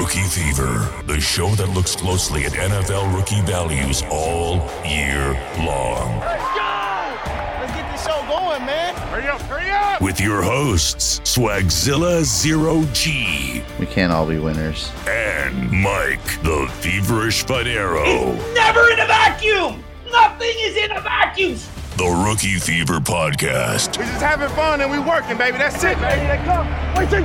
Rookie 0.00 0.22
Fever, 0.22 0.88
the 1.06 1.20
show 1.20 1.48
that 1.56 1.68
looks 1.68 1.94
closely 1.94 2.44
at 2.46 2.52
NFL 2.52 3.14
rookie 3.14 3.42
values 3.42 4.02
all 4.10 4.56
year 4.82 5.32
long. 5.58 6.18
Let's 6.20 6.42
go! 6.56 7.60
Let's 7.60 7.72
get 7.74 7.92
this 7.92 8.06
show 8.06 8.24
going, 8.26 8.64
man. 8.64 8.94
Hurry 8.94 9.26
up, 9.28 9.42
hurry 9.42 9.68
up! 9.68 10.00
With 10.00 10.18
your 10.18 10.40
hosts, 10.40 11.20
Swagzilla 11.20 12.22
Zero 12.24 12.82
G 12.94 13.62
We 13.78 13.84
can't 13.84 14.10
all 14.10 14.26
be 14.26 14.38
winners. 14.38 14.90
and 15.06 15.70
Mike, 15.70 16.24
the 16.42 16.66
Feverish 16.80 17.44
Fanaro. 17.44 18.34
Never 18.54 18.88
in 18.90 19.00
a 19.00 19.06
vacuum! 19.06 19.84
Nothing 20.10 20.54
is 20.60 20.76
in 20.78 20.92
a 20.92 21.00
vacuum! 21.02 21.58
The 21.98 22.24
Rookie 22.26 22.56
Fever 22.58 23.00
Podcast. 23.00 23.98
We're 23.98 24.04
just 24.06 24.22
having 24.22 24.48
fun 24.56 24.80
and 24.80 24.90
we're 24.90 25.06
working, 25.06 25.36
baby. 25.36 25.58
That's 25.58 25.84
it, 25.84 25.98
baby. 26.00 26.26
They 26.26 26.40
come. 26.46 26.66
Wait 26.96 27.10
till 27.10 27.20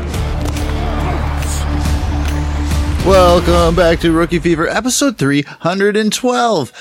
Welcome 3.06 3.76
back 3.76 4.00
to 4.00 4.12
Rookie 4.12 4.40
Fever, 4.40 4.68
episode 4.68 5.20
312. 5.20 6.72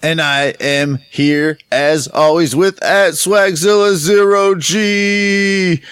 And 0.00 0.20
I 0.20 0.54
am 0.60 1.00
here, 1.10 1.58
as 1.72 2.06
always, 2.06 2.54
with 2.54 2.80
at 2.84 3.14
Swagzilla 3.14 3.94
Zero 3.96 4.54
G. 4.54 5.82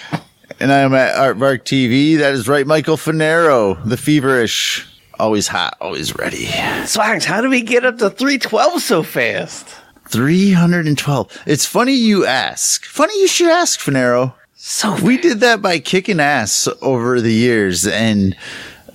And 0.61 0.71
I 0.71 0.77
am 0.79 0.93
at 0.93 1.13
Aardvark 1.15 1.63
TV. 1.65 2.17
That 2.17 2.33
is 2.33 2.47
right, 2.47 2.65
Michael 2.65 2.95
Fanaro, 2.95 3.83
the 3.83 3.97
feverish. 3.97 4.87
Always 5.19 5.49
hot, 5.49 5.75
always 5.81 6.15
ready. 6.15 6.45
Swags, 6.85 7.25
how 7.25 7.41
did 7.41 7.49
we 7.49 7.61
get 7.61 7.83
up 7.85 7.97
to 7.97 8.09
312 8.09 8.81
so 8.81 9.03
fast? 9.03 9.75
312. 10.07 11.43
It's 11.45 11.65
funny 11.65 11.95
you 11.95 12.25
ask. 12.25 12.85
Funny 12.85 13.19
you 13.19 13.27
should 13.27 13.49
ask, 13.49 13.81
Fanaro. 13.81 14.35
So 14.55 14.95
We 15.03 15.17
did 15.17 15.41
that 15.41 15.61
by 15.61 15.79
kicking 15.79 16.21
ass 16.21 16.69
over 16.81 17.19
the 17.19 17.33
years 17.33 17.85
and 17.85 18.37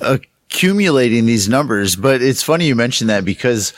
uh, 0.00 0.18
accumulating 0.56 1.26
these 1.26 1.48
numbers. 1.48 1.96
But 1.96 2.22
it's 2.22 2.42
funny 2.42 2.66
you 2.66 2.74
mentioned 2.74 3.10
that 3.10 3.24
because 3.26 3.74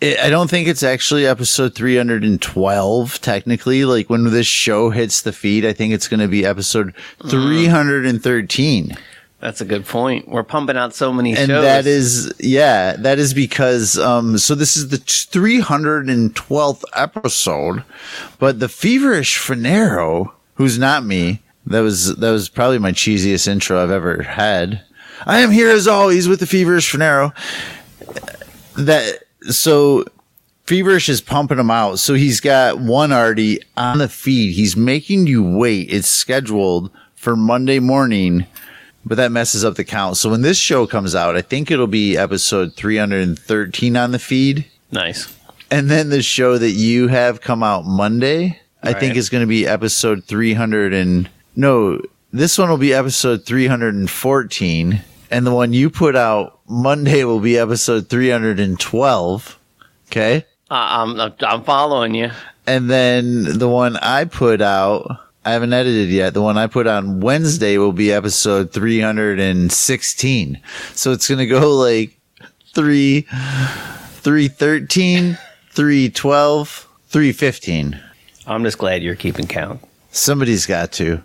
it, 0.00 0.18
I 0.20 0.30
don't 0.30 0.48
think 0.48 0.68
it's 0.68 0.84
actually 0.84 1.26
episode 1.26 1.74
312 1.74 3.20
technically. 3.20 3.84
Like 3.84 4.08
when 4.08 4.24
this 4.30 4.46
show 4.46 4.90
hits 4.90 5.22
the 5.22 5.32
feed, 5.32 5.66
I 5.66 5.72
think 5.72 5.92
it's 5.92 6.06
going 6.06 6.20
to 6.20 6.28
be 6.28 6.46
episode 6.46 6.94
313. 7.28 8.96
That's 9.40 9.60
a 9.60 9.64
good 9.64 9.84
point. 9.84 10.28
We're 10.28 10.44
pumping 10.44 10.76
out 10.76 10.94
so 10.94 11.12
many 11.12 11.30
And 11.36 11.48
shows. 11.48 11.64
that 11.64 11.84
is, 11.84 12.32
yeah, 12.38 12.94
that 12.98 13.18
is 13.18 13.34
because, 13.34 13.98
um, 13.98 14.38
so 14.38 14.54
this 14.54 14.76
is 14.76 14.90
the 14.90 14.98
312th 14.98 16.84
episode, 16.94 17.82
but 18.38 18.60
the 18.60 18.68
feverish 18.68 19.40
Fanaro, 19.40 20.30
who's 20.54 20.78
not 20.78 21.04
me, 21.04 21.40
that 21.66 21.80
was, 21.80 22.14
that 22.16 22.30
was 22.30 22.48
probably 22.48 22.78
my 22.78 22.92
cheesiest 22.92 23.48
intro 23.48 23.82
I've 23.82 23.90
ever 23.90 24.22
had. 24.22 24.84
I 25.26 25.40
am 25.40 25.50
here 25.50 25.70
as 25.70 25.86
always 25.86 26.28
with 26.28 26.40
the 26.40 26.46
feverish 26.46 26.92
Fanaro. 26.92 27.32
That, 28.76 29.20
so 29.50 30.04
Feverish 30.64 31.08
is 31.08 31.20
pumping 31.20 31.58
them 31.58 31.70
out. 31.70 31.98
So 31.98 32.14
he's 32.14 32.40
got 32.40 32.78
one 32.78 33.12
already 33.12 33.60
on 33.76 33.98
the 33.98 34.08
feed. 34.08 34.52
He's 34.54 34.76
making 34.76 35.26
you 35.26 35.42
wait. 35.42 35.92
It's 35.92 36.08
scheduled 36.08 36.90
for 37.14 37.36
Monday 37.36 37.78
morning 37.78 38.46
but 39.04 39.16
that 39.16 39.32
messes 39.32 39.64
up 39.64 39.74
the 39.74 39.84
count. 39.84 40.16
So 40.16 40.30
when 40.30 40.42
this 40.42 40.58
show 40.58 40.86
comes 40.86 41.14
out, 41.14 41.36
I 41.36 41.42
think 41.42 41.70
it'll 41.70 41.86
be 41.86 42.16
episode 42.16 42.74
313 42.74 43.96
on 43.96 44.12
the 44.12 44.18
feed. 44.18 44.66
nice. 44.90 45.36
And 45.70 45.90
then 45.90 46.10
the 46.10 46.22
show 46.22 46.58
that 46.58 46.72
you 46.72 47.08
have 47.08 47.40
come 47.40 47.62
out 47.62 47.86
Monday, 47.86 48.60
I 48.82 48.92
think 48.92 49.16
is 49.16 49.30
going 49.30 49.40
to 49.40 49.46
be 49.46 49.66
episode 49.66 50.22
300 50.24 50.92
and 50.92 51.30
no, 51.56 51.98
this 52.30 52.58
one 52.58 52.68
will 52.68 52.76
be 52.76 52.92
episode 52.92 53.46
314 53.46 55.00
and 55.32 55.44
the 55.46 55.52
one 55.54 55.72
you 55.72 55.90
put 55.90 56.14
out 56.14 56.60
Monday 56.68 57.24
will 57.24 57.40
be 57.40 57.58
episode 57.58 58.08
312. 58.08 59.58
Okay? 60.08 60.44
Uh, 60.70 60.74
I'm, 60.74 61.18
I'm- 61.20 61.34
I'm 61.40 61.64
following 61.64 62.14
you. 62.14 62.30
And 62.66 62.88
then 62.88 63.58
the 63.58 63.68
one 63.68 63.96
I 63.96 64.24
put 64.24 64.60
out, 64.60 65.18
I 65.44 65.50
haven't 65.52 65.72
edited 65.72 66.10
yet. 66.10 66.34
The 66.34 66.42
one 66.42 66.56
I 66.56 66.68
put 66.68 66.86
on 66.86 67.18
Wednesday 67.20 67.76
will 67.78 67.92
be 67.92 68.12
episode 68.12 68.72
316. 68.72 70.60
So 70.94 71.10
it's 71.10 71.26
going 71.28 71.38
to 71.38 71.46
go 71.46 71.74
like 71.76 72.16
3, 72.74 73.22
313, 73.22 75.38
312, 75.72 76.88
315. 77.08 78.00
I'm 78.46 78.62
just 78.64 78.78
glad 78.78 79.02
you're 79.02 79.16
keeping 79.16 79.46
count. 79.48 79.80
Somebody's 80.12 80.66
got 80.66 80.92
to. 80.92 81.22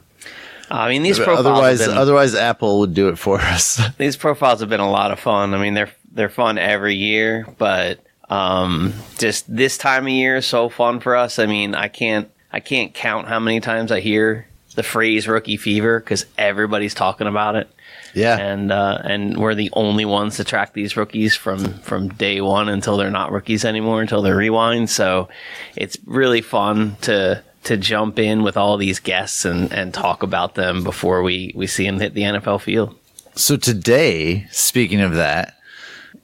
I 0.70 0.90
mean, 0.90 1.04
these 1.04 1.18
profiles, 1.18 1.46
Otherwise, 1.46 1.86
been, 1.86 1.98
otherwise 1.98 2.36
Apple 2.36 2.80
would 2.80 2.94
do 2.94 3.10
it 3.10 3.18
for 3.18 3.40
us. 3.40 3.80
these 3.98 4.18
profiles 4.18 4.60
have 4.60 4.70
been 4.70 4.80
a 4.80 4.90
lot 4.90 5.12
of 5.12 5.20
fun. 5.20 5.54
I 5.54 5.62
mean, 5.62 5.74
they're 5.74 5.92
they're 6.12 6.30
fun 6.30 6.58
every 6.58 6.96
year, 6.96 7.46
but 7.58 8.00
um, 8.30 8.94
just 9.18 9.54
this 9.54 9.78
time 9.78 10.04
of 10.04 10.12
year 10.12 10.38
is 10.38 10.46
so 10.46 10.70
fun 10.70 11.00
for 11.00 11.16
us. 11.16 11.40
I 11.40 11.46
mean, 11.46 11.76
I 11.76 11.88
can't 11.88 12.30
I 12.52 12.60
can't 12.60 12.94
count 12.94 13.28
how 13.28 13.40
many 13.40 13.60
times 13.60 13.92
I 13.92 14.00
hear 14.00 14.48
the 14.76 14.84
phrase 14.84 15.28
"rookie 15.28 15.58
fever" 15.58 16.00
because 16.00 16.26
everybody's 16.38 16.94
talking 16.94 17.28
about 17.28 17.56
it. 17.56 17.70
yeah. 18.14 18.38
and 18.38 18.72
uh, 18.72 19.00
and 19.04 19.38
we're 19.38 19.56
the 19.56 19.70
only 19.74 20.06
ones 20.06 20.38
to 20.38 20.44
track 20.44 20.74
these 20.74 20.98
rookies 20.98 21.36
from 21.36 21.80
from 21.80 22.10
day 22.10 22.42
one 22.42 22.68
until 22.70 22.98
they're 22.98 23.10
not 23.12 23.32
rookies 23.32 23.64
anymore 23.64 24.02
until 24.02 24.22
they're 24.22 24.36
rewind. 24.36 24.90
So 24.90 25.30
it's 25.76 25.98
really 26.06 26.42
fun 26.42 26.98
to 27.02 27.44
to 27.68 27.76
jump 27.76 28.18
in 28.18 28.44
with 28.44 28.56
all 28.56 28.78
these 28.78 29.00
guests 29.00 29.44
and 29.44 29.72
and 29.74 29.94
talk 29.94 30.24
about 30.24 30.56
them 30.56 30.84
before 30.84 31.22
we 31.22 31.52
we 31.56 31.68
see 31.68 31.86
them 31.86 32.00
hit 32.00 32.14
the 32.14 32.22
NFL 32.22 32.62
field. 32.62 32.98
So 33.36 33.58
today, 33.58 34.48
speaking 34.52 35.02
of 35.02 35.16
that, 35.16 35.56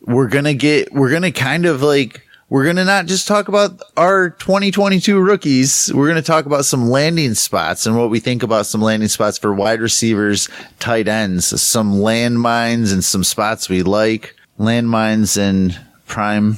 we're 0.01 0.29
gonna 0.29 0.53
get 0.53 0.93
we're 0.93 1.11
gonna 1.11 1.33
kind 1.33 1.65
of 1.65 1.81
like 1.81 2.25
we're 2.49 2.65
gonna 2.65 2.85
not 2.85 3.07
just 3.07 3.27
talk 3.27 3.49
about 3.49 3.81
our 3.97 4.29
2022 4.29 5.19
rookies. 5.19 5.91
We're 5.93 6.07
gonna 6.07 6.21
talk 6.21 6.45
about 6.45 6.63
some 6.63 6.89
landing 6.89 7.33
spots 7.33 7.85
and 7.85 7.97
what 7.97 8.09
we 8.09 8.21
think 8.21 8.41
about 8.41 8.65
some 8.65 8.81
landing 8.81 9.09
spots 9.09 9.37
for 9.37 9.53
wide 9.53 9.81
receivers, 9.81 10.47
tight 10.79 11.09
ends, 11.09 11.61
some 11.61 11.95
landmines 11.95 12.93
and 12.93 13.03
some 13.03 13.25
spots 13.25 13.67
we 13.67 13.83
like, 13.83 14.33
landmines 14.57 15.37
and 15.37 15.77
prime. 16.07 16.57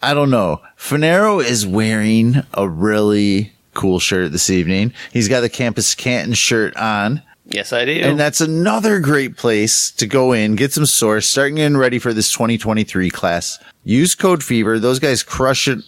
I 0.00 0.14
don't 0.14 0.30
know. 0.30 0.60
Finero 0.78 1.42
is 1.42 1.66
wearing 1.66 2.42
a 2.52 2.68
really 2.68 3.53
cool 3.74 3.98
shirt 3.98 4.32
this 4.32 4.50
evening. 4.50 4.92
He's 5.12 5.28
got 5.28 5.40
the 5.42 5.48
Campus 5.48 5.94
Canton 5.94 6.34
shirt 6.34 6.76
on. 6.76 7.22
Yes, 7.46 7.72
I 7.72 7.84
do. 7.84 7.92
And 7.92 8.18
that's 8.18 8.40
another 8.40 9.00
great 9.00 9.36
place 9.36 9.90
to 9.92 10.06
go 10.06 10.32
in, 10.32 10.56
get 10.56 10.72
some 10.72 10.86
source, 10.86 11.28
starting 11.28 11.56
getting 11.56 11.76
ready 11.76 11.98
for 11.98 12.14
this 12.14 12.32
2023 12.32 13.10
class. 13.10 13.58
Use 13.84 14.14
code 14.14 14.42
Fever. 14.42 14.78
Those 14.78 14.98
guys 14.98 15.22
crush 15.22 15.68
it 15.68 15.80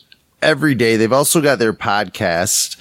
every 0.42 0.74
day. 0.74 0.96
They've 0.96 1.12
also 1.12 1.40
got 1.40 1.58
their 1.58 1.72
podcast, 1.72 2.76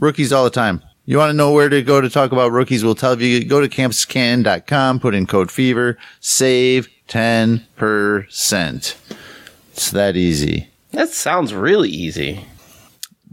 Rookies 0.00 0.32
All 0.32 0.44
the 0.44 0.50
Time. 0.50 0.82
You 1.04 1.18
want 1.18 1.30
to 1.30 1.36
know 1.36 1.52
where 1.52 1.68
to 1.68 1.82
go 1.82 2.00
to 2.00 2.08
talk 2.10 2.32
about 2.32 2.52
rookies? 2.52 2.84
We'll 2.84 2.94
tell 2.94 3.20
you. 3.20 3.44
Go 3.44 3.60
to 3.60 3.68
campuscanton.com, 3.68 5.00
put 5.00 5.14
in 5.14 5.26
code 5.26 5.50
Fever, 5.50 5.98
save 6.20 6.88
10%. 7.08 8.94
It's 9.72 9.90
that 9.90 10.16
easy. 10.16 10.68
that 10.92 11.10
sounds 11.10 11.54
really 11.54 11.88
easy. 11.90 12.44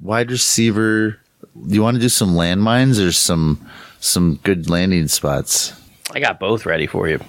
Wide 0.02 0.32
receiver. 0.32 1.20
You 1.68 1.82
want 1.82 1.96
to 1.96 2.02
do 2.02 2.10
some 2.10 2.34
landmines 2.34 3.06
or 3.06 3.12
some 3.12 3.66
some 4.00 4.40
good 4.44 4.70
landing 4.70 5.08
spots? 5.08 5.74
I 6.12 6.20
got 6.20 6.40
both 6.40 6.66
ready 6.66 6.88
for 6.88 7.08
you. 7.08 7.20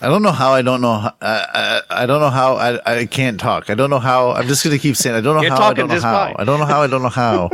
I 0.00 0.08
don't 0.08 0.22
know 0.22 0.32
how. 0.32 0.52
I 0.52 0.62
don't 0.62 0.80
know. 0.80 0.94
How, 0.98 1.14
I, 1.22 1.46
I 1.54 2.02
I 2.02 2.06
don't 2.06 2.20
know 2.20 2.30
how. 2.30 2.56
I 2.56 3.00
I 3.00 3.06
can't 3.06 3.40
talk. 3.40 3.70
I 3.70 3.74
don't 3.74 3.88
know 3.88 3.98
how. 3.98 4.32
I'm 4.32 4.46
just 4.46 4.62
gonna 4.62 4.78
keep 4.78 4.96
saying. 4.96 5.16
I 5.16 5.20
don't 5.20 5.36
know 5.36 5.48
how. 5.48 5.70
I 5.70 5.72
don't 5.72 5.88
know 5.88 6.00
how. 6.00 6.34
I 6.36 6.44
don't 6.44 6.58
know 6.60 6.66
how. 6.66 6.82
I 6.82 6.86
don't 6.86 7.02
know 7.02 7.08
how. 7.08 7.50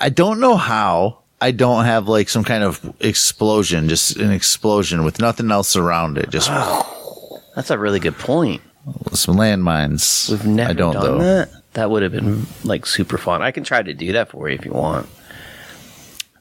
I 0.00 0.08
don't 0.08 0.40
know 0.40 0.56
how. 0.56 1.18
I 1.40 1.50
don't 1.50 1.84
have 1.84 2.06
like 2.06 2.28
some 2.28 2.44
kind 2.44 2.62
of 2.62 2.94
explosion, 3.00 3.88
just 3.88 4.16
an 4.16 4.30
explosion 4.30 5.02
with 5.04 5.18
nothing 5.18 5.50
else 5.50 5.74
around 5.74 6.18
it. 6.18 6.30
Just 6.30 6.48
That's 7.56 7.70
a 7.70 7.78
really 7.78 7.98
good 7.98 8.16
point. 8.16 8.62
Some 9.12 9.36
landmines. 9.36 10.30
We've 10.30 10.46
never 10.46 10.70
I 10.70 10.72
don't 10.72 10.94
done 10.94 11.02
though. 11.04 11.18
that. 11.18 11.50
That 11.74 11.90
would 11.90 12.02
have 12.02 12.12
been 12.12 12.46
like 12.64 12.84
super 12.86 13.16
fun. 13.18 13.42
I 13.42 13.50
can 13.50 13.64
try 13.64 13.82
to 13.82 13.94
do 13.94 14.12
that 14.12 14.30
for 14.30 14.48
you 14.48 14.54
if 14.56 14.64
you 14.64 14.72
want. 14.72 15.08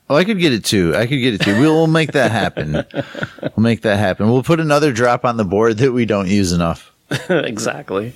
Oh, 0.09 0.15
I 0.15 0.25
could 0.25 0.39
get 0.39 0.51
it 0.51 0.65
too. 0.65 0.93
I 0.95 1.07
could 1.07 1.19
get 1.19 1.35
it 1.35 1.41
too. 1.41 1.57
We'll, 1.57 1.73
we'll 1.73 1.87
make 1.87 2.11
that 2.11 2.31
happen. 2.31 2.73
We'll 2.73 3.53
make 3.63 3.83
that 3.83 3.97
happen. 3.97 4.29
We'll 4.29 4.43
put 4.43 4.59
another 4.59 4.91
drop 4.91 5.23
on 5.23 5.37
the 5.37 5.45
board 5.45 5.77
that 5.77 5.93
we 5.93 6.05
don't 6.05 6.27
use 6.27 6.51
enough. 6.51 6.91
exactly. 7.29 8.13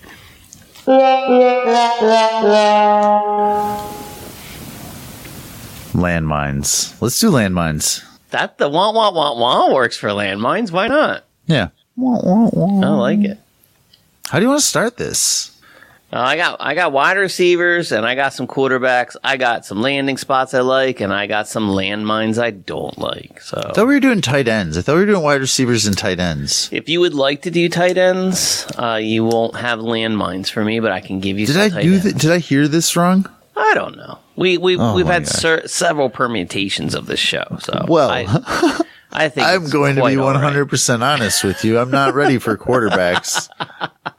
Landmines. 5.93 7.01
Let's 7.01 7.19
do 7.19 7.31
landmines. 7.31 8.03
That 8.31 8.57
the 8.57 8.67
wah 8.67 8.91
wah 8.91 9.11
wah 9.11 9.39
wah 9.39 9.73
works 9.73 9.95
for 9.95 10.09
landmines. 10.09 10.71
Why 10.71 10.87
not? 10.87 11.23
Yeah. 11.47 11.69
Wah, 11.95 12.19
wah, 12.21 12.49
wah. 12.51 12.87
I 12.87 12.89
like 12.89 13.19
it. 13.19 13.39
How 14.29 14.39
do 14.39 14.43
you 14.45 14.49
want 14.49 14.61
to 14.61 14.67
start 14.67 14.97
this? 14.97 15.51
Uh, 16.13 16.19
I 16.19 16.37
got 16.37 16.57
I 16.61 16.75
got 16.75 16.91
wide 16.91 17.17
receivers 17.17 17.91
and 17.91 18.05
I 18.05 18.15
got 18.15 18.33
some 18.33 18.47
quarterbacks. 18.47 19.15
I 19.23 19.37
got 19.37 19.65
some 19.65 19.81
landing 19.81 20.17
spots 20.17 20.53
I 20.53 20.61
like 20.61 21.01
and 21.01 21.11
I 21.11 21.27
got 21.27 21.47
some 21.47 21.67
landmines 21.67 22.41
I 22.41 22.51
don't 22.51 22.97
like. 22.97 23.41
So 23.41 23.57
I 23.57 23.73
thought 23.73 23.87
we 23.87 23.95
were 23.95 23.99
doing 23.99 24.21
tight 24.21 24.47
ends. 24.47 24.77
I 24.77 24.81
thought 24.81 24.93
we 24.93 25.01
were 25.01 25.07
doing 25.07 25.23
wide 25.23 25.41
receivers 25.41 25.85
and 25.87 25.97
tight 25.97 26.19
ends. 26.19 26.69
if 26.71 26.87
you 26.87 26.99
would 27.01 27.15
like 27.15 27.41
to 27.41 27.51
do 27.51 27.67
tight 27.69 27.97
ends, 27.97 28.65
uh, 28.77 28.99
you 29.01 29.25
won't 29.25 29.55
have 29.55 29.79
landmines 29.79 30.49
for 30.49 30.63
me, 30.63 30.79
but 30.79 30.91
I 30.91 31.01
can 31.01 31.19
give 31.19 31.39
you. 31.39 31.47
Did 31.47 31.55
some 31.55 31.77
I 31.77 31.81
do 31.81 31.97
that? 31.97 32.17
Did 32.17 32.31
I 32.31 32.37
hear 32.37 32.67
this 32.67 32.95
wrong? 32.95 33.25
I 33.57 33.73
don't 33.73 33.97
know. 33.97 34.19
We 34.35 34.57
we 34.57 34.77
Oh 34.77 34.95
we've 34.95 35.07
had 35.07 35.27
ser- 35.27 35.67
several 35.67 36.09
permutations 36.09 36.93
of 36.93 37.07
this 37.07 37.19
show. 37.19 37.57
So 37.61 37.85
Well, 37.87 38.09
I, 38.09 38.25
I 39.11 39.29
think 39.29 39.47
I'm 39.47 39.69
going 39.69 39.95
to 39.95 40.01
be 40.03 40.15
100% 40.15 41.01
honest 41.01 41.43
with 41.43 41.63
you. 41.65 41.79
I'm 41.79 41.91
not 41.91 42.13
ready 42.13 42.37
for 42.37 42.57
quarterbacks. 42.57 43.49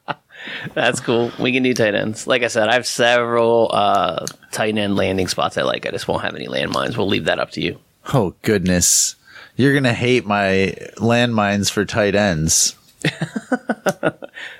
That's 0.74 1.00
cool. 1.00 1.30
We 1.38 1.52
can 1.52 1.62
do 1.62 1.74
tight 1.74 1.94
ends. 1.94 2.26
Like 2.26 2.42
I 2.42 2.48
said, 2.48 2.68
I 2.68 2.74
have 2.74 2.86
several 2.86 3.70
uh, 3.72 4.26
tight 4.52 4.76
end 4.76 4.96
landing 4.96 5.28
spots 5.28 5.56
I 5.58 5.62
like. 5.62 5.86
I 5.86 5.90
just 5.90 6.08
won't 6.08 6.22
have 6.22 6.34
any 6.34 6.46
landmines. 6.48 6.96
We'll 6.96 7.08
leave 7.08 7.24
that 7.24 7.38
up 7.38 7.50
to 7.52 7.60
you. 7.60 7.78
Oh, 8.12 8.34
goodness. 8.42 9.16
You're 9.56 9.72
going 9.72 9.84
to 9.84 9.92
hate 9.92 10.26
my 10.26 10.74
landmines 10.96 11.70
for 11.70 11.84
tight 11.84 12.14
ends. 12.14 12.76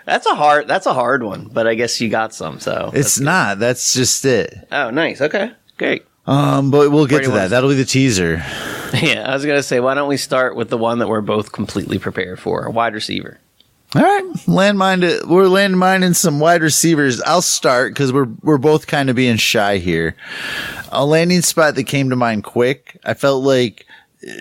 That's 0.04 0.26
a 0.26 0.34
hard. 0.34 0.68
That's 0.68 0.86
a 0.86 0.94
hard 0.94 1.22
one, 1.22 1.48
but 1.52 1.66
I 1.66 1.74
guess 1.74 2.00
you 2.00 2.08
got 2.08 2.32
some. 2.34 2.60
So 2.60 2.90
It's 2.94 3.18
not. 3.18 3.58
That's 3.58 3.92
just 3.92 4.24
it. 4.24 4.66
oh, 4.70 4.90
nice. 4.90 5.20
Okay, 5.20 5.52
great. 5.78 6.04
Um, 6.26 6.70
but 6.70 6.90
we'll 6.90 7.06
get 7.06 7.24
to 7.24 7.30
that. 7.32 7.50
That'll 7.50 7.70
be 7.70 7.76
the 7.76 7.84
teaser. 7.84 8.42
Yeah, 9.02 9.28
I 9.28 9.34
was 9.34 9.44
gonna 9.44 9.64
say, 9.64 9.80
why 9.80 9.94
don't 9.94 10.08
we 10.08 10.16
start 10.16 10.54
with 10.54 10.70
the 10.70 10.78
one 10.78 11.00
that 11.00 11.08
we're 11.08 11.20
both 11.20 11.50
completely 11.50 11.98
prepared 11.98 12.38
for, 12.38 12.64
a 12.64 12.70
wide 12.70 12.94
receiver. 12.94 13.40
All 13.96 14.02
right, 14.02 14.24
landmine. 14.44 15.24
We're 15.24 15.44
landmining 15.44 16.14
some 16.14 16.38
wide 16.38 16.60
receivers. 16.60 17.22
I'll 17.22 17.40
start 17.40 17.94
because 17.94 18.12
we're 18.12 18.28
we're 18.42 18.58
both 18.58 18.86
kind 18.86 19.08
of 19.08 19.16
being 19.16 19.38
shy 19.38 19.78
here. 19.78 20.14
A 20.92 21.06
landing 21.06 21.40
spot 21.40 21.76
that 21.76 21.84
came 21.84 22.10
to 22.10 22.16
mind 22.16 22.44
quick. 22.44 23.00
I 23.06 23.14
felt 23.14 23.42
like 23.42 23.86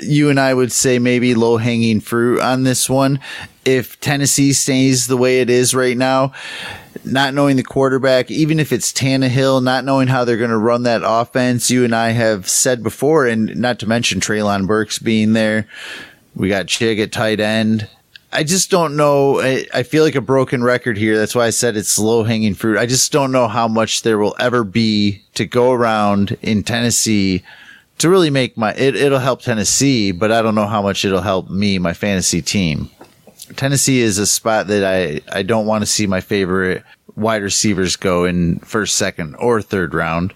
you 0.03 0.29
and 0.29 0.41
I 0.41 0.53
would 0.53 0.73
say 0.73 0.99
maybe 0.99 1.35
low 1.35 1.55
hanging 1.55 2.01
fruit 2.01 2.41
on 2.41 2.63
this 2.63 2.89
one. 2.89 3.21
If 3.63 3.97
Tennessee 4.01 4.51
stays 4.51 5.07
the 5.07 5.15
way 5.15 5.39
it 5.39 5.49
is 5.49 5.73
right 5.73 5.95
now, 5.95 6.33
not 7.05 7.33
knowing 7.33 7.55
the 7.55 7.63
quarterback, 7.63 8.29
even 8.29 8.59
if 8.59 8.73
it's 8.73 8.91
Tannehill, 8.91 9.63
not 9.63 9.85
knowing 9.85 10.09
how 10.09 10.25
they're 10.25 10.35
going 10.35 10.49
to 10.49 10.57
run 10.57 10.83
that 10.83 11.01
offense, 11.05 11.71
you 11.71 11.85
and 11.85 11.95
I 11.95 12.09
have 12.09 12.49
said 12.49 12.83
before, 12.83 13.25
and 13.25 13.55
not 13.55 13.79
to 13.79 13.87
mention 13.87 14.19
Treylon 14.19 14.67
Burks 14.67 14.99
being 14.99 15.31
there. 15.31 15.65
We 16.35 16.49
got 16.49 16.65
Chig 16.65 17.01
at 17.01 17.13
tight 17.13 17.39
end. 17.39 17.87
I 18.35 18.43
just 18.43 18.69
don't 18.69 18.97
know. 18.97 19.39
I, 19.39 19.65
I 19.73 19.83
feel 19.83 20.03
like 20.03 20.15
a 20.15 20.21
broken 20.21 20.61
record 20.61 20.97
here. 20.97 21.17
That's 21.17 21.33
why 21.33 21.45
I 21.45 21.51
said 21.51 21.77
it's 21.77 21.97
low 21.97 22.23
hanging 22.23 22.53
fruit. 22.53 22.77
I 22.77 22.85
just 22.85 23.13
don't 23.13 23.31
know 23.31 23.47
how 23.47 23.69
much 23.69 24.01
there 24.01 24.17
will 24.17 24.35
ever 24.37 24.65
be 24.65 25.23
to 25.35 25.45
go 25.45 25.71
around 25.71 26.37
in 26.41 26.61
Tennessee 26.61 27.43
to 27.99 28.09
really 28.09 28.29
make 28.29 28.57
my, 28.57 28.73
it, 28.73 28.97
it'll 28.97 29.19
help 29.19 29.41
Tennessee, 29.41 30.11
but 30.11 30.33
I 30.33 30.41
don't 30.41 30.53
know 30.53 30.67
how 30.67 30.81
much 30.81 31.05
it'll 31.05 31.21
help 31.21 31.49
me, 31.49 31.79
my 31.79 31.93
fantasy 31.93 32.41
team. 32.41 32.89
Tennessee 33.55 34.01
is 34.01 34.17
a 34.17 34.27
spot 34.27 34.67
that 34.67 34.83
I, 34.83 35.21
I 35.33 35.43
don't 35.43 35.65
want 35.65 35.83
to 35.83 35.85
see 35.85 36.05
my 36.05 36.19
favorite 36.19 36.83
wide 37.15 37.41
receivers 37.41 37.95
go 37.95 38.25
in 38.25 38.59
first, 38.59 38.97
second, 38.97 39.35
or 39.35 39.61
third 39.61 39.93
round. 39.93 40.33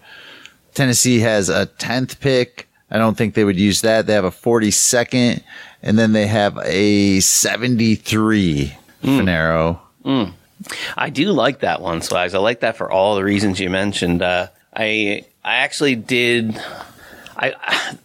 Tennessee 0.74 1.19
has 1.19 1.50
a 1.50 1.66
10th 1.80 2.22
pick. 2.22 2.69
I 2.90 2.98
don't 2.98 3.18
think 3.18 3.34
they 3.34 3.44
would 3.44 3.60
use 3.60 3.81
that. 3.81 4.07
They 4.07 4.13
have 4.13 4.24
a 4.24 4.31
42nd, 4.31 5.44
and 5.81 5.98
then 5.98 6.14
they 6.14 6.28
have 6.28 6.58
a 6.64 7.20
73 7.20 8.78
Fanaro. 9.04 9.80
I 10.98 11.10
do 11.10 11.31
like 11.31 11.60
that 11.60 11.81
one, 11.81 12.02
Swags. 12.02 12.34
I 12.34 12.40
like 12.40 12.62
that 12.62 12.78
for 12.78 12.92
all 12.92 13.16
the 13.16 13.24
reasons 13.24 13.60
you 13.60 13.70
mentioned. 13.70 14.22
Uh, 14.22 14.48
I 14.76 15.26
I 15.44 15.56
actually 15.58 15.96
did. 15.96 16.62
I 17.38 17.54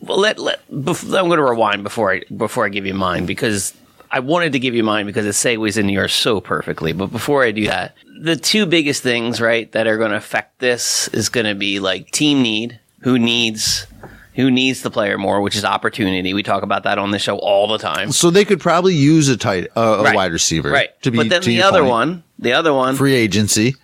well, 0.01 0.19
let 0.19 0.39
let. 0.39 0.67
Bef- 0.71 1.05
I'm 1.05 1.27
going 1.27 1.39
to 1.39 1.45
rewind 1.45 1.83
before 1.83 2.13
I 2.13 2.23
before 2.37 2.65
I 2.65 2.69
give 2.69 2.87
you 2.87 2.95
mine 2.95 3.27
because 3.27 3.75
I 4.11 4.21
wanted 4.21 4.53
to 4.53 4.61
give 4.61 4.75
you 4.75 4.85
mine 4.85 5.07
because 5.07 5.27
it 5.27 5.31
segues 5.31 5.77
into 5.77 5.93
yours 5.93 6.13
so 6.15 6.41
perfectly. 6.41 6.93
But 6.93 7.11
before 7.11 7.43
I 7.43 7.51
do 7.51 7.67
that, 7.67 7.97
the 8.21 8.37
two 8.37 8.67
biggest 8.67 9.03
things 9.03 9.41
right 9.41 9.71
that 9.73 9.89
are 9.89 9.99
going 9.99 10.13
to 10.13 10.17
affect 10.17 10.61
this 10.61 11.09
is 11.09 11.29
going 11.29 11.47
to 11.47 11.55
be 11.57 11.81
like 11.81 12.13
team 12.13 12.43
need, 12.43 12.79
who 13.01 13.19
needs 13.19 13.87
who 14.35 14.51
needs 14.51 14.83
the 14.83 14.91
player 14.91 15.17
more, 15.19 15.41
which 15.41 15.55
is 15.57 15.65
opportunity. 15.65 16.35
We 16.35 16.43
talk 16.43 16.63
about 16.63 16.83
that 16.85 16.99
on 16.99 17.11
the 17.13 17.19
show 17.19 17.37
all 17.39 17.69
the 17.69 17.79
time. 17.79 18.11
So 18.13 18.31
they 18.31 18.45
could 18.45 18.61
probably 18.61 18.95
use 18.95 19.29
a 19.29 19.37
tight, 19.37 19.69
uh, 19.77 19.81
a 19.81 20.03
Right. 20.03 20.15
wide 20.17 20.33
receiver, 20.33 20.71
Right. 20.71 20.91
To 21.03 21.11
be, 21.11 21.19
but 21.19 21.29
then 21.29 21.43
the 21.43 21.63
other 21.63 21.81
point. 21.81 21.91
one, 21.91 22.23
the 22.39 22.53
other 22.53 22.75
one, 22.75 22.97
free 22.97 23.15
agency. 23.15 23.77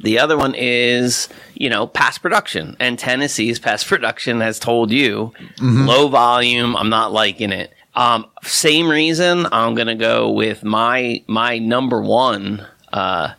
The 0.00 0.18
other 0.20 0.36
one 0.38 0.54
is, 0.56 1.28
you 1.54 1.68
know, 1.68 1.86
past 1.88 2.22
production. 2.22 2.76
And 2.78 2.98
Tennessee's 2.98 3.58
past 3.58 3.86
production 3.88 4.40
has 4.40 4.58
told 4.60 4.90
you 4.92 5.32
low 5.60 6.08
volume. 6.08 6.76
I'm 6.76 6.88
not 6.90 7.12
liking 7.12 7.50
it. 7.52 7.72
Um, 7.96 8.26
same 8.44 8.88
reason 8.88 9.46
I'm 9.50 9.74
going 9.74 9.88
to 9.88 9.96
go 9.96 10.30
with 10.30 10.62
my, 10.62 11.22
my 11.26 11.58
number 11.58 12.00
one, 12.00 12.64
uh, 12.92 13.30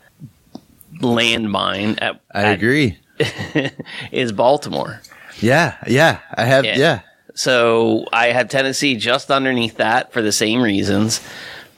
landmine 0.97 1.97
at, 2.01 2.19
I 2.33 2.43
at- 2.43 2.53
agree. 2.57 2.97
is 4.11 4.31
Baltimore. 4.31 5.01
Yeah, 5.41 5.75
yeah, 5.87 6.19
I 6.33 6.45
have. 6.45 6.65
Yeah. 6.65 6.77
Yeah, 6.77 6.99
So 7.33 8.05
I 8.11 8.27
have 8.27 8.49
Tennessee 8.49 8.95
just 8.95 9.31
underneath 9.31 9.77
that 9.77 10.11
for 10.13 10.21
the 10.21 10.31
same 10.31 10.61
reasons, 10.61 11.21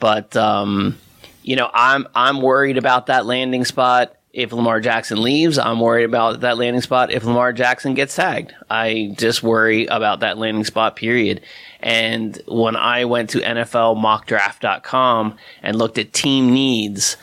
but 0.00 0.36
um, 0.36 0.98
you 1.42 1.56
know 1.56 1.70
I'm 1.72 2.06
I'm 2.14 2.40
worried 2.40 2.78
about 2.78 3.06
that 3.06 3.26
landing 3.26 3.64
spot. 3.64 4.14
If 4.32 4.50
Lamar 4.50 4.80
Jackson 4.80 5.20
leaves, 5.22 5.58
I'm 5.58 5.78
worried 5.78 6.04
about 6.04 6.40
that 6.40 6.56
landing 6.56 6.80
spot. 6.80 7.10
If 7.12 7.22
Lamar 7.24 7.52
Jackson 7.52 7.92
gets 7.92 8.16
tagged, 8.16 8.54
I 8.70 9.14
just 9.18 9.42
worry 9.42 9.84
about 9.86 10.20
that 10.20 10.38
landing 10.38 10.64
spot. 10.64 10.96
Period. 10.96 11.42
And 11.80 12.40
when 12.46 12.74
I 12.74 13.04
went 13.04 13.28
to 13.30 13.40
NFLMockDraft.com 13.40 15.36
and 15.62 15.76
looked 15.76 15.98
at 15.98 16.12
team 16.12 16.52
needs, 16.52 17.16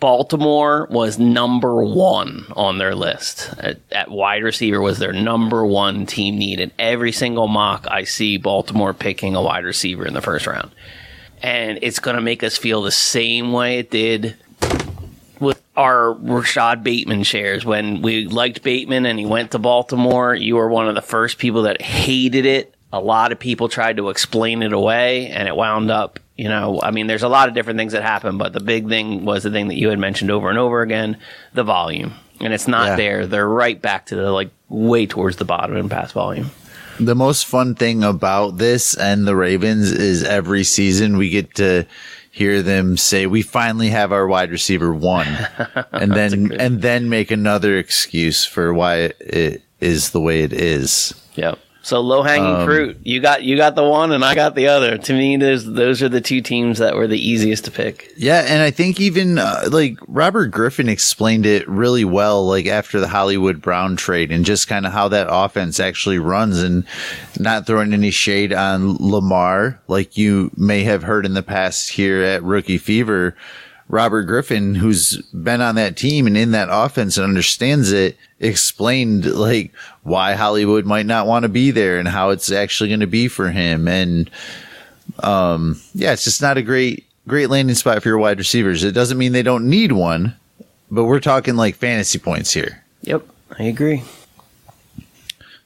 Baltimore 0.00 0.86
was 0.90 1.18
number 1.18 1.82
one 1.82 2.46
on 2.54 2.78
their 2.78 2.94
list. 2.94 3.52
At, 3.58 3.78
at 3.90 4.10
wide 4.10 4.44
receiver 4.44 4.80
was 4.80 4.98
their 4.98 5.12
number 5.12 5.66
one 5.66 6.06
team 6.06 6.38
need. 6.38 6.60
In 6.60 6.70
every 6.78 7.10
single 7.10 7.48
mock, 7.48 7.86
I 7.90 8.04
see 8.04 8.36
Baltimore 8.36 8.94
picking 8.94 9.34
a 9.34 9.42
wide 9.42 9.64
receiver 9.64 10.06
in 10.06 10.14
the 10.14 10.20
first 10.20 10.46
round. 10.46 10.70
And 11.42 11.78
it's 11.82 11.98
going 11.98 12.16
to 12.16 12.22
make 12.22 12.42
us 12.44 12.56
feel 12.56 12.82
the 12.82 12.92
same 12.92 13.52
way 13.52 13.78
it 13.78 13.90
did 13.90 14.36
with 15.40 15.62
our 15.76 16.12
Rashod 16.12 16.84
Bateman 16.84 17.22
shares. 17.22 17.64
When 17.64 18.02
we 18.02 18.26
liked 18.26 18.62
Bateman 18.62 19.06
and 19.06 19.18
he 19.18 19.26
went 19.26 19.52
to 19.52 19.58
Baltimore, 19.58 20.34
you 20.34 20.56
were 20.56 20.68
one 20.68 20.88
of 20.88 20.94
the 20.94 21.02
first 21.02 21.38
people 21.38 21.62
that 21.62 21.82
hated 21.82 22.46
it. 22.46 22.74
A 22.92 23.00
lot 23.00 23.32
of 23.32 23.38
people 23.38 23.68
tried 23.68 23.98
to 23.98 24.10
explain 24.10 24.62
it 24.62 24.72
away, 24.72 25.28
and 25.28 25.46
it 25.46 25.54
wound 25.54 25.90
up, 25.90 26.18
you 26.38 26.48
know, 26.48 26.80
I 26.82 26.90
mean, 26.92 27.06
there's 27.08 27.24
a 27.24 27.28
lot 27.28 27.48
of 27.48 27.54
different 27.54 27.78
things 27.78 27.92
that 27.92 28.02
happen, 28.02 28.38
but 28.38 28.52
the 28.54 28.60
big 28.60 28.88
thing 28.88 29.24
was 29.26 29.42
the 29.42 29.50
thing 29.50 29.68
that 29.68 29.74
you 29.76 29.90
had 29.90 29.98
mentioned 29.98 30.30
over 30.30 30.48
and 30.48 30.58
over 30.58 30.80
again 30.80 31.18
the 31.52 31.64
volume. 31.64 32.14
And 32.40 32.52
it's 32.54 32.68
not 32.68 32.86
Yeah. 32.90 32.96
there. 32.96 33.26
They're 33.26 33.48
right 33.48 33.82
back 33.82 34.06
to 34.06 34.14
the, 34.14 34.30
like, 34.30 34.50
way 34.68 35.04
towards 35.06 35.36
the 35.36 35.44
bottom 35.44 35.76
in 35.76 35.88
pass 35.90 36.12
volume. 36.12 36.50
the 37.00 37.14
most 37.14 37.46
fun 37.46 37.74
thing 37.76 38.02
about 38.02 38.58
this 38.58 38.94
and 38.94 39.26
the 39.26 39.36
Ravens 39.36 39.92
is 39.92 40.24
every 40.24 40.64
season 40.64 41.16
we 41.16 41.28
get 41.28 41.54
to 41.56 41.84
hear 42.30 42.60
them 42.62 42.96
say 42.96 43.24
we 43.26 43.40
finally 43.42 43.88
have 43.90 44.10
our 44.12 44.26
wide 44.26 44.50
receiver 44.50 44.92
one, 44.94 45.26
and 45.92 46.12
then 46.12 46.52
and 46.58 46.82
then 46.82 47.08
make 47.08 47.30
another 47.32 47.76
excuse 47.78 48.44
for 48.44 48.72
why 48.74 49.12
it 49.20 49.62
is 49.80 50.10
the 50.10 50.20
way 50.20 50.42
it 50.42 50.52
is. 50.52 51.14
Yep. 51.36 51.58
So 51.82 52.00
low 52.00 52.22
hanging 52.22 52.66
fruit. 52.66 52.98
You 53.04 53.20
got 53.20 53.44
you 53.44 53.56
got 53.56 53.74
the 53.74 53.84
one 53.84 54.12
and 54.12 54.24
I 54.24 54.34
got 54.34 54.54
the 54.54 54.68
other. 54.68 54.98
To 54.98 55.12
me, 55.12 55.36
those 55.36 55.64
those 55.64 56.02
are 56.02 56.08
the 56.08 56.20
two 56.20 56.42
teams 56.42 56.78
that 56.78 56.96
were 56.96 57.06
the 57.06 57.18
easiest 57.18 57.64
to 57.66 57.70
pick. 57.70 58.12
Yeah, 58.16 58.44
and 58.46 58.62
I 58.62 58.70
think 58.70 59.00
even 59.00 59.38
uh, 59.38 59.68
like 59.70 59.96
Robert 60.06 60.48
Griffin 60.48 60.88
explained 60.88 61.46
it 61.46 61.66
really 61.68 62.04
well, 62.04 62.46
like 62.46 62.66
after 62.66 63.00
the 63.00 63.08
Hollywood 63.08 63.62
Brown 63.62 63.96
trade, 63.96 64.32
and 64.32 64.44
just 64.44 64.68
kind 64.68 64.86
of 64.86 64.92
how 64.92 65.08
that 65.08 65.28
offense 65.30 65.80
actually 65.80 66.18
runs, 66.18 66.62
and 66.62 66.84
not 67.38 67.66
throwing 67.66 67.92
any 67.94 68.10
shade 68.10 68.52
on 68.52 68.96
Lamar, 68.98 69.80
like 69.86 70.16
you 70.16 70.50
may 70.56 70.82
have 70.82 71.04
heard 71.04 71.24
in 71.24 71.34
the 71.34 71.42
past 71.42 71.90
here 71.90 72.20
at 72.22 72.42
Rookie 72.42 72.78
Fever. 72.78 73.36
Robert 73.88 74.24
Griffin, 74.24 74.74
who's 74.74 75.16
been 75.32 75.60
on 75.60 75.74
that 75.76 75.96
team 75.96 76.26
and 76.26 76.36
in 76.36 76.50
that 76.50 76.68
offense 76.70 77.16
and 77.16 77.24
understands 77.24 77.90
it, 77.92 78.16
explained 78.38 79.24
like 79.24 79.72
why 80.02 80.34
Hollywood 80.34 80.84
might 80.84 81.06
not 81.06 81.26
want 81.26 81.44
to 81.44 81.48
be 81.48 81.70
there 81.70 81.98
and 81.98 82.06
how 82.06 82.30
it's 82.30 82.52
actually 82.52 82.90
going 82.90 83.00
to 83.00 83.06
be 83.06 83.28
for 83.28 83.50
him. 83.50 83.88
And 83.88 84.30
um, 85.20 85.80
yeah, 85.94 86.12
it's 86.12 86.24
just 86.24 86.42
not 86.42 86.58
a 86.58 86.62
great 86.62 87.06
great 87.26 87.50
landing 87.50 87.76
spot 87.76 88.02
for 88.02 88.08
your 88.08 88.18
wide 88.18 88.38
receivers. 88.38 88.84
It 88.84 88.92
doesn't 88.92 89.18
mean 89.18 89.32
they 89.32 89.42
don't 89.42 89.68
need 89.68 89.92
one, 89.92 90.34
but 90.90 91.04
we're 91.04 91.20
talking 91.20 91.56
like 91.56 91.76
fantasy 91.76 92.18
points 92.18 92.52
here. 92.52 92.84
Yep, 93.02 93.26
I 93.58 93.64
agree. 93.64 94.02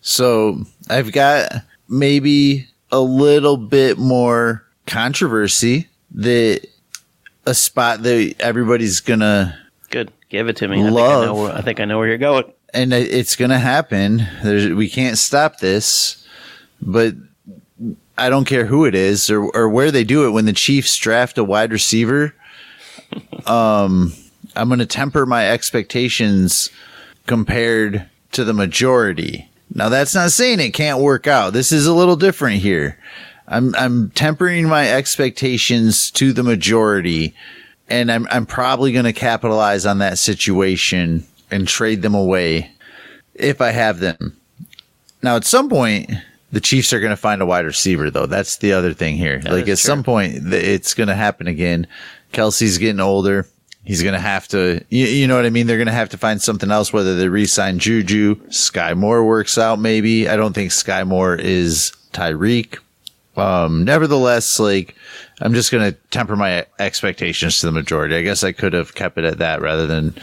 So 0.00 0.64
I've 0.88 1.12
got 1.12 1.52
maybe 1.88 2.68
a 2.90 3.00
little 3.00 3.56
bit 3.56 3.98
more 3.98 4.64
controversy 4.86 5.88
that 6.14 6.66
a 7.44 7.54
spot 7.54 8.02
that 8.02 8.34
everybody's 8.40 9.00
gonna 9.00 9.58
Good. 9.90 10.10
Give 10.30 10.48
it 10.48 10.56
to 10.56 10.68
me. 10.68 10.82
I 10.82 10.88
Love. 10.88 10.94
Think 10.94 11.22
I, 11.22 11.26
know 11.26 11.34
where, 11.34 11.52
I 11.52 11.60
think 11.60 11.80
I 11.80 11.84
know 11.84 11.98
where 11.98 12.08
you're 12.08 12.18
going. 12.18 12.50
and 12.72 12.92
it's 12.94 13.36
to 13.50 13.58
happen. 13.58 14.26
There's, 14.42 14.68
we 14.70 14.88
can't 14.88 15.18
stop 15.18 15.58
this, 15.58 16.26
but 16.80 17.14
I 18.16 18.30
don't 18.30 18.46
care 18.46 18.64
who 18.64 18.86
it 18.86 18.94
is 18.94 19.28
or, 19.28 19.44
or 19.54 19.68
where 19.68 19.90
they 19.90 20.04
do 20.04 20.26
it. 20.26 20.30
When 20.30 20.46
the 20.46 20.54
Chiefs 20.54 20.96
draft 20.96 21.36
a 21.36 21.44
wide 21.44 21.70
receiver, 21.70 22.34
um, 23.46 24.14
I'm 24.56 24.68
to 24.78 24.86
temper 24.86 25.26
my 25.26 25.50
expectations 25.50 26.70
compared 27.26 28.08
to 28.32 28.44
the 28.44 28.54
majority. 28.54 29.50
Now, 29.74 29.90
that's 29.90 30.14
not 30.14 30.32
saying 30.32 30.60
it 30.60 30.70
can't 30.70 31.00
work 31.00 31.26
out. 31.26 31.52
This 31.52 31.72
is 31.72 31.86
a 31.86 31.94
little 31.94 32.16
different 32.16 32.56
here. 32.56 32.98
I'm 33.52 33.74
I'm 33.76 34.10
tempering 34.10 34.68
my 34.68 34.90
expectations 34.90 36.10
to 36.12 36.32
the 36.32 36.42
majority, 36.42 37.34
and 37.88 38.10
I'm 38.10 38.26
I'm 38.30 38.46
probably 38.46 38.92
going 38.92 39.04
to 39.04 39.12
capitalize 39.12 39.86
on 39.86 39.98
that 39.98 40.18
situation 40.18 41.26
and 41.50 41.68
trade 41.68 42.02
them 42.02 42.14
away 42.14 42.70
if 43.34 43.60
I 43.60 43.70
have 43.70 44.00
them. 44.00 44.36
Now, 45.22 45.36
at 45.36 45.44
some 45.44 45.68
point, 45.68 46.10
the 46.50 46.60
Chiefs 46.60 46.92
are 46.92 47.00
going 47.00 47.10
to 47.10 47.16
find 47.16 47.40
a 47.40 47.46
wide 47.46 47.64
receiver, 47.64 48.10
though. 48.10 48.26
That's 48.26 48.56
the 48.56 48.72
other 48.72 48.92
thing 48.92 49.16
here. 49.16 49.40
like 49.44 49.68
is 49.68 49.78
at 49.80 49.86
some 49.86 50.02
point, 50.02 50.52
it's 50.52 50.94
going 50.94 51.08
to 51.08 51.14
happen 51.14 51.46
again. 51.46 51.86
Kelce's 52.32 52.78
getting 52.78 53.00
older. 53.00 53.46
He's 53.84 54.02
going 54.02 54.14
to 54.14 54.20
have 54.20 54.46
to, 54.48 54.84
you, 54.90 55.06
you 55.06 55.26
know 55.26 55.34
what 55.34 55.44
I 55.44 55.50
mean? 55.50 55.66
They're 55.66 55.76
going 55.76 55.86
to 55.86 55.92
have 55.92 56.10
to 56.10 56.18
find 56.18 56.40
something 56.40 56.70
else, 56.70 56.92
whether 56.92 57.16
they 57.16 57.28
re-sign 57.28 57.80
Juju, 57.80 58.36
Skyy 58.46 58.96
Moore 58.96 59.24
works 59.24 59.58
out 59.58 59.80
maybe. 59.80 60.28
I 60.28 60.36
don't 60.36 60.52
think 60.52 60.70
Skyy 60.70 61.06
Moore 61.06 61.34
is 61.34 61.92
Tyreek. 62.12 62.78
Um, 63.36 63.84
nevertheless, 63.84 64.58
like, 64.58 64.94
I'm 65.40 65.54
just 65.54 65.70
going 65.70 65.92
to 65.92 65.98
temper 66.10 66.36
my 66.36 66.66
expectations 66.78 67.60
to 67.60 67.66
the 67.66 67.72
majority. 67.72 68.14
I 68.14 68.22
guess 68.22 68.44
I 68.44 68.52
could 68.52 68.72
have 68.72 68.94
kept 68.94 69.18
it 69.18 69.24
at 69.24 69.38
that 69.38 69.60
rather 69.60 69.86
than 69.86 70.14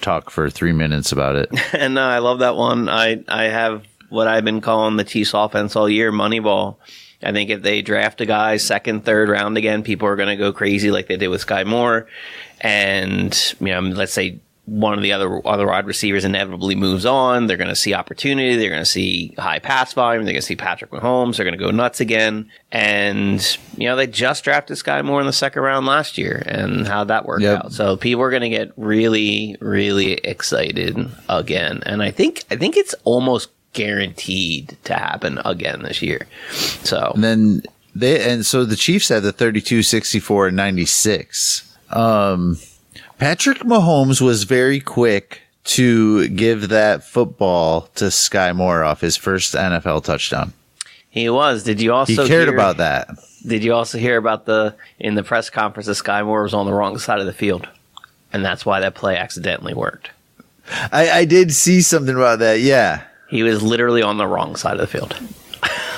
talk 0.00 0.30
for 0.30 0.50
three 0.50 0.72
minutes 0.72 1.12
about 1.12 1.36
it. 1.36 1.50
And 1.72 1.98
uh, 1.98 2.02
I 2.02 2.18
love 2.18 2.40
that 2.40 2.56
one. 2.56 2.88
I 2.88 3.24
I 3.28 3.44
have 3.44 3.84
what 4.08 4.28
I've 4.28 4.44
been 4.44 4.60
calling 4.60 4.96
the 4.96 5.04
Chiefs 5.04 5.32
offense 5.34 5.74
all 5.74 5.88
year, 5.88 6.12
Moneyball. 6.12 6.76
I 7.22 7.32
think 7.32 7.50
if 7.50 7.62
they 7.62 7.82
draft 7.82 8.20
a 8.20 8.26
guy 8.26 8.56
second, 8.56 9.04
third 9.04 9.28
round 9.28 9.56
again, 9.56 9.82
people 9.82 10.08
are 10.08 10.16
going 10.16 10.28
to 10.28 10.36
go 10.36 10.52
crazy 10.52 10.90
like 10.90 11.06
they 11.06 11.16
did 11.16 11.28
with 11.28 11.46
Skyy 11.46 11.64
Moore. 11.64 12.08
And 12.60 13.54
you 13.60 13.68
know, 13.68 13.80
let's 13.80 14.12
say 14.12 14.40
one 14.64 14.94
of 14.96 15.02
the 15.02 15.12
other 15.12 15.44
other 15.46 15.66
wide 15.66 15.86
receivers 15.86 16.24
inevitably 16.24 16.76
moves 16.76 17.04
on. 17.04 17.46
They're 17.48 17.56
going 17.56 17.68
to 17.68 17.74
see 17.76 17.94
opportunity. 17.94 18.54
They're 18.56 18.70
going 18.70 18.80
to 18.82 18.86
see 18.86 19.34
high 19.36 19.58
pass 19.58 19.92
volume. 19.92 20.24
They're 20.24 20.34
going 20.34 20.40
to 20.40 20.46
see 20.46 20.54
Patrick 20.56 20.92
Mahomes. 20.92 21.36
They're 21.36 21.44
going 21.44 21.58
to 21.58 21.64
go 21.64 21.72
nuts 21.72 22.00
again. 22.00 22.48
And 22.70 23.58
you 23.76 23.88
know, 23.88 23.96
they 23.96 24.06
just 24.06 24.44
drafted 24.44 24.76
Skyy 24.76 25.04
Moore 25.04 25.20
in 25.20 25.26
the 25.26 25.32
second 25.32 25.62
round 25.62 25.86
last 25.86 26.16
year, 26.16 26.42
and 26.46 26.86
how 26.86 27.02
that 27.04 27.26
worked 27.26 27.42
Yep. 27.42 27.58
out. 27.64 27.72
So 27.72 27.96
people 27.96 28.22
are 28.22 28.30
going 28.30 28.42
to 28.42 28.48
get 28.48 28.72
really, 28.76 29.56
really 29.60 30.12
excited 30.14 30.96
again. 31.28 31.82
And 31.84 32.02
I 32.02 32.10
think 32.12 32.44
I 32.50 32.56
think 32.56 32.76
it's 32.76 32.94
almost 33.04 33.50
guaranteed 33.72 34.76
to 34.84 34.94
happen 34.94 35.40
again 35.44 35.82
this 35.82 36.02
year. 36.02 36.26
So 36.84 37.12
And 37.14 37.24
then 37.24 37.62
they 37.94 38.22
and 38.30 38.46
so 38.46 38.64
the 38.64 38.76
Chiefs 38.76 39.08
had 39.08 39.22
the 39.22 39.32
32, 39.32 39.82
64, 39.82 40.48
and 40.48 40.56
96. 40.56 41.76
Um, 41.90 42.58
Patrick 43.22 43.58
Mahomes 43.58 44.20
was 44.20 44.42
very 44.42 44.80
quick 44.80 45.42
to 45.64 46.26
give 46.28 46.70
that 46.70 47.04
football 47.04 47.82
to 47.94 48.06
Skyy 48.06 48.54
Moore 48.54 48.82
off 48.82 49.00
his 49.00 49.16
first 49.16 49.54
NFL 49.54 50.02
touchdown. 50.02 50.52
he 51.08 51.28
was. 51.28 51.62
Did 51.62 51.80
you 51.80 51.92
also 51.92 52.22
He 52.22 52.28
cared 52.28 52.48
hear- 52.48 52.54
about 52.54 52.78
that. 52.78 53.08
Did 53.46 53.62
you 53.62 53.74
also 53.74 53.98
hear 53.98 54.16
about 54.16 54.46
the 54.46 54.74
in 54.98 55.14
the 55.14 55.22
press 55.22 55.50
conference 55.50 55.86
that 55.86 55.92
Skyy 55.96 56.24
Moore 56.24 56.42
was 56.42 56.52
on 56.54 56.66
the 56.66 56.72
wrong 56.72 56.98
side 56.98 57.20
of 57.20 57.26
the 57.26 57.32
field, 57.32 57.68
and 58.32 58.44
that's 58.44 58.66
why 58.66 58.80
that 58.80 58.94
play 58.96 59.16
accidentally 59.16 59.74
worked. 59.74 60.10
I, 60.92 61.10
I 61.10 61.24
did 61.24 61.52
see 61.52 61.80
something 61.80 62.14
about 62.14 62.38
that. 62.40 62.60
Yeah. 62.60 63.02
He 63.28 63.42
was 63.44 63.62
literally 63.62 64.02
on 64.02 64.16
the 64.18 64.26
wrong 64.26 64.56
side 64.56 64.74
of 64.74 64.80
the 64.80 64.86
field. 64.86 65.16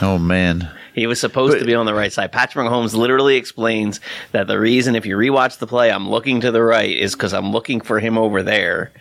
Oh 0.02 0.18
man. 0.18 0.70
He 0.94 1.06
was 1.06 1.20
supposed 1.20 1.54
But- 1.54 1.58
to 1.58 1.64
be 1.66 1.74
on 1.74 1.86
the 1.86 1.94
right 1.94 2.12
side. 2.12 2.32
Patrick 2.32 2.66
Mahomes 2.66 2.94
literally 2.94 3.36
explains 3.36 4.00
that 4.32 4.46
the 4.46 4.58
reason, 4.58 4.94
if 4.94 5.04
you 5.04 5.16
rewatch 5.16 5.58
the 5.58 5.66
play, 5.66 5.90
I'm 5.90 6.08
looking 6.08 6.40
to 6.42 6.50
the 6.50 6.62
right 6.62 6.96
is 6.96 7.14
because 7.14 7.32
I'm 7.34 7.50
looking 7.52 7.80
for 7.80 7.98
him 8.00 8.16
over 8.16 8.42
there, 8.42 8.92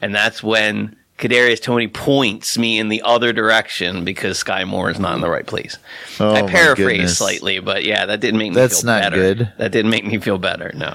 and 0.00 0.14
that's 0.14 0.42
when 0.42 0.96
Kadarius 1.18 1.60
Toney 1.62 1.86
points 1.88 2.56
me 2.58 2.78
in 2.78 2.88
the 2.88 3.02
other 3.02 3.32
direction 3.32 4.04
because 4.04 4.42
Skyy 4.42 4.66
Moore 4.66 4.90
is 4.90 4.98
not 4.98 5.14
in 5.14 5.20
the 5.20 5.30
right 5.30 5.46
place. 5.46 5.76
Oh, 6.18 6.32
I 6.34 6.42
paraphrase 6.42 7.16
slightly, 7.18 7.60
but 7.60 7.84
yeah, 7.84 8.06
that 8.06 8.18
didn't 8.20 8.38
make 8.38 8.50
me 8.50 8.56
That's 8.56 8.80
feel 8.80 8.86
not 8.88 9.02
better. 9.02 9.16
good. 9.16 9.52
That 9.58 9.70
didn't 9.72 9.90
make 9.90 10.04
me 10.06 10.18
feel 10.18 10.38
better. 10.38 10.72
No. 10.74 10.94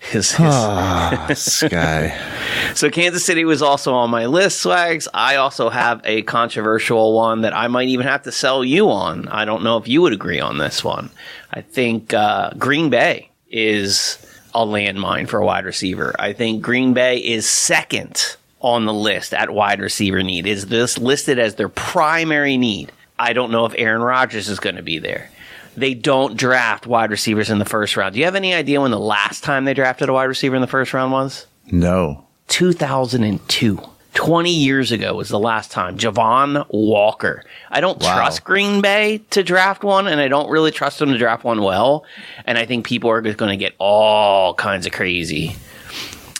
His, 0.00 0.32
his, 0.32 0.38
Ah, 0.40 1.26
Skyy. 1.30 2.76
so 2.76 2.90
Kansas 2.90 3.24
City 3.24 3.44
was 3.44 3.62
also 3.62 3.92
on 3.94 4.10
my 4.10 4.26
list, 4.26 4.60
Swags. 4.60 5.08
I 5.12 5.36
also 5.36 5.68
have 5.68 6.00
a 6.04 6.22
controversial 6.22 7.14
one 7.14 7.40
that 7.42 7.56
I 7.56 7.66
might 7.68 7.88
even 7.88 8.06
have 8.06 8.22
to 8.24 8.32
sell 8.32 8.64
you 8.64 8.90
on. 8.90 9.26
I 9.28 9.44
don't 9.44 9.62
know 9.64 9.76
if 9.78 9.88
you 9.88 10.02
would 10.02 10.12
agree 10.12 10.40
on 10.40 10.58
this 10.58 10.84
one. 10.84 11.10
I 11.52 11.60
think 11.62 12.14
uh, 12.14 12.50
Green 12.58 12.88
Bay 12.90 13.30
is 13.50 14.18
a 14.54 14.60
landmine 14.60 15.28
for 15.28 15.38
a 15.38 15.44
wide 15.44 15.64
receiver. 15.64 16.14
I 16.18 16.32
think 16.32 16.62
Green 16.62 16.92
Bay 16.94 17.18
is 17.18 17.48
second 17.48 18.36
on 18.60 18.84
the 18.84 18.94
list 18.94 19.34
at 19.34 19.50
wide 19.50 19.80
receiver 19.80 20.22
need. 20.22 20.46
Is 20.46 20.66
this 20.66 20.98
listed 20.98 21.38
as 21.38 21.56
their 21.56 21.68
primary 21.68 22.56
need? 22.56 22.92
I 23.18 23.32
don't 23.32 23.50
know 23.50 23.64
if 23.66 23.74
Aaron 23.76 24.02
Rodgers 24.02 24.48
is 24.48 24.60
going 24.60 24.76
to 24.76 24.82
be 24.82 24.98
there. 24.98 25.30
They 25.76 25.94
don't 25.94 26.36
draft 26.36 26.86
wide 26.86 27.10
receivers 27.10 27.50
in 27.50 27.58
the 27.58 27.64
first 27.64 27.96
round. 27.96 28.14
Do 28.14 28.18
you 28.18 28.24
have 28.24 28.34
any 28.34 28.54
idea 28.54 28.80
when 28.80 28.90
the 28.90 28.98
last 28.98 29.44
time 29.44 29.64
they 29.64 29.74
drafted 29.74 30.08
a 30.08 30.12
wide 30.12 30.24
receiver 30.24 30.54
in 30.54 30.60
the 30.62 30.66
first 30.66 30.92
round 30.94 31.12
was? 31.12 31.46
No. 31.70 32.24
2002. 32.48 33.80
20 34.14 34.50
years 34.50 34.92
ago 34.92 35.14
was 35.14 35.28
the 35.28 35.38
last 35.38 35.70
time. 35.70 35.98
Javon 35.98 36.64
Walker. 36.70 37.44
I 37.70 37.82
don't 37.82 38.00
Wow. 38.02 38.14
trust 38.16 38.44
Green 38.44 38.80
Bay 38.80 39.20
to 39.30 39.42
draft 39.42 39.84
one, 39.84 40.06
and 40.06 40.18
I 40.22 40.28
don't 40.28 40.48
really 40.48 40.70
trust 40.70 40.98
them 40.98 41.12
to 41.12 41.18
draft 41.18 41.44
one 41.44 41.60
well. 41.62 42.04
And 42.46 42.56
I 42.56 42.64
think 42.64 42.86
people 42.86 43.10
are 43.10 43.20
just 43.20 43.36
going 43.36 43.50
to 43.50 43.62
get 43.62 43.74
all 43.78 44.54
kinds 44.54 44.86
of 44.86 44.92
crazy. 44.92 45.56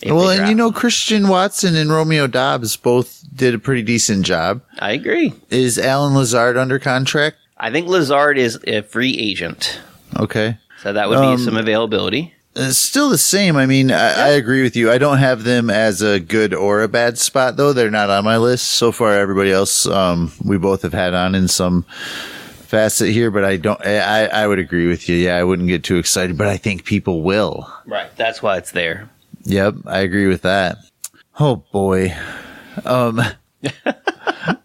Well, 0.07 0.31
and 0.31 0.49
you 0.49 0.55
know. 0.55 0.73
Christian 0.73 1.29
Watson 1.29 1.75
and 1.77 1.91
Romeo 1.91 2.27
Doubs 2.27 2.77
both 2.77 3.23
did 3.35 3.55
a 3.55 3.59
pretty 3.59 3.83
decent 3.83 4.25
job. 4.25 4.63
I 4.79 4.93
agree. 4.93 5.35
Is 5.51 5.79
Allen 5.79 6.15
Lazard 6.15 6.57
under 6.57 6.79
contract? 6.79 7.37
I 7.59 7.71
think 7.71 7.89
Lazard 7.89 8.39
is 8.39 8.59
a 8.67 8.83
free 8.83 9.17
agent. 9.19 9.81
Okay. 10.19 10.59
So 10.83 10.93
that 10.93 11.09
would 11.09 11.19
Um, 11.19 11.37
be 11.37 11.43
some 11.43 11.57
availability. 11.57 12.35
It's 12.55 12.79
still 12.79 13.11
the 13.11 13.19
same. 13.19 13.57
I 13.57 13.67
mean, 13.67 13.91
I, 13.91 14.13
I 14.13 14.29
agree 14.29 14.63
with 14.63 14.77
you. 14.77 14.91
I 14.91 14.97
don't 14.99 15.19
have 15.19 15.45
them 15.45 15.69
as 15.69 16.01
a 16.01 16.19
good 16.21 16.55
or 16.55 16.83
a 16.83 16.89
bad 16.89 17.19
spot, 17.19 17.57
though. 17.57 17.73
They're 17.75 17.91
not 17.91 18.09
on 18.09 18.25
my 18.25 18.39
list 18.39 18.69
so 18.69 18.93
far. 18.93 19.13
Everybody 19.13 19.53
else, 19.53 19.87
um, 19.87 20.33
we 20.43 20.57
both 20.57 20.81
have 20.83 20.95
had 20.95 21.13
on 21.13 21.35
in 21.35 21.49
some 21.49 21.83
facet 22.67 23.11
here, 23.11 23.31
but 23.31 23.45
I 23.45 23.57
don't. 23.59 23.81
I, 23.85 24.27
I 24.27 24.47
would 24.47 24.59
agree 24.59 24.87
with 24.87 25.07
you. 25.07 25.17
Yeah, 25.17 25.37
I 25.37 25.45
wouldn't 25.45 25.69
get 25.69 25.85
too 25.85 25.97
excited, 25.99 26.39
but 26.39 26.47
I 26.47 26.57
think 26.57 26.85
people 26.85 27.23
will. 27.23 27.71
Right. 27.85 28.09
That's 28.17 28.43
why 28.43 28.57
it's 28.57 28.71
there. 28.73 29.11
Yep, 29.45 29.75
I 29.87 30.01
agree 30.01 30.27
with 30.27 30.43
that. 30.43 30.79
Oh 31.39 31.57
boy, 31.57 32.15
um, 32.87 33.21
I, 33.85 34.57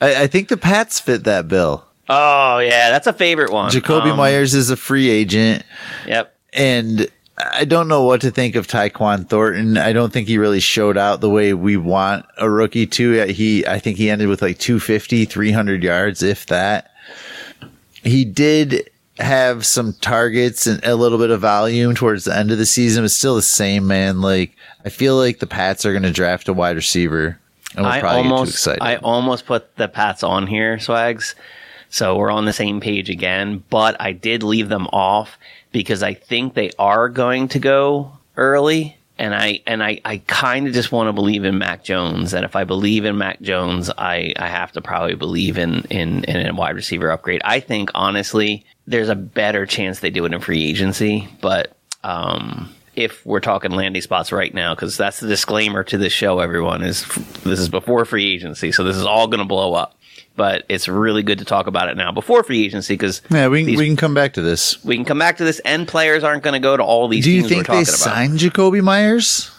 I 0.00 0.26
think 0.26 0.48
the 0.48 0.56
Pats 0.56 1.00
fit 1.00 1.24
that 1.24 1.48
bill. 1.48 1.84
Oh, 2.08 2.58
yeah. 2.58 2.90
That's 2.90 3.06
a 3.06 3.12
favorite 3.12 3.50
one. 3.52 3.70
Jakobi 3.70 4.10
Um, 4.10 4.16
Meyers 4.16 4.54
is 4.54 4.70
a 4.70 4.76
free 4.76 5.08
agent. 5.10 5.64
Yep. 6.06 6.34
and 6.52 7.08
I 7.38 7.66
don't 7.66 7.86
know 7.88 8.02
what 8.04 8.22
to 8.22 8.30
think 8.30 8.56
of 8.56 8.66
Tyquan 8.66 9.28
Thornton. 9.28 9.76
I 9.76 9.92
don't 9.92 10.10
think 10.10 10.26
he 10.26 10.38
really 10.38 10.60
showed 10.60 10.96
out 10.96 11.20
the 11.20 11.28
way 11.28 11.52
we 11.52 11.76
want 11.76 12.24
a 12.38 12.48
rookie 12.48 12.86
to. 12.86 13.26
He, 13.26 13.66
I 13.66 13.78
think 13.78 13.98
he 13.98 14.08
ended 14.08 14.28
with 14.28 14.40
like 14.40 14.56
250, 14.58 15.26
300 15.26 15.82
yards, 15.82 16.22
if 16.22 16.46
that. 16.46 16.92
He 18.02 18.24
did 18.24 18.88
have 19.18 19.66
some 19.66 19.92
targets 20.00 20.66
and 20.66 20.82
a 20.84 20.94
little 20.96 21.18
bit 21.18 21.28
of 21.30 21.40
volume 21.40 21.94
towards 21.94 22.24
the 22.24 22.34
end 22.34 22.50
of 22.50 22.56
the 22.58 22.64
season, 22.66 23.04
but 23.04 23.10
still 23.10 23.34
the 23.36 23.42
same, 23.42 23.86
man. 23.86 24.22
Like, 24.22 24.56
I 24.86 24.88
feel 24.88 25.16
like 25.16 25.38
the 25.40 25.46
Pats 25.46 25.84
are 25.84 25.92
going 25.92 26.04
to 26.04 26.12
draft 26.12 26.48
a 26.48 26.52
wide 26.54 26.76
receiver. 26.76 27.38
And 27.74 27.84
we'll 27.84 27.92
I 27.92 28.00
probably 28.00 28.22
get 28.22 28.28
too 28.28 28.34
almost 28.34 28.52
excited. 28.52 28.82
I 28.82 28.96
almost 28.96 29.44
put 29.44 29.76
the 29.76 29.88
Pats 29.88 30.22
on 30.22 30.46
here, 30.46 30.78
Swags. 30.78 31.34
So 31.90 32.16
we're 32.16 32.30
on 32.30 32.44
the 32.44 32.52
same 32.52 32.80
page 32.80 33.10
again, 33.10 33.62
but 33.70 34.00
I 34.00 34.12
did 34.12 34.42
leave 34.42 34.68
them 34.68 34.86
off 34.88 35.38
because 35.72 36.02
I 36.02 36.14
think 36.14 36.54
they 36.54 36.70
are 36.78 37.08
going 37.08 37.48
to 37.48 37.58
go 37.58 38.12
early. 38.36 38.96
And 39.18 39.34
I 39.34 39.60
and 39.66 39.82
I, 39.82 40.00
I 40.04 40.18
kind 40.26 40.66
of 40.66 40.74
just 40.74 40.92
want 40.92 41.08
to 41.08 41.12
believe 41.14 41.44
in 41.44 41.56
Mac 41.56 41.82
Jones. 41.82 42.34
And 42.34 42.44
if 42.44 42.54
I 42.54 42.64
believe 42.64 43.06
in 43.06 43.16
Mac 43.16 43.40
Jones, 43.40 43.90
I, 43.96 44.34
I 44.36 44.48
have 44.48 44.72
to 44.72 44.82
probably 44.82 45.14
believe 45.14 45.56
in, 45.56 45.84
in, 45.88 46.24
in 46.24 46.46
a 46.46 46.54
wide 46.54 46.76
receiver 46.76 47.10
upgrade. 47.10 47.40
I 47.42 47.60
think 47.60 47.90
honestly, 47.94 48.66
there's 48.86 49.08
a 49.08 49.14
better 49.14 49.64
chance 49.64 50.00
they 50.00 50.10
do 50.10 50.26
it 50.26 50.34
in 50.34 50.40
free 50.40 50.68
agency. 50.68 51.28
But 51.40 51.74
um, 52.04 52.70
if 52.94 53.24
we're 53.26 53.40
talking 53.40 53.72
landing 53.72 54.02
spots 54.02 54.32
right 54.32 54.52
now, 54.52 54.74
because 54.74 54.96
that's 54.96 55.20
the 55.20 55.28
disclaimer 55.28 55.84
to 55.84 55.98
this 55.98 56.12
show, 56.12 56.40
everyone 56.40 56.82
is 56.82 57.06
this 57.44 57.58
is 57.58 57.68
before 57.68 58.04
free 58.04 58.34
agency, 58.34 58.72
so 58.72 58.84
this 58.84 58.96
is 58.96 59.04
all 59.04 59.28
going 59.28 59.40
to 59.40 59.46
blow 59.46 59.74
up. 59.74 59.95
But 60.36 60.64
it's 60.68 60.86
really 60.86 61.22
good 61.22 61.38
to 61.38 61.44
talk 61.46 61.66
about 61.66 61.88
it 61.88 61.96
now 61.96 62.12
before 62.12 62.44
free 62.44 62.62
agency 62.64 62.92
because 62.94 63.22
yeah, 63.30 63.48
we, 63.48 63.64
these- 63.64 63.78
we 63.78 63.86
can 63.86 63.96
come 63.96 64.12
back 64.14 64.34
to 64.34 64.42
this. 64.42 64.84
we 64.84 64.94
can 64.96 65.04
come 65.06 65.18
back 65.18 65.38
to 65.38 65.44
this, 65.44 65.58
and 65.60 65.88
players 65.88 66.22
aren't 66.24 66.42
going 66.42 66.52
to 66.54 66.60
go 66.60 66.76
to 66.76 66.82
all 66.82 67.08
these. 67.08 67.24
Do 67.24 67.30
you 67.32 67.42
think 67.42 67.66
they 67.66 67.72
about. 67.72 67.86
signed 67.86 68.38
Jakobi 68.38 68.82
Meyers? 68.82 69.50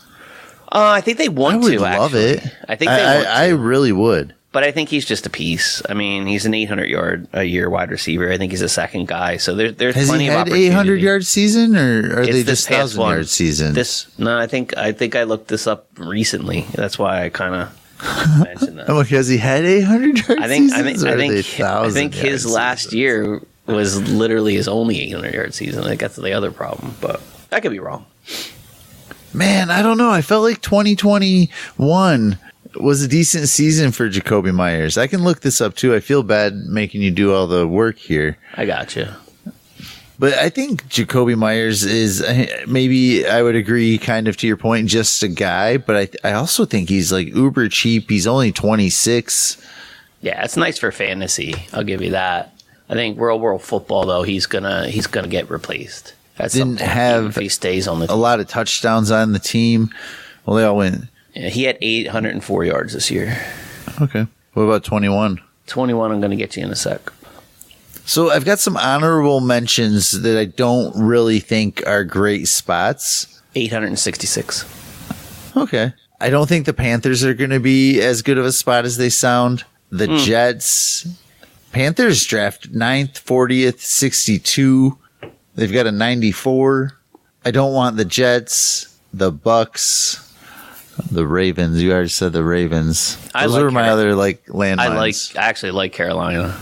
Uh, 0.72 0.92
I 0.96 1.02
think 1.02 1.18
they 1.18 1.30
want 1.30 1.56
I 1.56 1.58
would 1.60 1.72
to. 1.72 1.80
love 1.80 2.14
actually. 2.14 2.22
it. 2.48 2.56
I 2.68 2.76
think 2.76 2.90
they 2.92 3.02
I, 3.04 3.16
want 3.16 3.28
I, 3.28 3.44
I 3.46 3.48
really 3.50 3.92
would. 3.92 4.36
But 4.52 4.64
I 4.64 4.72
think 4.72 4.90
he's 4.90 5.06
just 5.06 5.26
a 5.26 5.30
piece. 5.30 5.82
I 5.90 5.94
mean, 5.94 6.26
he's 6.26 6.46
an 6.46 6.54
800 6.54 6.86
yard 6.90 7.28
a 7.34 7.44
year 7.44 7.70
wide 7.70 7.90
receiver. 7.92 8.32
I 8.32 8.38
think 8.38 8.52
he's 8.52 8.62
a 8.62 8.70
second 8.70 9.08
guy. 9.08 9.38
So 9.38 9.56
there's 9.56 9.76
there's 9.76 9.96
Has 9.96 10.08
plenty 10.08 10.26
he 10.26 10.30
of 10.30 10.34
had 10.36 10.42
opportunity. 10.42 10.68
800 10.68 11.02
yard 11.02 11.26
season, 11.26 11.76
or 11.76 12.18
are 12.18 12.22
It's 12.22 12.32
they 12.32 12.44
just 12.44 12.68
thousand 12.68 13.02
yard 13.02 13.28
season? 13.28 13.74
This 13.74 14.08
no, 14.20 14.38
I 14.38 14.48
think 14.48 14.76
I 14.78 14.92
think 14.94 15.16
I 15.16 15.24
looked 15.24 15.48
this 15.48 15.68
up 15.68 15.88
recently. 15.98 16.62
That's 16.74 16.98
why 17.00 17.24
I 17.26 17.30
kind 17.30 17.56
of 17.56 17.78
mentioned 18.44 18.80
that. 18.80 18.88
Has 19.10 19.28
he 19.28 19.38
had 19.38 19.66
800 19.66 20.28
yard 20.28 20.40
I 20.40 20.48
think 20.48 20.72
I 20.72 20.84
think 20.84 21.00
I 21.04 21.16
think 21.18 21.60
I 21.62 21.90
think 21.92 22.14
his 22.14 22.46
last 22.46 22.84
seasons? 22.84 22.94
year 22.94 23.42
was 23.66 24.10
literally 24.10 24.56
his 24.56 24.68
only 24.68 25.00
800 25.02 25.34
yard 25.34 25.54
season. 25.54 25.84
I 25.84 25.88
think 25.88 26.02
that's 26.02 26.16
the 26.16 26.34
other 26.34 26.52
problem, 26.52 26.96
but 27.02 27.22
I 27.52 27.60
could 27.60 27.72
be 27.72 27.80
wrong. 27.80 28.06
Man, 29.34 29.70
I 29.70 29.82
don't 29.82 29.98
know. 29.98 30.10
I 30.10 30.22
felt 30.22 30.44
like 30.44 30.62
2021 30.62 32.40
was 32.76 33.02
a 33.04 33.08
decent 33.08 33.50
season 33.50 33.92
for 33.92 34.10
Jakobi 34.10 34.54
Meyers. 34.54 34.98
I 34.98 35.08
can 35.08 35.24
look 35.24 35.42
this 35.42 35.62
up 35.62 35.76
too. 35.76 35.94
I 35.94 36.00
feel 36.00 36.24
bad 36.24 36.56
making 36.56 37.02
you 37.02 37.12
do 37.12 37.34
all 37.34 37.48
the 37.48 37.68
work 37.68 37.98
here. 37.98 38.38
I 38.56 38.66
got 38.66 38.96
you. 38.96 39.08
But 40.20 40.34
I 40.34 40.50
think 40.50 40.88
Jakobi 40.90 41.36
Meyers 41.38 41.84
is 41.84 42.26
maybe 42.68 43.28
I 43.28 43.44
would 43.44 43.56
agree, 43.56 43.98
kind 44.00 44.28
of 44.28 44.36
to 44.38 44.48
your 44.48 44.58
point, 44.58 44.90
just 44.90 45.22
a 45.22 45.28
guy. 45.28 45.78
But 45.78 46.18
I 46.24 46.30
I 46.30 46.34
also 46.34 46.66
think 46.66 46.90
he's 46.90 47.12
like 47.12 47.28
uber 47.28 47.70
cheap. 47.70 48.10
He's 48.10 48.26
only 48.26 48.52
twenty 48.52 48.90
six. 48.90 49.58
Yeah, 50.22 50.44
it's 50.44 50.58
nice 50.58 50.80
for 50.80 50.92
fantasy. 50.92 51.54
I'll 51.74 51.84
give 51.84 52.02
you 52.02 52.12
that. 52.12 52.54
I 52.90 52.94
think 52.96 53.20
real 53.20 53.40
world 53.40 53.62
football 53.62 54.06
though, 54.06 54.24
he's 54.24 54.48
gonna 54.48 54.88
he's 54.88 55.06
gonna 55.08 55.28
get 55.28 55.50
replaced. 55.50 56.14
At 56.40 56.52
Didn't 56.52 56.78
point, 56.78 56.82
have 56.90 57.26
if 57.26 57.36
he 57.36 57.50
stays 57.50 57.88
on 57.88 58.00
the 58.00 58.12
A 58.12 58.16
lot 58.16 58.40
of 58.40 58.48
touchdowns 58.48 59.12
on 59.12 59.34
the 59.34 59.40
team. 59.40 59.90
Well, 60.46 60.56
they 60.56 60.64
all 60.64 60.78
went. 60.78 61.06
Yeah, 61.34 61.50
he 61.50 61.64
had 61.64 61.78
804 61.82 62.64
yards 62.66 62.94
this 62.94 63.12
year. 63.12 63.40
Okay. 64.02 64.26
What 64.54 64.64
about 64.64 64.84
twenty 64.84 65.10
one? 65.10 65.42
21. 65.68 66.12
I'm 66.12 66.22
gonna 66.22 66.36
get 66.36 66.56
you 66.58 66.64
in 66.64 66.72
a 66.72 66.76
sec. 66.76 67.12
So 68.08 68.32
I've 68.32 68.46
got 68.46 68.60
some 68.60 68.78
honorable 68.78 69.42
mentions 69.42 70.22
that 70.22 70.40
I 70.40 70.46
don't 70.46 70.96
really 70.96 71.42
think 71.42 71.86
are 71.86 72.06
great 72.06 72.48
spots. 72.48 73.42
866. 73.54 74.64
Okay. 75.58 75.94
I 76.22 76.30
don't 76.30 76.48
think 76.48 76.66
the 76.66 76.74
Panthers 76.74 77.26
are 77.26 77.34
going 77.34 77.50
to 77.50 77.60
be 77.60 78.00
as 78.00 78.22
good 78.22 78.38
of 78.38 78.46
a 78.46 78.54
spot 78.54 78.86
as 78.86 78.96
they 78.96 79.10
sound. 79.10 79.66
The 79.90 80.08
hmm. 80.08 80.18
Jets, 80.20 81.06
Panthers 81.74 82.26
draft 82.26 82.72
9th, 82.72 83.22
40th, 83.22 83.82
62. 83.82 84.98
They've 85.56 85.74
got 85.74 85.86
a 85.86 85.92
94. 85.92 86.98
I 87.44 87.52
don't 87.52 87.74
want 87.74 87.98
the 87.98 88.06
Jets, 88.06 88.98
the 89.14 89.34
Bucks, 89.34 90.34
the 91.12 91.28
Ravens. 91.28 91.84
You 91.84 91.92
already 91.92 92.08
said 92.08 92.32
the 92.32 92.46
Ravens. 92.46 93.18
I 93.36 93.44
Those 93.44 93.54
like 93.56 93.64
are 93.64 93.72
my 93.72 93.90
other 93.90 94.16
like 94.16 94.46
landmines. 94.46 94.80
I 94.80 94.98
like. 94.98 95.16
I 95.36 95.50
actually 95.50 95.72
like 95.72 95.92
Carolina. 95.92 96.58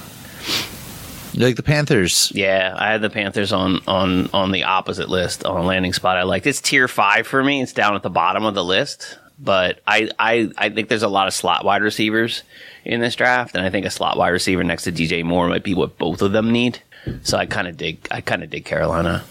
You 1.36 1.46
like 1.46 1.58
the 1.58 1.63
Panthers. 1.63 2.32
Yeah, 2.34 2.74
I 2.77 2.94
had 2.94 3.01
the 3.01 3.10
Panthers 3.10 3.51
on 3.51 3.82
on 3.88 4.30
on 4.34 4.54
the 4.54 4.63
opposite 4.63 5.10
list 5.10 5.44
on 5.44 5.65
landing 5.65 5.92
spot. 5.92 6.15
I 6.15 6.24
liked 6.24 6.48
it's 6.48 6.62
tier 6.62 6.88
five 6.88 7.27
for 7.27 7.44
me. 7.44 7.62
It's 7.62 7.74
down 7.74 7.94
at 7.94 8.04
the 8.04 8.10
bottom 8.10 8.46
of 8.46 8.56
the 8.56 8.63
list, 8.63 9.20
but 9.38 9.82
I 9.86 10.10
I 10.18 10.50
I 10.58 10.70
think 10.70 10.88
there's 10.88 11.04
a 11.04 11.10
lot 11.10 11.27
of 11.27 11.34
slot 11.34 11.65
wide 11.65 11.82
receivers 11.82 12.44
in 12.86 13.01
this 13.01 13.18
draft, 13.18 13.54
and 13.54 13.65
I 13.65 13.70
think 13.70 13.86
a 13.86 13.89
slot 13.92 14.18
wide 14.18 14.30
receiver 14.30 14.63
next 14.63 14.86
to 14.86 14.94
DJ 14.94 15.25
Moore 15.25 15.50
might 15.50 15.65
be 15.65 15.74
what 15.74 15.98
both 15.98 16.22
of 16.22 16.32
them 16.32 16.54
need. 16.54 16.82
So 17.24 17.38
I 17.38 17.46
kind 17.48 17.68
of 17.68 17.75
dig. 17.75 18.08
I 18.10 18.22
kind 18.22 18.42
of 18.42 18.50
dig 18.50 18.63
Carolina. 18.63 19.25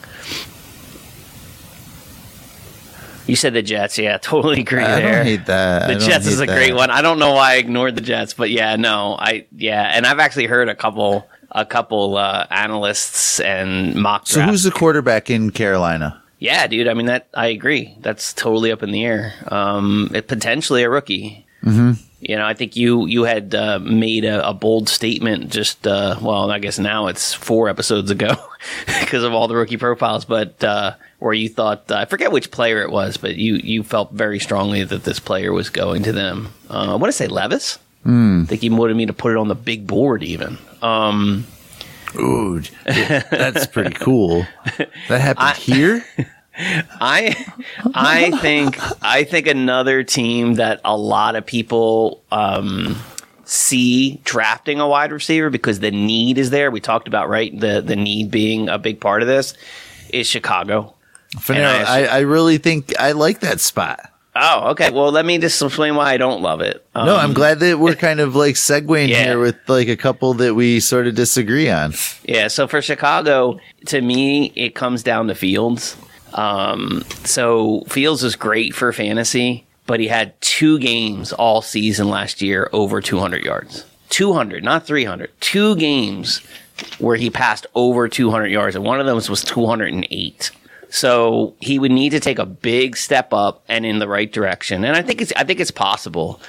You 3.26 3.36
said 3.36 3.54
the 3.54 3.62
Jets, 3.62 3.96
yeah, 3.96 4.18
totally 4.22 4.60
agree 4.60 4.82
I 4.82 5.00
there. 5.00 5.14
don't 5.14 5.24
hate 5.24 5.46
that. 5.46 5.88
The 5.88 6.04
Jets 6.04 6.26
is 6.26 6.40
a 6.40 6.46
great 6.46 6.74
one. 6.74 6.90
I 6.90 7.00
don't 7.00 7.18
know 7.18 7.32
why 7.32 7.52
I 7.52 7.56
ignored 7.56 7.94
the 7.94 8.02
Jets, 8.02 8.34
but 8.34 8.50
yeah, 8.50 8.76
no, 8.76 9.16
I 9.18 9.46
yeah, 9.56 9.90
and 9.94 10.04
I've 10.04 10.18
actually 10.18 10.48
heard 10.48 10.68
a 10.68 10.74
couple 10.74 11.26
a 11.54 11.64
couple 11.64 12.16
uh, 12.16 12.46
analysts 12.50 13.40
and 13.40 13.94
mock 13.94 14.26
So 14.26 14.36
drafts. 14.36 14.50
who's 14.50 14.62
the 14.64 14.70
quarterback 14.72 15.30
in 15.30 15.50
Carolina? 15.50 16.20
yeah, 16.38 16.66
dude. 16.66 16.88
I 16.88 16.94
mean 16.94 17.06
that 17.06 17.28
I 17.34 17.46
agree. 17.46 17.94
That's 18.00 18.32
totally 18.34 18.70
up 18.72 18.82
in 18.82 18.90
the 18.90 19.04
air. 19.04 19.32
Um, 19.48 20.10
it, 20.14 20.28
potentially 20.28 20.82
a 20.82 20.90
rookie. 20.90 21.46
Mm-hmm. 21.64 21.92
You 22.20 22.36
know, 22.36 22.44
I 22.46 22.54
think 22.54 22.74
you 22.76 23.06
you 23.06 23.24
had 23.24 23.54
uh, 23.54 23.78
made 23.78 24.24
a, 24.24 24.46
a 24.48 24.52
bold 24.54 24.88
statement 24.88 25.50
just 25.50 25.86
uh, 25.86 26.16
well, 26.20 26.50
I 26.50 26.58
guess 26.58 26.78
now 26.78 27.06
it's 27.06 27.32
four 27.34 27.68
episodes 27.68 28.10
ago 28.10 28.34
because 29.00 29.24
of 29.24 29.32
all 29.32 29.46
the 29.48 29.56
rookie 29.56 29.76
profiles, 29.78 30.24
but 30.24 30.62
uh, 30.64 30.94
where 31.18 31.32
you 31.34 31.48
thought 31.48 31.90
uh, 31.90 31.96
I 31.96 32.04
forget 32.06 32.32
which 32.32 32.50
player 32.50 32.82
it 32.82 32.90
was, 32.90 33.16
but 33.16 33.36
you 33.36 33.54
you 33.56 33.82
felt 33.82 34.12
very 34.12 34.38
strongly 34.38 34.84
that 34.84 35.04
this 35.04 35.20
player 35.20 35.52
was 35.52 35.70
going 35.70 36.02
to 36.04 36.12
them. 36.12 36.48
Uh, 36.68 36.92
I 36.92 36.94
want 36.96 37.06
to 37.08 37.12
say 37.12 37.28
Levis. 37.28 37.78
I 38.06 38.44
think 38.46 38.62
you 38.62 38.74
wanted 38.76 38.96
me 38.98 39.06
to 39.06 39.14
put 39.14 39.32
it 39.32 39.38
on 39.38 39.48
the 39.48 39.54
big 39.54 39.86
board 39.86 40.22
even. 40.22 40.58
Um, 40.84 41.46
Ooh, 42.16 42.60
that's 42.84 43.66
pretty 43.66 43.94
cool. 43.94 44.46
That 45.08 45.20
happened 45.20 45.56
here. 45.56 46.04
I 46.56 47.34
I 47.94 48.30
think 48.40 48.76
I 49.02 49.24
think 49.24 49.48
another 49.48 50.04
team 50.04 50.54
that 50.54 50.80
a 50.84 50.96
lot 50.96 51.34
of 51.34 51.44
people 51.44 52.22
um, 52.30 52.96
see 53.44 54.20
drafting 54.24 54.78
a 54.78 54.86
wide 54.86 55.10
receiver 55.10 55.50
because 55.50 55.80
the 55.80 55.90
need 55.90 56.38
is 56.38 56.50
there. 56.50 56.70
We 56.70 56.80
talked 56.80 57.08
about 57.08 57.28
right 57.28 57.58
the 57.58 57.80
the 57.80 57.96
need 57.96 58.30
being 58.30 58.68
a 58.68 58.78
big 58.78 59.00
part 59.00 59.22
of 59.22 59.26
this 59.26 59.54
is 60.10 60.28
Chicago. 60.28 60.94
I 61.64 62.04
I, 62.04 62.04
I 62.04 62.18
really 62.20 62.58
think 62.58 62.96
I 63.00 63.12
like 63.12 63.40
that 63.40 63.58
spot. 63.60 64.10
Oh, 64.36 64.70
okay. 64.70 64.90
Well, 64.90 65.12
let 65.12 65.24
me 65.24 65.38
just 65.38 65.62
explain 65.62 65.94
why 65.94 66.12
I 66.12 66.16
don't 66.16 66.42
love 66.42 66.60
it. 66.60 66.84
Um, 66.94 67.06
No, 67.06 67.16
I'm 67.16 67.32
glad 67.34 67.60
that 67.60 67.78
we're 67.78 67.94
kind 67.94 68.18
of 68.20 68.34
like 68.34 68.56
segueing 68.56 69.08
Yeah. 69.10 69.24
here 69.24 69.38
with 69.38 69.56
like 69.68 69.88
a 69.88 69.96
couple 69.96 70.34
that 70.34 70.54
we 70.54 70.80
sort 70.80 71.06
of 71.06 71.14
disagree 71.14 71.70
on. 71.70 71.94
Yeah, 72.24 72.48
so 72.48 72.66
for 72.66 72.82
Chicago, 72.82 73.60
to 73.86 74.00
me, 74.00 74.52
it 74.56 74.74
comes 74.74 75.02
down 75.04 75.28
to 75.28 75.34
Fields. 75.36 75.96
Um, 76.32 77.04
so 77.24 77.84
Fields 77.88 78.24
is 78.24 78.34
great 78.34 78.74
for 78.74 78.92
fantasy, 78.92 79.66
but 79.86 80.00
he 80.00 80.08
had 80.08 80.38
two 80.40 80.80
games 80.80 81.32
all 81.32 81.62
season 81.62 82.08
last 82.08 82.42
year 82.42 82.68
over 82.72 83.00
200 83.00 83.44
yards. 83.44 83.84
200, 84.08 84.64
not 84.64 84.84
300. 84.84 85.30
Two 85.40 85.76
games 85.76 86.40
where 86.98 87.14
he 87.16 87.30
passed 87.30 87.66
over 87.76 88.08
200 88.08 88.48
yards, 88.48 88.74
and 88.74 88.84
one 88.84 88.98
of 88.98 89.06
those 89.06 89.30
was 89.30 89.44
208. 89.44 90.50
So 90.94 91.56
he 91.58 91.80
would 91.80 91.90
need 91.90 92.10
to 92.10 92.20
take 92.20 92.38
a 92.38 92.46
big 92.46 92.96
step 92.96 93.32
up 93.32 93.64
and 93.68 93.84
in 93.84 93.98
the 93.98 94.06
right 94.06 94.32
direction. 94.32 94.84
And 94.84 94.96
I 94.96 95.02
think 95.02 95.20
it's 95.20 95.32
I 95.34 95.42
think 95.42 95.58
it's 95.58 95.72
possible, 95.72 96.40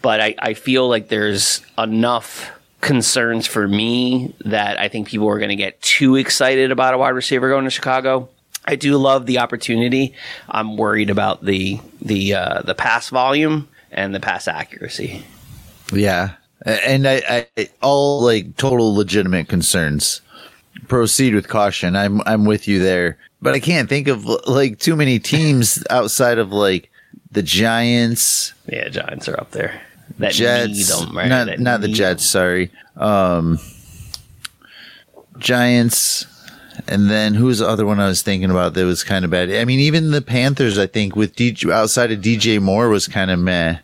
but 0.00 0.22
I, 0.22 0.34
I 0.38 0.54
feel 0.54 0.88
like 0.88 1.08
there's 1.08 1.60
enough 1.76 2.50
concerns 2.80 3.46
for 3.46 3.68
me 3.68 4.34
that 4.46 4.80
I 4.80 4.88
think 4.88 5.08
people 5.08 5.28
are 5.28 5.36
going 5.36 5.50
to 5.50 5.54
get 5.56 5.82
too 5.82 6.16
excited 6.16 6.70
about 6.70 6.94
a 6.94 6.98
wide 6.98 7.10
receiver 7.10 7.50
going 7.50 7.64
to 7.64 7.70
Chicago. 7.70 8.30
I 8.64 8.76
do 8.76 8.96
love 8.96 9.26
the 9.26 9.38
opportunity. 9.38 10.14
I'm 10.48 10.78
worried 10.78 11.10
about 11.10 11.44
the 11.44 11.78
the 12.00 12.32
uh, 12.32 12.62
the 12.62 12.74
pass 12.74 13.10
volume 13.10 13.68
and 13.92 14.14
the 14.14 14.20
pass 14.20 14.48
accuracy. 14.48 15.26
Yeah, 15.92 16.36
and 16.64 17.06
I, 17.06 17.46
I 17.58 17.68
all 17.82 18.22
like 18.22 18.56
total 18.56 18.94
legitimate 18.94 19.48
concerns. 19.48 20.22
Proceed 20.88 21.34
with 21.34 21.48
caution. 21.48 21.94
I'm 21.96 22.20
I'm 22.26 22.44
with 22.44 22.66
you 22.68 22.80
there, 22.82 23.18
but 23.42 23.54
I 23.54 23.60
can't 23.60 23.88
think 23.88 24.08
of 24.08 24.24
like 24.46 24.78
too 24.78 24.96
many 24.96 25.18
teams 25.18 25.82
outside 25.90 26.38
of 26.38 26.52
like 26.52 26.90
the 27.32 27.42
Giants, 27.42 28.54
Yeah, 28.66 28.88
Giants 28.88 29.28
are 29.28 29.38
up 29.38 29.50
there. 29.52 29.80
That 30.18 30.32
Jets, 30.32 30.72
need 30.72 30.86
them, 30.86 31.16
right? 31.16 31.28
not 31.28 31.46
That 31.46 31.60
not 31.60 31.80
the 31.80 31.88
Jets. 31.88 32.24
Sorry, 32.26 32.70
um, 32.96 33.58
Giants, 35.38 36.26
and 36.88 37.08
then 37.10 37.34
who's 37.34 37.58
the 37.60 37.68
other 37.68 37.86
one 37.86 38.00
I 38.00 38.08
was 38.08 38.22
thinking 38.22 38.50
about 38.50 38.74
that 38.74 38.84
was 38.84 39.04
kind 39.04 39.24
of 39.24 39.30
bad? 39.30 39.50
I 39.50 39.64
mean, 39.64 39.80
even 39.80 40.10
the 40.10 40.20
Panthers. 40.22 40.78
I 40.78 40.86
think 40.86 41.14
with 41.16 41.36
DJ, 41.36 41.70
outside 41.72 42.10
of 42.12 42.20
DJ 42.20 42.60
Moore 42.60 42.88
was 42.88 43.06
kind 43.06 43.30
of 43.30 43.38
meh, 43.38 43.78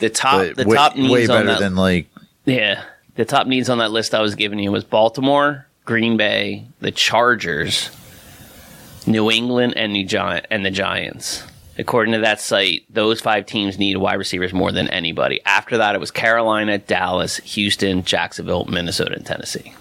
The 0.00 0.10
top, 0.10 0.54
the 0.54 0.64
way, 0.66 0.76
top 0.76 0.96
needs 0.96 1.12
way 1.12 1.22
on 1.22 1.28
better 1.28 1.46
that. 1.48 1.60
than 1.60 1.76
like 1.76 2.08
yeah, 2.44 2.84
the 3.16 3.24
top 3.24 3.46
needs 3.46 3.68
on 3.68 3.78
that 3.78 3.90
list 3.90 4.14
I 4.14 4.20
was 4.22 4.34
giving 4.34 4.58
you 4.58 4.70
was 4.70 4.84
Baltimore, 4.84 5.65
Green 5.86 6.16
Bay, 6.18 6.66
the 6.80 6.90
Chargers, 6.90 7.90
New 9.06 9.30
England, 9.30 9.74
and 9.76 9.92
New 9.92 10.04
Giant 10.04 10.46
and 10.50 10.66
the 10.66 10.70
Giants. 10.70 11.42
According 11.78 12.12
to 12.14 12.20
that 12.20 12.40
site, 12.40 12.84
those 12.90 13.20
five 13.20 13.46
teams 13.46 13.78
need 13.78 13.96
wide 13.96 14.14
receivers 14.14 14.52
more 14.52 14.72
than 14.72 14.88
anybody. 14.88 15.40
After 15.46 15.78
that, 15.78 15.94
it 15.94 16.00
was 16.00 16.10
Carolina, 16.10 16.78
Dallas, 16.78 17.36
Houston, 17.38 18.02
Jacksonville, 18.02 18.64
Minnesota, 18.64 19.14
and 19.14 19.24
Tennessee. 19.24 19.74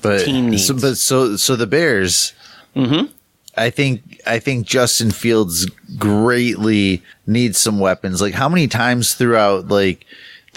But 0.00 0.24
Team 0.24 0.50
needs. 0.50 0.66
so, 0.66 0.74
but 0.74 0.96
so 0.96 1.36
so 1.36 1.56
the 1.56 1.66
Bears. 1.66 2.32
Mm-hmm. 2.74 3.12
I 3.56 3.70
think 3.70 4.20
I 4.26 4.38
think 4.38 4.66
Justin 4.66 5.10
Fields 5.10 5.66
greatly 5.98 7.02
needs 7.26 7.58
some 7.58 7.80
weapons. 7.80 8.22
Like 8.22 8.34
how 8.34 8.48
many 8.48 8.68
times 8.68 9.14
throughout 9.14 9.68
like 9.68 10.06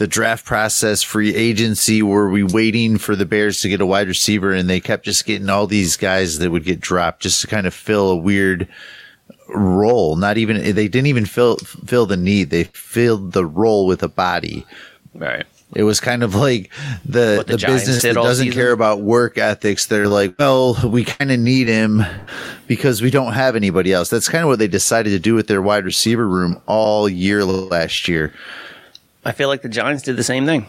the 0.02 0.08
draft 0.08 0.46
process, 0.46 1.04
free 1.04 1.36
agency, 1.36 2.02
were 2.02 2.32
we 2.32 2.42
waiting 2.42 2.98
for 2.98 3.16
the 3.16 3.24
Bears 3.24 3.62
to 3.62 3.70
get 3.70 3.82
a 3.82 3.86
wide 3.86 4.08
receiver, 4.08 4.52
and 4.52 4.68
they 4.68 4.80
kept 4.80 5.06
just 5.06 5.28
getting 5.28 5.48
all 5.48 5.68
these 5.68 5.96
guys 5.96 6.40
that 6.40 6.50
would 6.50 6.64
get 6.64 6.80
dropped 6.80 7.22
just 7.22 7.40
to 7.42 7.46
kind 7.46 7.68
of 7.68 7.74
fill 7.76 8.10
a 8.10 8.16
weird 8.16 8.68
role. 9.50 10.16
Not 10.16 10.40
even 10.40 10.58
they 10.74 10.88
didn't 10.88 11.06
even 11.06 11.28
fill 11.28 11.58
fill 11.58 12.08
the 12.08 12.18
need. 12.18 12.50
They 12.50 12.64
filled 12.64 13.34
the 13.34 13.46
role 13.46 13.86
with 13.86 14.02
a 14.02 14.08
body. 14.08 14.66
Right. 15.14 15.46
It 15.76 15.84
was 15.84 16.00
kind 16.00 16.24
of 16.24 16.34
like 16.34 16.72
the 17.06 17.36
What 17.38 17.46
the 17.46 17.58
the, 17.58 17.68
business 17.68 18.02
that 18.02 18.16
doesn't 18.16 18.46
season? 18.48 18.60
care 18.60 18.72
about 18.72 19.02
work 19.02 19.38
ethics. 19.38 19.86
They're 19.86 20.08
like, 20.08 20.34
well, 20.40 20.80
we 20.90 21.06
kind 21.06 21.32
of 21.32 21.40
need 21.40 21.68
him 21.68 22.02
because 22.66 23.04
we 23.04 23.12
don't 23.12 23.34
have 23.34 23.56
anybody 23.56 23.94
else. 23.94 24.10
That's 24.10 24.28
kind 24.28 24.44
of 24.44 24.48
what 24.48 24.58
they 24.58 24.68
decided 24.68 25.12
to 25.12 25.20
do 25.20 25.36
with 25.36 25.46
their 25.46 25.62
wide 25.62 25.86
receiver 25.86 26.28
room 26.28 26.60
all 26.66 27.08
year 27.08 27.46
last 27.46 28.08
year. 28.08 28.34
I 29.26 29.32
feel 29.32 29.48
like 29.48 29.62
the 29.62 29.70
Giants 29.70 30.04
did 30.04 30.18
the 30.18 30.24
same 30.24 30.46
thing. 30.46 30.66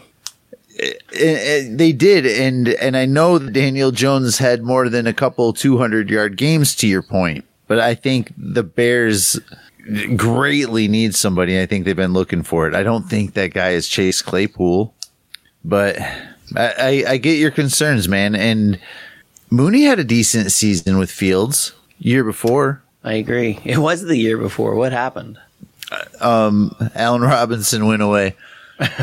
And- 0.79 0.93
and 1.21 1.79
they 1.79 1.91
did, 1.91 2.25
and 2.25 2.67
and 2.67 2.97
I 2.97 3.05
know 3.05 3.37
that 3.37 3.53
Daniel 3.53 3.91
Jones 3.91 4.39
had 4.39 4.63
more 4.63 4.89
than 4.89 5.05
a 5.05 5.13
couple 5.13 5.53
two 5.53 5.77
hundred 5.77 6.09
yard 6.09 6.35
games. 6.35 6.73
To 6.75 6.87
your 6.87 7.03
point, 7.03 7.45
but 7.67 7.79
I 7.79 7.93
think 7.93 8.33
the 8.35 8.63
Bears 8.63 9.39
greatly 10.15 10.87
need 10.87 11.13
somebody. 11.13 11.61
I 11.61 11.67
think 11.67 11.85
they've 11.85 11.95
been 11.95 12.13
looking 12.13 12.41
for 12.41 12.67
it. 12.67 12.73
I 12.73 12.81
don't 12.81 13.07
think 13.07 13.33
that 13.35 13.53
guy 13.53 13.69
is 13.71 13.87
Chase 13.87 14.21
Claypool, 14.23 14.93
but 15.63 15.99
I, 15.99 16.23
I, 16.55 17.03
I 17.09 17.17
get 17.17 17.37
your 17.37 17.51
concerns, 17.51 18.07
man. 18.09 18.33
And 18.35 18.79
Mooney 19.51 19.83
had 19.83 19.99
a 19.99 20.03
decent 20.03 20.51
season 20.51 20.97
with 20.97 21.11
Fields 21.11 21.73
year 21.99 22.23
before. 22.23 22.81
I 23.03 23.13
agree. 23.13 23.59
It 23.63 23.77
was 23.77 24.01
the 24.03 24.17
year 24.17 24.37
before. 24.37 24.73
What 24.75 24.91
happened? 24.91 25.37
Allen 26.21 27.21
Robinson 27.21 27.85
went 27.85 28.01
away. 28.01 28.35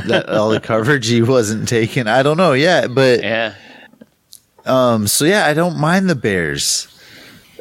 That 0.06 0.28
all 0.28 0.50
the 0.50 0.60
coverage 0.60 1.06
he 1.06 1.22
wasn't 1.22 1.68
taking. 1.68 2.06
I 2.06 2.22
don't 2.22 2.36
know. 2.36 2.52
yet, 2.52 2.94
but 2.94 3.22
Yeah. 3.22 3.54
Um, 4.66 5.06
so 5.06 5.24
yeah, 5.24 5.46
I 5.46 5.54
don't 5.54 5.78
mind 5.78 6.10
the 6.10 6.14
Bears. 6.14 6.86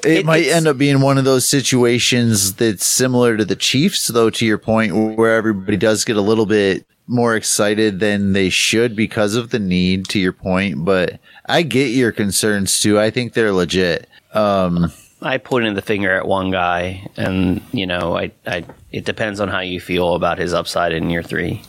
It, 0.04 0.20
It- 0.20 0.26
might 0.26 0.46
end 0.48 0.68
up 0.68 0.78
being 0.78 1.02
one 1.02 1.18
of 1.18 1.26
those 1.26 1.48
situations 1.48 2.54
that's 2.56 2.86
similar 2.86 3.38
to 3.38 3.46
the 3.46 3.56
Chiefs, 3.56 4.08
though, 4.08 4.30
to 4.32 4.46
your 4.46 4.58
point, 4.58 5.18
where 5.18 5.36
everybody 5.36 5.78
does 5.78 6.04
get 6.04 6.18
a 6.18 6.22
little 6.22 6.46
bit 6.46 6.86
more 7.08 7.36
excited 7.36 8.00
than 8.00 8.34
they 8.34 8.50
should 8.50 8.96
because 8.96 9.36
of 9.36 9.50
the 9.50 9.60
need, 9.60 10.08
to 10.10 10.20
your 10.20 10.34
point. 10.34 10.84
But 10.86 11.20
I 11.48 11.62
get 11.64 11.88
your 11.88 12.12
concerns 12.12 12.80
too. 12.82 13.00
I 13.00 13.10
think 13.12 13.34
they're 13.34 13.52
legit. 13.54 14.08
Um, 14.34 14.92
I 15.22 15.38
pointed 15.38 15.76
the 15.76 15.82
finger 15.82 16.12
at 16.16 16.28
one 16.28 16.52
guy, 16.52 17.08
and 17.18 17.62
you 17.72 17.86
know, 17.86 18.18
I, 18.18 18.32
I, 18.48 18.64
it 18.92 19.06
depends 19.06 19.40
on 19.40 19.50
how 19.50 19.60
you 19.60 19.80
feel 19.82 20.16
about 20.16 20.38
his 20.38 20.54
upside 20.54 20.94
in 20.94 21.10
year 21.10 21.24
three. 21.24 21.62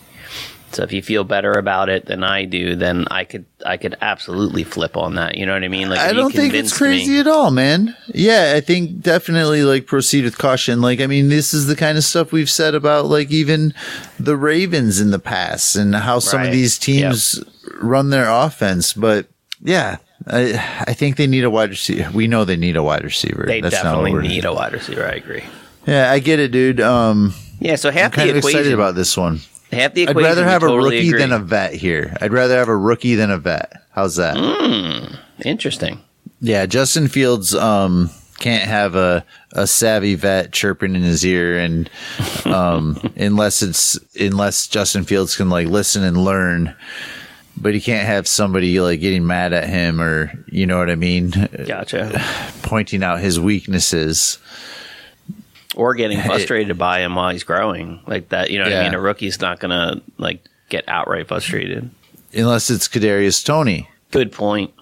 So 0.72 0.84
if 0.84 0.92
you 0.92 1.02
feel 1.02 1.24
better 1.24 1.50
about 1.50 1.88
it 1.88 2.06
than 2.06 2.22
I 2.22 2.44
do, 2.44 2.76
then 2.76 3.08
I 3.10 3.24
could, 3.24 3.44
I 3.66 3.76
could 3.76 3.96
absolutely 4.00 4.62
flip 4.62 4.96
on 4.96 5.16
that. 5.16 5.34
You 5.34 5.44
know 5.44 5.52
what 5.54 5.64
I 5.64 5.68
mean? 5.68 5.90
Like 5.90 5.98
I 5.98 6.12
don't 6.12 6.32
think 6.32 6.54
it's 6.54 6.76
crazy 6.78 7.14
me- 7.14 7.18
at 7.18 7.26
all, 7.26 7.50
man. 7.50 7.96
Yeah, 8.14 8.52
I 8.54 8.60
think 8.60 9.00
definitely 9.00 9.64
like 9.64 9.86
proceed 9.86 10.22
with 10.22 10.38
caution. 10.38 10.80
Like, 10.80 11.00
I 11.00 11.08
mean, 11.08 11.28
this 11.28 11.52
is 11.52 11.66
the 11.66 11.74
kind 11.74 11.98
of 11.98 12.04
stuff 12.04 12.30
we've 12.30 12.48
said 12.48 12.76
about 12.76 13.06
like 13.06 13.32
even 13.32 13.74
the 14.20 14.36
Ravens 14.36 15.00
in 15.00 15.10
the 15.10 15.18
past 15.18 15.74
and 15.74 15.92
how 15.92 16.20
some 16.20 16.38
Right. 16.42 16.46
of 16.46 16.52
these 16.52 16.78
teams 16.78 17.42
run 17.82 18.10
their 18.10 18.28
offense. 18.30 18.92
But 18.92 19.26
yeah, 19.60 19.96
I 20.26 20.84
I 20.86 20.94
think 20.94 21.16
they 21.16 21.26
need 21.26 21.44
a 21.44 21.50
wide 21.50 21.70
receiver. 21.70 22.10
We 22.12 22.26
know 22.28 22.44
they 22.44 22.56
need 22.56 22.76
a 22.76 22.82
wide 22.82 23.04
receiver. 23.04 23.44
They 23.46 23.60
That's 23.60 23.82
not 23.82 23.96
definitely 24.02 24.28
need 24.28 24.44
a 24.44 24.52
wide 24.52 24.72
receiver. 24.72 25.04
I 25.06 25.12
agree. 25.12 25.44
Yeah, 25.86 26.10
I 26.10 26.18
get 26.18 26.38
it, 26.40 26.50
dude. 26.52 26.80
Um, 26.80 27.34
Yeah. 27.60 27.76
So 27.76 27.90
half 27.90 28.06
I'm 28.06 28.10
kind 28.12 28.28
the 28.28 28.32
of 28.32 28.36
equation. 28.38 28.60
excited 28.60 28.74
about 28.74 28.94
this 28.94 29.16
one. 29.16 29.40
half 29.72 29.94
the 29.94 30.02
equation, 30.02 30.18
I'd 30.24 30.28
rather 30.28 30.44
have 30.44 30.60
totally 30.62 30.78
a 30.78 30.98
rookie 31.00 31.08
agree. 31.08 31.20
than 31.20 31.32
a 31.32 31.38
vet 31.38 31.74
here. 31.74 32.16
I'd 32.20 32.32
rather 32.32 32.56
have 32.58 32.68
a 32.68 32.76
rookie 32.76 33.14
than 33.14 33.30
a 33.30 33.38
vet. 33.38 33.72
How's 33.92 34.16
that? 34.16 34.36
Interesting. 35.44 36.00
Yeah, 36.40 36.66
Justin 36.66 37.08
Fields 37.08 37.54
um, 37.54 38.10
can't 38.38 38.64
have 38.68 38.94
a, 38.94 39.24
a 39.52 39.66
savvy 39.66 40.14
vet 40.14 40.52
chirping 40.52 40.94
in 40.94 41.02
his 41.02 41.24
ear, 41.24 41.58
and 41.58 41.88
um, 42.46 42.98
unless 43.16 43.62
it's 43.62 43.98
unless 44.18 44.66
Justin 44.66 45.04
Fields 45.04 45.36
can 45.36 45.50
like 45.50 45.66
listen 45.68 46.02
and 46.02 46.16
learn, 46.24 46.74
but 47.60 47.74
he 47.74 47.80
can't 47.80 48.06
have 48.06 48.26
somebody 48.26 48.80
like 48.80 49.00
getting 49.00 49.26
mad 49.26 49.52
at 49.52 49.68
him 49.68 50.00
or 50.00 50.32
you 50.46 50.66
know 50.66 50.78
what 50.78 50.90
I 50.90 50.94
mean, 50.96 51.30
Gotcha. 51.66 52.20
pointing 52.62 53.02
out 53.02 53.20
his 53.20 53.38
weaknesses. 53.38 54.38
or 55.76 55.94
getting 55.94 56.20
frustrated 56.22 56.76
by 56.78 57.00
him 57.00 57.14
while 57.14 57.30
he's 57.30 57.44
growing 57.44 58.00
like 58.06 58.30
that. 58.30 58.50
You 58.50 58.58
know 58.58 58.64
what 58.64 58.72
I 58.74 58.82
mean? 58.84 58.94
A 58.94 59.00
rookie's 59.00 59.40
not 59.40 59.60
gonna 59.60 60.00
like 60.18 60.44
get 60.68 60.84
outright 60.88 61.28
frustrated. 61.28 61.90
Unless 62.34 62.70
it's 62.70 62.88
Kadarius 62.88 63.44
Toney. 63.44 63.88
Good 64.10 64.32
point. 64.32 64.72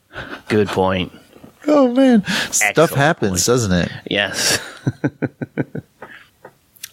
Good 0.48 0.68
point. 0.68 1.12
Oh 1.70 1.92
man, 1.92 2.24
stuff 2.50 2.92
happens, 2.94 3.30
point. 3.42 3.46
doesn't 3.46 3.72
it? 3.72 3.92
Yes. 4.08 4.58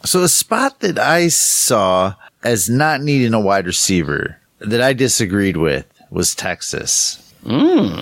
So 0.04 0.22
a 0.24 0.30
spot 0.30 0.82
that 0.82 1.00
I 1.00 1.30
saw 1.30 2.14
as 2.44 2.70
not 2.70 3.02
needing 3.02 3.34
a 3.34 3.40
wide 3.40 3.66
receiver 3.66 4.38
that 4.70 4.82
I 4.82 4.94
disagreed 4.94 5.58
with 5.58 5.86
was 6.10 6.36
Texas. 6.36 7.22
Hmm. 7.46 8.00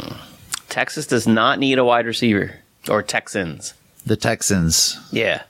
Texas 0.70 1.06
does 1.08 1.28
not 1.28 1.60
need 1.60 1.78
a 1.78 1.86
wide 1.86 2.06
receiver 2.06 2.56
or 2.90 3.02
Texans. 3.04 3.74
The 4.06 4.16
Texans. 4.16 5.00
Yeah. 5.12 5.44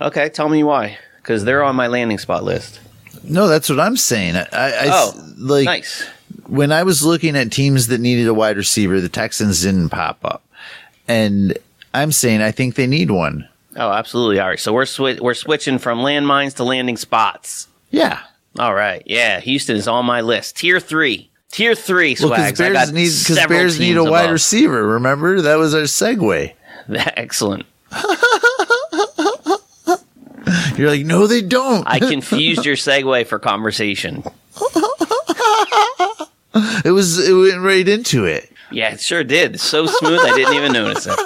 Okay, 0.00 0.28
tell 0.28 0.48
me 0.48 0.62
why. 0.62 0.98
Because 1.18 1.44
they're 1.44 1.62
on 1.64 1.76
my 1.76 1.86
landing 1.88 2.18
spot 2.18 2.44
list. 2.44 2.80
No, 3.24 3.48
that's 3.48 3.68
what 3.68 3.80
I'm 3.80 3.96
saying. 3.96 4.36
I, 4.36 4.46
I 4.52 4.68
I- 4.68 4.86
Oh, 4.90 5.12
like 5.36 5.64
nice. 5.66 6.02
when 6.46 6.70
I 6.72 6.82
was 6.84 7.04
looking 7.04 7.36
at 7.36 7.50
teams 7.52 7.88
that 7.88 8.00
needed 8.00 8.26
a 8.28 8.34
wide 8.34 8.56
receiver, 8.56 9.00
the 9.00 9.08
Texans 9.08 9.62
didn't 9.62 9.90
pop 9.90 10.18
up, 10.24 10.42
and 11.08 11.58
I'm 11.92 12.12
saying 12.12 12.40
I 12.42 12.52
think 12.52 12.76
they 12.76 12.86
need 12.86 13.10
one. 13.10 13.48
Oh, 13.76 13.90
absolutely. 13.90 14.40
All 14.40 14.48
right. 14.48 14.58
So 14.60 14.72
we're 14.72 14.84
swi- 14.84 15.20
we're 15.20 15.34
switching 15.34 15.78
from 15.78 15.98
landmines 15.98 16.54
to 16.56 16.64
landing 16.64 16.96
spots. 16.96 17.68
Yeah, 17.90 18.20
All 18.58 18.74
right. 18.74 19.02
Yeah, 19.06 19.40
Houston 19.40 19.76
is 19.76 19.86
on 19.88 20.04
my 20.06 20.20
list. 20.20 20.56
Tier 20.56 20.80
three. 20.80 21.30
Tier 21.50 21.74
three 21.74 22.16
well, 22.20 22.30
because 22.30 22.56
swags. 22.56 22.60
I 22.60 22.64
Bears 22.64 22.86
got 22.86 22.94
need 22.94 23.10
because 23.18 23.46
Bears 23.46 23.78
need 23.80 23.96
a 23.96 24.04
wide 24.04 24.24
above. 24.24 24.32
receiver. 24.32 24.86
Remember 24.86 25.40
that 25.42 25.56
was 25.56 25.74
our 25.74 25.82
segue. 25.82 26.52
Excellent. 26.94 27.64
You're 30.76 30.90
like, 30.90 31.04
no, 31.04 31.26
they 31.26 31.42
don't. 31.42 31.86
I 31.86 31.98
confused 32.00 32.64
your 32.64 32.76
segue 32.76 33.26
for 33.26 33.38
conversation. 33.38 34.22
it 36.84 36.92
was 36.92 37.18
it 37.28 37.32
went 37.32 37.60
right 37.62 37.86
into 37.88 38.24
it. 38.24 38.50
Yeah, 38.70 38.92
it 38.92 39.00
sure 39.00 39.24
did. 39.24 39.54
It's 39.54 39.64
so 39.64 39.86
smooth, 39.86 40.20
I 40.22 40.34
didn't 40.34 40.54
even 40.54 40.72
notice 40.72 41.06
it. 41.06 41.18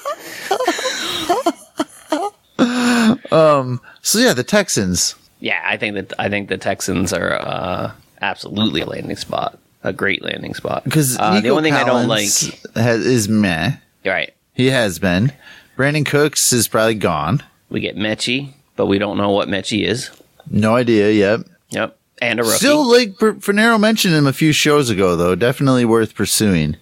Um. 3.32 3.80
So 4.02 4.18
yeah, 4.18 4.32
the 4.34 4.44
Texans. 4.44 5.14
Yeah, 5.42 5.60
I 5.64 5.76
think 5.76 5.96
that 5.96 6.12
I 6.20 6.28
think 6.28 6.48
the 6.48 6.56
Texans 6.56 7.12
are 7.12 7.32
uh, 7.32 7.92
absolutely 8.20 8.82
a 8.82 8.86
landing 8.86 9.16
spot, 9.16 9.58
a 9.82 9.92
great 9.92 10.22
landing 10.22 10.54
spot. 10.54 10.84
Because 10.84 11.18
uh, 11.18 11.40
the 11.40 11.50
only 11.50 11.64
thing 11.64 11.72
I 11.74 11.82
don't 11.82 12.06
like, 12.06 12.28
has, 12.76 13.04
is 13.04 13.28
meh. 13.28 13.72
right? 14.06 14.32
He 14.54 14.70
has 14.70 15.00
been. 15.00 15.32
Brandin 15.76 16.06
Cooks 16.06 16.52
is 16.52 16.68
probably 16.68 16.94
gone. 16.94 17.42
We 17.70 17.80
get 17.80 17.96
Metchie, 17.96 18.52
but 18.76 18.86
we 18.86 18.98
don't 18.98 19.18
know 19.18 19.30
what 19.30 19.48
Metchie 19.48 19.84
is. 19.84 20.10
No 20.48 20.76
idea 20.76 21.10
yet. 21.10 21.40
Yep, 21.70 21.98
and 22.20 22.38
a 22.38 22.44
rookie. 22.44 22.58
Still, 22.58 22.88
like 22.88 23.18
Fer- 23.18 23.34
Fanaro 23.34 23.80
mentioned 23.80 24.14
him 24.14 24.28
a 24.28 24.32
few 24.32 24.52
shows 24.52 24.90
ago, 24.90 25.16
though. 25.16 25.34
Definitely 25.34 25.84
worth 25.84 26.14
pursuing. 26.14 26.76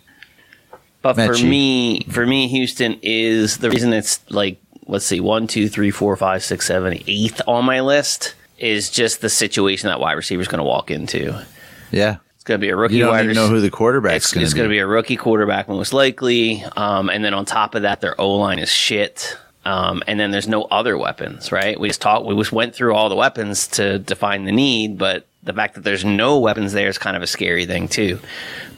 But 1.00 1.14
for 1.14 1.32
me, 1.32 2.04
for 2.10 2.26
me, 2.26 2.46
Houston 2.48 2.98
is 3.00 3.56
the 3.56 3.70
reason 3.70 3.94
it's 3.94 4.20
like 4.30 4.60
let's 4.86 5.06
see, 5.06 5.20
one, 5.20 5.46
two, 5.46 5.70
three, 5.70 5.90
four, 5.90 6.14
five, 6.14 6.44
six, 6.44 6.66
seven, 6.66 6.98
eighth 7.06 7.40
on 7.46 7.64
my 7.64 7.80
list 7.80 8.34
is 8.60 8.90
just 8.90 9.20
the 9.20 9.28
situation 9.28 9.88
that 9.88 10.00
wide 10.00 10.12
receiver 10.12 10.42
is 10.42 10.48
going 10.48 10.58
to 10.58 10.64
walk 10.64 10.90
into. 10.90 11.40
Yeah, 11.90 12.16
It's 12.34 12.44
going 12.44 12.60
to 12.60 12.64
be 12.64 12.70
a 12.70 12.76
rookie 12.76 12.94
you 12.94 13.00
don't 13.04 13.10
wide 13.12 13.24
even 13.24 13.34
know 13.34 13.48
who 13.48 13.60
the 13.60 13.70
quarterback's 13.70 14.26
It's, 14.26 14.32
going 14.34 14.44
it's 14.44 14.54
going 14.54 14.64
to 14.64 14.68
be. 14.68 14.76
be 14.76 14.80
a 14.80 14.86
rookie 14.86 15.16
quarterback 15.16 15.68
most 15.68 15.92
likely, 15.92 16.62
um, 16.76 17.10
and 17.10 17.24
then 17.24 17.34
on 17.34 17.44
top 17.44 17.74
of 17.74 17.82
that, 17.82 18.00
their 18.00 18.20
O 18.20 18.36
line 18.36 18.58
is 18.58 18.70
shit. 18.70 19.36
Um, 19.64 20.02
and 20.06 20.18
then 20.18 20.30
there's 20.30 20.48
no 20.48 20.62
other 20.64 20.96
weapons, 20.96 21.52
right? 21.52 21.78
We 21.78 21.88
just 21.88 22.00
talked, 22.00 22.24
we 22.24 22.34
just 22.36 22.50
went 22.52 22.74
through 22.74 22.94
all 22.94 23.08
the 23.10 23.14
weapons 23.16 23.66
to 23.68 23.98
define 23.98 24.44
the 24.46 24.52
need, 24.52 24.96
but 24.96 25.26
the 25.42 25.52
fact 25.52 25.74
that 25.74 25.84
there's 25.84 26.04
no 26.04 26.38
weapons 26.38 26.72
there 26.72 26.88
is 26.88 26.98
kind 26.98 27.16
of 27.16 27.22
a 27.22 27.26
scary 27.26 27.66
thing 27.66 27.88
too. 27.88 28.18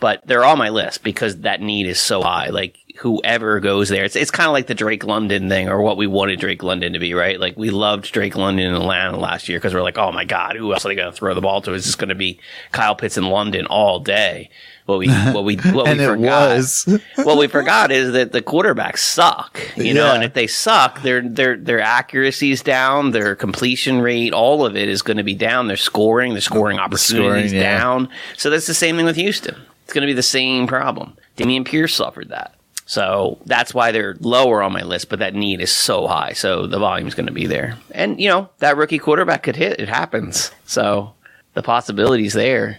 But 0.00 0.26
they're 0.26 0.44
on 0.44 0.58
my 0.58 0.68
list 0.68 1.02
because 1.02 1.38
that 1.40 1.60
need 1.60 1.86
is 1.86 2.00
so 2.00 2.22
high. 2.22 2.48
Like 2.50 2.76
whoever 2.98 3.58
goes 3.60 3.88
there, 3.88 4.04
it's 4.04 4.16
it's 4.16 4.30
kind 4.30 4.46
of 4.46 4.52
like 4.52 4.66
the 4.66 4.74
Drake 4.74 5.04
London 5.04 5.48
thing, 5.48 5.68
or 5.68 5.80
what 5.82 5.96
we 5.96 6.06
wanted 6.06 6.40
Drake 6.40 6.62
London 6.62 6.92
to 6.92 6.98
be, 6.98 7.14
right? 7.14 7.38
Like 7.40 7.56
we 7.56 7.70
loved 7.70 8.12
Drake 8.12 8.36
London 8.36 8.66
in 8.66 8.74
Atlanta 8.74 9.16
last 9.18 9.48
year 9.48 9.58
because 9.58 9.74
we're 9.74 9.82
like, 9.82 9.98
oh 9.98 10.12
my 10.12 10.24
god, 10.24 10.56
who 10.56 10.72
else 10.72 10.84
are 10.84 10.88
they 10.88 10.94
going 10.94 11.10
to 11.10 11.16
throw 11.16 11.34
the 11.34 11.40
ball 11.40 11.60
to? 11.62 11.72
Is 11.74 11.84
this 11.84 11.94
going 11.94 12.08
to 12.10 12.14
be 12.14 12.38
Kyle 12.72 12.94
Pitts 12.94 13.16
in 13.16 13.24
London 13.26 13.66
all 13.66 13.98
day. 14.00 14.50
What 14.86 14.98
we 14.98 15.08
what 15.08 15.44
we 15.44 15.56
what 15.56 15.86
we 15.96 16.04
forgot 16.04 16.56
was. 16.56 16.98
what 17.14 17.38
we 17.38 17.46
forgot 17.46 17.92
is 17.92 18.12
that 18.12 18.32
the 18.32 18.42
quarterbacks 18.42 18.98
suck, 18.98 19.60
you 19.76 19.94
know, 19.94 20.06
Yeah. 20.06 20.14
and 20.14 20.24
if 20.24 20.34
they 20.34 20.48
suck, 20.48 21.02
their 21.02 21.22
their 21.22 21.56
their 21.56 21.80
accuracy's 21.80 22.62
down, 22.64 23.12
their 23.12 23.36
completion 23.36 24.00
rate, 24.00 24.32
all 24.32 24.66
of 24.66 24.76
it 24.76 24.88
is 24.88 25.00
going 25.02 25.18
to 25.18 25.22
be 25.22 25.36
down. 25.36 25.68
Their 25.68 25.76
scoring, 25.76 26.32
their 26.32 26.40
scoring 26.52 26.78
opportunities 26.78 27.50
scoring, 27.50 27.62
yeah. 27.62 27.78
down. 27.78 28.08
So 28.36 28.50
that's 28.50 28.66
the 28.66 28.74
same 28.74 28.96
thing 28.96 29.04
with 29.04 29.16
Houston. 29.16 29.56
It's 29.84 29.92
going 29.92 30.02
to 30.02 30.06
be 30.06 30.14
the 30.14 30.22
same 30.22 30.66
problem. 30.66 31.16
Dameon 31.36 31.64
Pierce 31.64 31.94
suffered 31.94 32.28
that. 32.28 32.54
So 32.84 33.38
that's 33.46 33.72
why 33.72 33.92
they're 33.92 34.16
lower 34.20 34.62
on 34.62 34.72
my 34.72 34.82
list, 34.82 35.08
but 35.08 35.20
that 35.20 35.34
need 35.34 35.60
is 35.60 35.70
so 35.72 36.06
high. 36.06 36.32
So 36.32 36.66
the 36.66 36.78
volume's 36.78 37.14
going 37.14 37.26
to 37.26 37.32
be 37.32 37.46
there. 37.46 37.78
And, 37.92 38.20
you 38.20 38.28
know, 38.28 38.50
that 38.58 38.76
rookie 38.76 38.98
quarterback 38.98 39.44
could 39.44 39.56
hit. 39.56 39.80
It 39.80 39.88
happens. 39.88 40.50
So 40.66 41.14
the 41.54 41.62
possibility's 41.62 42.34
there. 42.34 42.78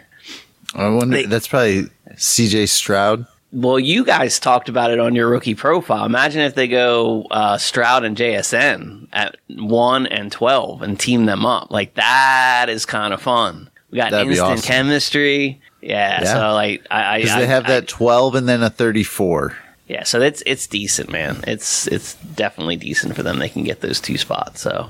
I 0.75 0.89
wonder. 0.89 1.17
They- 1.17 1.25
that's 1.25 1.47
probably 1.47 1.85
C.J. 2.17 2.67
Stroud. 2.67 3.25
Well, 3.53 3.79
you 3.79 4.03
guys 4.03 4.39
talked 4.39 4.67
about 4.67 4.89
it 4.91 4.99
on 4.99 5.13
your 5.13 5.29
rookie 5.29 5.53
profile. 5.53 6.05
Imagine 6.05 6.41
if 6.41 6.55
they 6.55 6.67
go 6.67 7.27
uh, 7.29 7.57
Stroud 7.59 8.03
and 8.03 8.17
JSN 8.17 9.07
at 9.13 9.37
1 9.47 10.07
and 10.07 10.31
12 10.31 10.81
and 10.81 10.99
team 10.99 11.25
them 11.27 11.45
up. 11.45 11.69
Like, 11.69 11.93
that 11.93 12.65
is 12.69 12.85
kind 12.85 13.13
of 13.13 13.21
fun. 13.21 13.69
We 13.91 13.97
got 13.97 14.09
That'd 14.09 14.27
instant 14.29 14.49
awesome. 14.53 14.65
chemistry. 14.67 15.61
Yeah, 15.81 16.21
Yeah. 16.23 16.33
so 16.33 16.53
like 16.53 16.85
I, 16.89 17.15
I, 17.17 17.23
they 17.23 17.45
have 17.45 17.65
I- 17.65 17.67
that 17.67 17.87
12 17.87 18.35
and 18.35 18.49
then 18.49 18.63
a 18.63 18.69
34. 18.71 19.55
Yeah, 19.87 20.03
so 20.03 20.21
it's 20.21 20.41
it's 20.45 20.65
decent, 20.65 21.11
man. 21.11 21.43
It's 21.45 21.87
it's 21.87 22.15
definitely 22.15 22.77
decent 22.77 23.15
for 23.15 23.21
them. 23.21 23.37
They 23.37 23.49
can 23.49 23.63
get 23.65 23.81
those 23.81 23.99
two 23.99 24.17
spots. 24.17 24.61
So, 24.61 24.89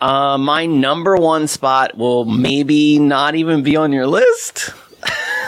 uh, 0.00 0.36
my 0.36 0.66
number 0.66 1.16
one 1.16 1.46
spot 1.46 1.96
will 1.96 2.24
maybe 2.24 2.98
not 2.98 3.36
even 3.36 3.62
be 3.62 3.76
on 3.76 3.92
your 3.92 4.08
list. 4.08 4.70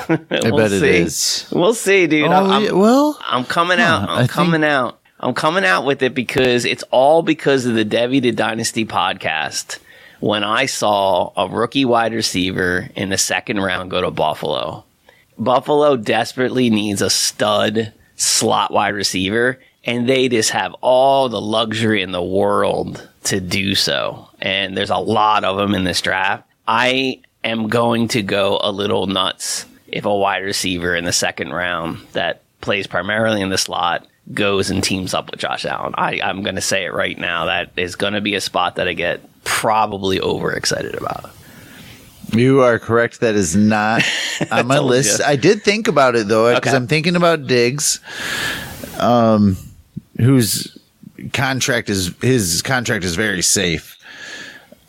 I 0.30 0.50
bet 0.50 0.72
it 0.72 0.82
is. 0.82 1.48
We'll 1.52 1.74
see, 1.74 2.06
dude. 2.06 2.26
Oh, 2.26 2.32
I'm, 2.32 2.64
yeah, 2.64 2.72
well, 2.72 3.18
I'm 3.26 3.44
coming 3.44 3.80
out. 3.80 4.08
I'm 4.08 4.24
I 4.24 4.26
coming 4.26 4.64
out. 4.64 5.00
I'm 5.18 5.34
coming 5.34 5.64
out 5.64 5.84
with 5.84 6.02
it 6.02 6.14
because 6.14 6.64
it's 6.64 6.84
all 6.90 7.22
because 7.22 7.64
of 7.66 7.74
the 7.74 7.84
Debbie 7.84 8.20
to 8.20 8.32
Dynasty 8.32 8.84
podcast. 8.84 9.78
When 10.20 10.44
I 10.44 10.66
saw 10.66 11.32
a 11.36 11.48
rookie 11.48 11.84
wide 11.84 12.14
receiver 12.14 12.88
in 12.94 13.10
the 13.10 13.18
second 13.18 13.60
round 13.60 13.90
go 13.90 14.00
to 14.00 14.10
Buffalo, 14.10 14.84
Buffalo 15.38 15.96
desperately 15.96 16.70
needs 16.70 17.02
a 17.02 17.10
stud 17.10 17.92
slot 18.16 18.72
wide 18.72 18.94
receiver, 18.94 19.58
and 19.84 20.08
they 20.08 20.28
just 20.28 20.50
have 20.50 20.74
all 20.80 21.28
the 21.28 21.40
luxury 21.40 22.02
in 22.02 22.12
the 22.12 22.22
world 22.22 23.06
to 23.24 23.40
do 23.40 23.74
so. 23.74 24.28
And 24.40 24.76
there's 24.76 24.90
a 24.90 24.98
lot 24.98 25.44
of 25.44 25.56
them 25.56 25.74
in 25.74 25.84
this 25.84 26.00
draft. 26.00 26.44
I 26.66 27.20
am 27.44 27.68
going 27.68 28.08
to 28.08 28.22
go 28.22 28.58
a 28.62 28.72
little 28.72 29.06
nuts 29.06 29.66
if 29.96 30.04
a 30.04 30.14
wide 30.14 30.42
receiver 30.44 30.94
in 30.94 31.04
the 31.04 31.12
second 31.12 31.52
round 31.52 31.98
that 32.12 32.42
plays 32.60 32.86
primarily 32.86 33.40
in 33.40 33.48
the 33.48 33.58
slot 33.58 34.06
goes 34.34 34.70
and 34.70 34.82
teams 34.82 35.14
up 35.14 35.30
with 35.30 35.40
Josh 35.40 35.64
Allen. 35.64 35.94
I, 35.96 36.20
I'm 36.22 36.42
going 36.42 36.56
to 36.56 36.60
say 36.60 36.84
it 36.84 36.92
right 36.92 37.16
now. 37.16 37.44
That 37.46 37.70
is 37.76 37.94
going 37.96 38.12
to 38.14 38.20
be 38.20 38.34
a 38.34 38.40
spot 38.40 38.76
that 38.76 38.88
I 38.88 38.92
get 38.92 39.20
probably 39.44 40.20
overexcited 40.20 40.94
about. 40.96 41.30
You 42.32 42.60
are 42.62 42.78
correct. 42.80 43.20
That 43.20 43.36
is 43.36 43.54
not 43.54 44.02
on 44.50 44.66
my 44.66 44.80
list. 44.80 45.20
ya. 45.20 45.26
I 45.28 45.36
did 45.36 45.62
think 45.62 45.86
about 45.86 46.16
it 46.16 46.26
though, 46.26 46.52
because 46.54 46.70
Okay. 46.72 46.76
I'm 46.76 46.88
thinking 46.88 47.14
about 47.14 47.46
Diggs, 47.46 48.00
um, 48.98 49.56
whose 50.18 50.76
contract 51.32 51.88
is 51.88 52.12
his 52.20 52.62
contract 52.62 53.04
is 53.04 53.14
very 53.14 53.42
safe. 53.42 53.96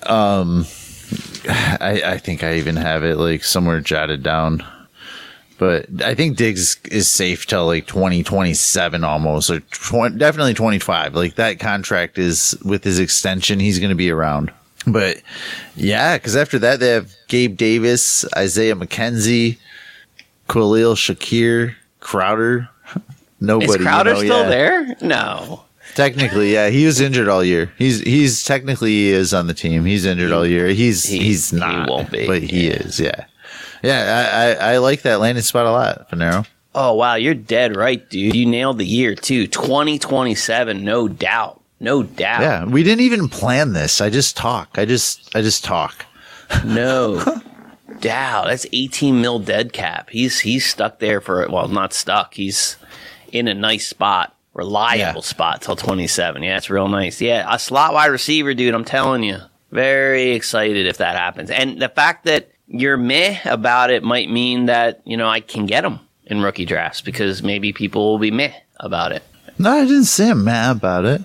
Um, 0.04 0.66
I, 1.50 2.02
I 2.06 2.18
think 2.18 2.44
I 2.44 2.56
even 2.56 2.76
have 2.76 3.04
it 3.04 3.18
like 3.18 3.44
somewhere 3.44 3.82
jotted 3.82 4.24
down, 4.24 4.66
but 5.58 5.88
I 6.04 6.14
think 6.16 6.38
Diggs 6.38 6.78
is 6.92 7.08
safe 7.10 7.46
till 7.46 7.66
like 7.66 7.88
2027 7.88 9.04
almost, 9.04 9.50
or 9.50 9.60
tw- 9.60 10.18
definitely 10.18 10.54
25. 10.54 11.16
Like 11.16 11.36
that 11.36 11.60
contract 11.60 12.18
is 12.18 12.58
with 12.64 12.84
his 12.84 13.00
extension, 13.00 13.60
he's 13.60 13.80
going 13.80 13.90
to 13.90 13.96
be 13.96 14.12
around. 14.12 14.52
But 14.86 15.22
yeah, 15.76 16.18
because 16.18 16.36
after 16.36 16.60
that 16.60 16.80
they 16.80 16.90
have 16.90 17.14
Gabe 17.28 17.58
Davis, 17.58 18.26
Isaiah 18.36 18.76
McKenzie, 18.76 19.58
Khalil 20.48 20.96
Shakir, 20.96 21.76
Crowder. 22.00 22.70
Nobody. 23.42 23.72
Is 23.72 23.78
Crowder 23.78 24.12
you 24.12 24.16
know, 24.16 24.24
still 24.24 24.44
yeah. 24.44 24.50
there? 24.50 24.96
No. 25.02 25.64
Technically, 25.96 26.54
yeah, 26.54 26.70
he 26.70 26.86
was 26.86 27.00
injured 27.02 27.28
all 27.28 27.44
year. 27.44 27.72
He's 27.78 28.02
he's 28.02 28.44
technically 28.44 28.92
he 28.92 29.10
is 29.10 29.34
on 29.34 29.48
the 29.48 29.54
team. 29.54 29.86
He's 29.86 30.06
injured 30.06 30.32
all 30.32 30.46
year. 30.46 30.68
He's 30.68 31.04
he- 31.04 31.20
he's 31.20 31.50
he 31.50 31.60
won't 31.60 32.12
be, 32.12 32.28
but 32.28 32.44
he 32.44 32.68
yeah. 32.68 32.74
is. 32.74 33.00
Yeah, 33.00 33.26
yeah. 33.84 34.56
I, 34.60 34.66
I 34.68 34.74
I 34.74 34.78
like 34.78 35.02
that 35.04 35.20
landing 35.20 35.44
spot 35.44 35.66
a 35.66 35.72
lot, 35.72 36.10
Fanaro. 36.10 36.46
Oh 36.76 36.94
wow, 36.94 37.16
you're 37.16 37.34
dead 37.34 37.76
right, 37.76 38.08
dude. 38.10 38.36
You 38.36 38.46
nailed 38.46 38.78
the 38.78 38.86
year 38.86 39.16
too. 39.16 39.48
2027, 39.48 40.84
no 40.84 41.08
doubt. 41.08 41.62
No 41.80 42.04
doubt. 42.04 42.42
Yeah, 42.42 42.66
we 42.66 42.84
didn't 42.84 43.02
even 43.02 43.30
plan 43.30 43.74
this. 43.74 44.02
I 44.02 44.10
just 44.10 44.36
talk. 44.38 44.78
I 44.78 44.86
just 44.86 45.36
I 45.36 45.42
just 45.42 45.64
talk. 45.64 46.06
No 46.66 47.24
doubt. 48.00 48.48
That's 48.48 48.66
18 48.74 49.22
mil 49.22 49.40
dead 49.40 49.74
cap. 49.74 50.10
He's 50.10 50.40
he's 50.40 50.66
stuck 50.66 51.00
there 51.00 51.22
for 51.22 51.48
well, 51.50 51.68
not 51.68 51.94
stuck. 51.94 52.34
He's 52.34 52.78
in 53.32 53.48
a 53.48 53.54
nice 53.54 53.88
spot, 53.88 54.36
reliable 54.54 55.22
Yeah. 55.22 55.28
spot 55.28 55.62
till 55.62 55.76
27. 55.76 56.42
Yeah, 56.44 56.58
it's 56.58 56.70
real 56.70 56.88
nice. 56.88 57.22
Yeah, 57.22 57.46
a 57.54 57.60
slot 57.60 57.94
wide 57.94 58.08
receiver, 58.08 58.54
dude. 58.54 58.74
I'm 58.74 58.86
telling 58.86 59.24
you, 59.24 59.38
very 59.72 60.32
excited 60.32 60.88
if 60.88 60.98
that 60.98 61.16
happens. 61.16 61.50
And 61.52 61.80
the 61.82 61.90
fact 61.90 62.26
that 62.26 62.50
you're 62.68 62.98
meh 62.98 63.40
about 63.46 63.90
it 63.90 64.04
might 64.04 64.30
mean 64.30 64.66
that 64.66 65.02
you 65.06 65.18
know 65.18 65.28
I 65.28 65.40
can 65.40 65.66
get 65.66 65.86
him 65.86 66.00
in 66.26 66.42
rookie 66.42 66.66
drafts 66.66 67.02
because 67.02 67.42
maybe 67.44 67.72
people 67.74 68.12
will 68.12 68.20
be 68.20 68.32
meh 68.32 68.54
about 68.80 69.12
it. 69.12 69.24
No, 69.58 69.72
I 69.72 69.82
didn't 69.86 70.04
say 70.06 70.30
I'm 70.30 70.44
mad 70.44 70.78
about 70.78 71.06
it. 71.06 71.22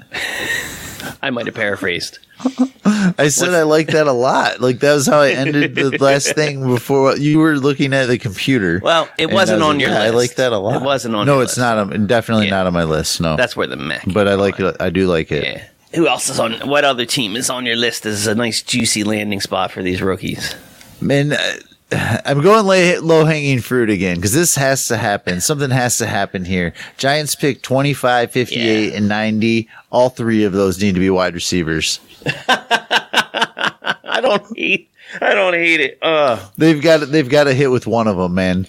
I 1.21 1.31
might 1.31 1.47
have 1.47 1.55
paraphrased. 1.55 2.19
I 2.85 3.29
said 3.29 3.51
I 3.55 3.63
like 3.63 3.89
that 3.89 4.07
a 4.07 4.13
lot. 4.13 4.61
Like 4.61 4.81
that 4.81 4.95
was 4.95 5.07
how 5.07 5.21
I 5.21 5.31
ended 5.31 5.75
the 5.75 5.91
last 6.01 6.35
thing 6.35 6.67
before 6.67 7.17
you 7.17 7.39
were 7.39 7.57
looking 7.57 7.93
at 7.93 8.07
the 8.07 8.19
computer. 8.19 8.81
Well, 8.83 9.09
it 9.19 9.31
wasn't 9.31 9.61
was 9.61 9.69
on 9.69 9.75
like, 9.77 9.81
your 9.83 9.91
yeah, 9.91 9.99
list. 10.01 10.13
I 10.13 10.17
like 10.17 10.35
that 10.37 10.53
a 10.53 10.59
lot. 10.59 10.77
It 10.83 10.85
wasn't 10.85 11.15
on 11.15 11.27
No, 11.27 11.35
your 11.35 11.43
it's 11.45 11.53
list. 11.57 11.59
not. 11.59 11.79
On, 11.79 12.07
definitely 12.07 12.47
Yeah. 12.47 12.51
not 12.53 12.67
on 12.67 12.73
my 12.73 12.85
list. 12.85 13.21
No, 13.21 13.37
That's 13.37 13.57
where 13.57 13.67
the 13.67 13.77
meh. 13.77 14.01
but 14.07 14.27
I 14.29 14.35
like 14.35 14.59
it. 14.59 14.77
I 14.81 14.91
do 14.91 15.07
like 15.07 15.31
it. 15.31 15.45
Yeah. 15.45 15.65
Who 15.99 16.09
else 16.09 16.29
is 16.31 16.41
on? 16.41 16.53
What 16.69 16.85
other 16.85 17.05
team 17.05 17.37
is 17.37 17.51
on 17.51 17.67
your 17.67 17.77
list 17.77 18.05
This 18.05 18.15
is 18.15 18.27
a 18.27 18.35
nice 18.35 18.63
juicy 18.63 19.05
landing 19.05 19.41
spot 19.41 19.71
for 19.71 19.83
these 19.83 20.01
rookies? 20.01 20.55
Man, 21.03 21.33
uh, 21.33 22.21
I'm 22.25 22.41
going 22.41 22.67
lay, 22.67 22.99
low 22.99 23.25
hanging 23.25 23.61
fruit 23.61 23.91
again 23.91 24.17
because 24.17 24.33
this 24.33 24.55
has 24.57 24.89
to 24.89 24.97
happen. 24.97 25.41
Something 25.41 25.71
has 25.71 25.99
to 25.99 26.07
happen 26.07 26.45
here. 26.45 26.73
Giants 26.97 27.35
pick 27.35 27.63
25, 27.63 28.31
58, 28.31 28.91
Yeah. 28.91 28.97
and 28.97 29.09
90. 29.09 29.69
All 29.91 30.09
three 30.09 30.45
of 30.45 30.53
those 30.53 30.81
need 30.81 30.95
to 30.95 31.01
be 31.01 31.11
wide 31.11 31.35
receivers. 31.35 32.01
I 32.49 34.21
don't 34.23 34.45
hate. 34.57 34.91
I 35.21 35.35
don't 35.35 35.55
hate 35.55 35.81
it. 35.81 35.99
Uh, 36.01 36.49
They've 36.57 36.81
got 36.81 37.01
they've 37.11 37.29
got 37.29 37.45
to 37.45 37.53
hit 37.55 37.71
with 37.71 37.87
one 37.87 38.07
of 38.09 38.17
them, 38.17 38.35
man. 38.35 38.67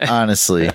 Honestly, 0.00 0.68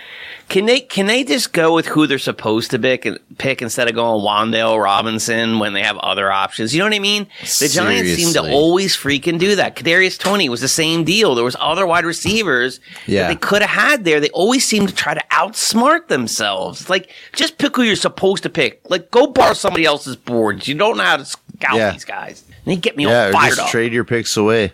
can 0.48 0.64
they 0.66 0.80
can 0.80 1.06
they 1.06 1.24
just 1.24 1.52
go 1.52 1.74
with 1.74 1.86
who 1.86 2.06
they're 2.06 2.18
supposed 2.18 2.70
to 2.70 2.78
pick 2.78 3.06
pick 3.38 3.62
instead 3.62 3.88
of 3.88 3.94
going 3.94 4.22
Wan'Dale 4.24 4.80
Robinson 4.82 5.58
when 5.58 5.72
they 5.72 5.82
have 5.82 5.96
other 5.98 6.30
options? 6.30 6.72
You 6.72 6.78
know 6.80 6.86
what 6.86 6.94
I 6.94 7.00
mean? 7.00 7.26
The 7.40 7.68
Giants 7.72 8.14
seem 8.14 8.32
to 8.34 8.52
always 8.52 8.96
freaking 8.96 9.38
do 9.38 9.56
that. 9.56 9.74
Kadarius 9.76 10.18
Toney 10.18 10.48
was 10.48 10.60
the 10.60 10.68
same 10.68 11.02
deal. 11.04 11.34
There 11.34 11.44
was 11.44 11.56
other 11.58 11.86
wide 11.86 12.04
receivers 12.04 12.78
Yeah. 13.06 13.22
that 13.22 13.28
they 13.28 13.36
could 13.36 13.62
have 13.62 13.70
had 13.70 14.04
there. 14.04 14.20
They 14.20 14.30
always 14.30 14.64
seem 14.64 14.86
to 14.86 14.94
try 14.94 15.14
to 15.14 15.22
outsmart 15.32 16.08
themselves. 16.08 16.88
Like 16.88 17.10
just 17.32 17.58
pick 17.58 17.74
who 17.76 17.82
you're 17.82 17.96
supposed 17.96 18.42
to 18.44 18.50
pick. 18.50 18.80
Like 18.88 19.10
go 19.10 19.26
borrow 19.26 19.52
somebody 19.54 19.84
else's 19.84 20.16
boards. 20.16 20.68
You 20.68 20.74
don't 20.76 20.96
know 20.96 21.02
how 21.04 21.16
to 21.16 21.24
scout 21.24 21.74
Yeah. 21.76 21.90
these 21.90 22.04
guys. 22.04 22.44
And 22.48 22.72
they 22.72 22.76
get 22.76 22.96
me 22.96 23.04
yeah, 23.06 23.26
all 23.26 23.32
fired 23.32 23.48
just 23.50 23.60
up. 23.62 23.68
trade 23.70 23.92
your 23.92 24.04
picks 24.04 24.36
away. 24.36 24.72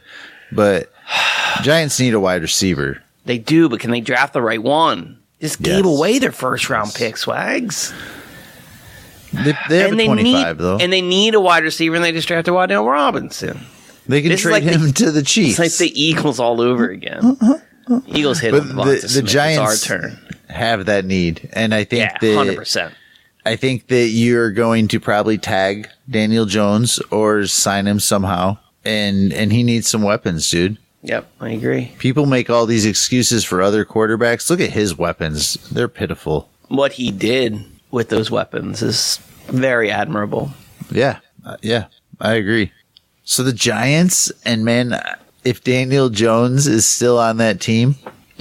But 0.53 0.93
Giants 1.63 1.99
need 1.99 2.15
a 2.15 2.21
wide 2.21 2.43
receiver. 2.43 3.03
They 3.25 3.39
do, 3.39 3.69
but 3.69 3.81
can 3.81 3.91
they 3.91 4.01
draft 4.01 4.33
the 4.33 4.43
right 4.43 4.63
one? 4.63 5.19
Just 5.43 5.61
Yes. 5.61 5.77
gave 5.77 5.85
away 5.85 6.19
their 6.21 6.33
first 6.33 6.71
round 6.71 6.95
pick, 6.95 7.17
swags. 7.19 7.93
They, 9.33 9.53
they 9.69 9.79
have 9.79 9.91
and 9.93 9.95
a 9.95 9.97
they 9.97 10.07
25 10.07 10.57
need 10.57 10.63
though. 10.63 10.77
and 10.79 10.93
they 10.93 11.01
need 11.03 11.35
a 11.35 11.41
wide 11.41 11.65
receiver, 11.65 11.97
and 11.97 12.05
they 12.05 12.13
just 12.13 12.29
drafted 12.29 12.55
Waddell 12.55 12.87
Robinson. 12.87 13.61
they 14.07 14.21
can 14.23 14.31
this 14.31 14.43
trade 14.43 14.53
like 14.53 14.63
him 14.63 14.89
the- 14.89 14.93
to 14.93 15.11
the 15.11 15.23
Chiefs. 15.23 15.59
It's 15.59 15.81
like 15.81 15.89
the 15.91 16.01
Eagles 16.01 16.39
all 16.39 16.61
over 16.61 16.89
again. 16.89 17.39
Eagles 18.07 18.39
hit 18.41 18.53
But 18.53 18.63
on 18.63 18.69
the- 18.77 18.83
DeVonta 18.95 19.15
the 19.15 19.23
Giants- 19.23 19.91
our 19.91 19.99
turn. 19.99 20.19
have 20.49 20.87
that 20.87 21.05
need, 21.07 21.49
and 21.53 21.75
I 21.75 21.85
think 21.85 22.03
Yeah, 22.11 22.19
that 22.21 22.37
hundred 22.37 22.57
percent. 22.57 22.95
I 23.45 23.57
think 23.57 23.89
that 23.89 24.09
you're 24.09 24.53
going 24.53 24.87
to 24.89 25.01
probably 25.01 25.37
tag 25.39 25.89
Daniel 26.09 26.45
Jones 26.47 27.01
or 27.11 27.45
sign 27.47 27.87
him 27.89 27.99
somehow. 27.99 28.59
And 28.85 29.33
and 29.33 29.53
he 29.53 29.63
needs 29.63 29.89
some 29.89 30.03
weapons, 30.03 30.49
dude. 30.51 30.77
Yep, 31.03 31.31
I 31.41 31.51
agree. 31.51 31.93
People 31.99 32.27
make 32.27 32.49
all 32.49 32.67
these 32.67 32.87
excuses 32.87 33.45
for 33.45 33.61
other 33.61 33.85
quarterbacks. 33.85 34.49
Look 34.49 34.61
at 34.61 34.71
his 34.71 34.97
weapons. 34.97 35.55
They're 35.71 35.89
pitiful. 35.89 36.49
What 36.69 36.93
he 36.93 37.11
did 37.11 37.65
with 37.91 38.09
those 38.09 38.31
weapons 38.31 38.83
is 38.83 39.19
very 39.49 39.91
admirable. 39.91 40.53
Yeah. 40.91 41.19
Uh, 41.45 41.57
yeah. 41.61 41.87
I 42.21 42.35
agree. 42.35 42.73
So 43.25 43.43
the 43.43 43.53
Giants 43.53 44.33
and 44.45 44.65
man, 44.65 45.01
if 45.45 45.65
Daniel 45.65 46.09
Jones 46.09 46.67
is 46.67 46.87
still 46.87 47.19
on 47.19 47.39
that 47.39 47.61
team, 47.61 47.97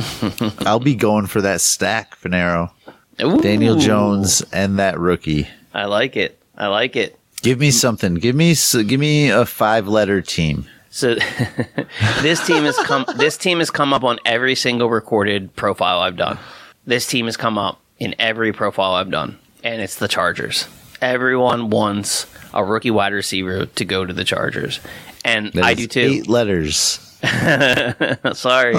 I'll 0.60 0.80
be 0.80 0.96
going 0.96 1.28
for 1.28 1.42
that 1.42 1.62
stack, 1.62 2.20
Fanaro. 2.20 2.72
Daniel 3.18 3.76
Jones 3.76 4.42
and 4.52 4.80
that 4.80 5.00
rookie. 5.00 5.48
I 5.74 5.86
like 5.86 6.16
it. 6.16 6.40
I 6.58 6.68
like 6.68 6.96
it. 6.96 7.18
Give 7.42 7.60
me 7.60 7.72
something. 7.72 8.16
Give 8.16 8.36
me 8.36 8.56
give 8.86 9.00
me 9.00 9.30
a 9.30 9.46
five 9.46 9.88
letter 9.88 10.22
team. 10.22 10.66
So 10.94 11.16
this 12.22 12.46
team 12.46 12.64
has 12.66 12.78
come. 12.78 13.06
This 13.16 13.38
team 13.38 13.60
has 13.60 13.72
come 13.72 13.94
up 13.94 14.04
on 14.04 14.20
every 14.26 14.56
single 14.56 14.90
recorded 14.90 15.56
profile 15.56 16.00
I've 16.00 16.18
done. 16.18 16.38
This 16.86 17.08
team 17.08 17.26
has 17.26 17.38
come 17.38 17.58
up. 17.58 17.80
in 17.98 18.14
every 18.20 18.52
profile 18.52 18.94
I've 18.94 19.10
done, 19.12 19.38
and 19.64 19.82
it's 19.82 19.96
the 19.96 20.08
Chargers. 20.08 20.68
Everyone 21.02 21.70
wants 21.70 22.26
a 22.54 22.64
rookie 22.64 22.92
wide 22.92 23.14
receiver 23.14 23.66
to 23.68 23.86
go 23.86 24.06
to 24.06 24.14
the 24.14 24.24
Chargers, 24.24 24.80
and 25.24 25.54
That 25.54 25.64
I 25.64 25.74
do 25.76 25.88
too. 25.88 26.00
Eight 26.02 26.28
letters. 26.28 27.00
Sorry, 28.34 28.76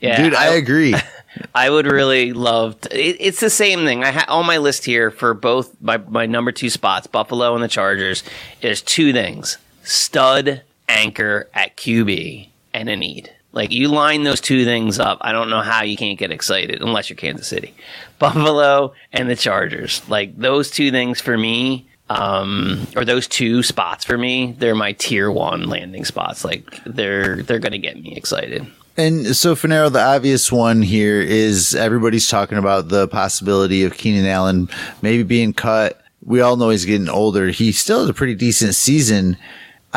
yeah, 0.00 0.22
Dude, 0.22 0.34
I, 0.34 0.54
agree. 0.54 0.94
I 1.54 1.70
would 1.70 1.86
really 1.86 2.32
love. 2.34 2.80
To, 2.82 2.88
it, 2.94 3.16
it's 3.18 3.40
the 3.40 3.50
same 3.50 3.84
thing. 3.84 4.04
I 4.04 4.10
ha- 4.12 4.26
on 4.28 4.46
my 4.46 4.58
list 4.58 4.84
here 4.84 5.10
for 5.10 5.34
both 5.34 5.74
my 5.80 5.96
my 5.96 6.26
number 6.26 6.52
two 6.52 6.70
spots, 6.70 7.06
Buffalo 7.08 7.54
and 7.54 7.64
the 7.64 7.68
Chargers. 7.68 8.22
is 8.60 8.80
two 8.82 9.12
things: 9.12 9.56
stud 9.82 10.62
anchor 10.88 11.48
at 11.54 11.76
QB 11.76 12.48
and 12.74 12.88
a 12.88 12.96
need. 12.96 13.32
Like 13.52 13.72
you 13.72 13.88
line 13.88 14.24
those 14.24 14.40
two 14.40 14.64
things 14.64 14.98
up, 14.98 15.18
I 15.22 15.32
don't 15.32 15.48
know 15.48 15.62
how 15.62 15.82
you 15.82 15.96
can't 15.96 16.18
get 16.18 16.30
excited 16.30 16.82
unless 16.82 17.08
you're 17.08 17.16
Kansas 17.16 17.48
City, 17.48 17.74
Buffalo 18.18 18.92
and 19.12 19.30
the 19.30 19.36
Chargers. 19.36 20.06
Like 20.08 20.36
those 20.36 20.70
two 20.70 20.90
things 20.90 21.20
for 21.20 21.38
me, 21.38 21.88
um, 22.10 22.86
or 22.94 23.04
those 23.04 23.26
two 23.26 23.62
spots 23.62 24.04
for 24.04 24.18
me, 24.18 24.54
they're 24.58 24.74
my 24.74 24.92
tier 24.92 25.30
one 25.30 25.68
landing 25.68 26.04
spots. 26.04 26.44
Like 26.44 26.80
they're 26.84 27.42
they're 27.42 27.58
gonna 27.58 27.78
get 27.78 28.00
me 28.00 28.14
excited. 28.14 28.66
And 28.98 29.36
so, 29.36 29.54
Fanaro, 29.54 29.92
the 29.92 30.02
obvious 30.02 30.50
one 30.50 30.80
here 30.80 31.20
is 31.20 31.74
everybody's 31.74 32.28
talking 32.28 32.56
about 32.56 32.88
the 32.88 33.08
possibility 33.08 33.84
of 33.84 33.96
Keenan 33.96 34.26
Allen 34.26 34.68
maybe 35.02 35.22
being 35.22 35.52
cut. 35.52 36.00
We 36.24 36.40
all 36.40 36.56
know 36.56 36.70
he's 36.70 36.86
getting 36.86 37.08
older. 37.08 37.48
He 37.48 37.72
still 37.72 38.00
has 38.00 38.08
a 38.08 38.14
pretty 38.14 38.34
decent 38.34 38.74
season. 38.74 39.36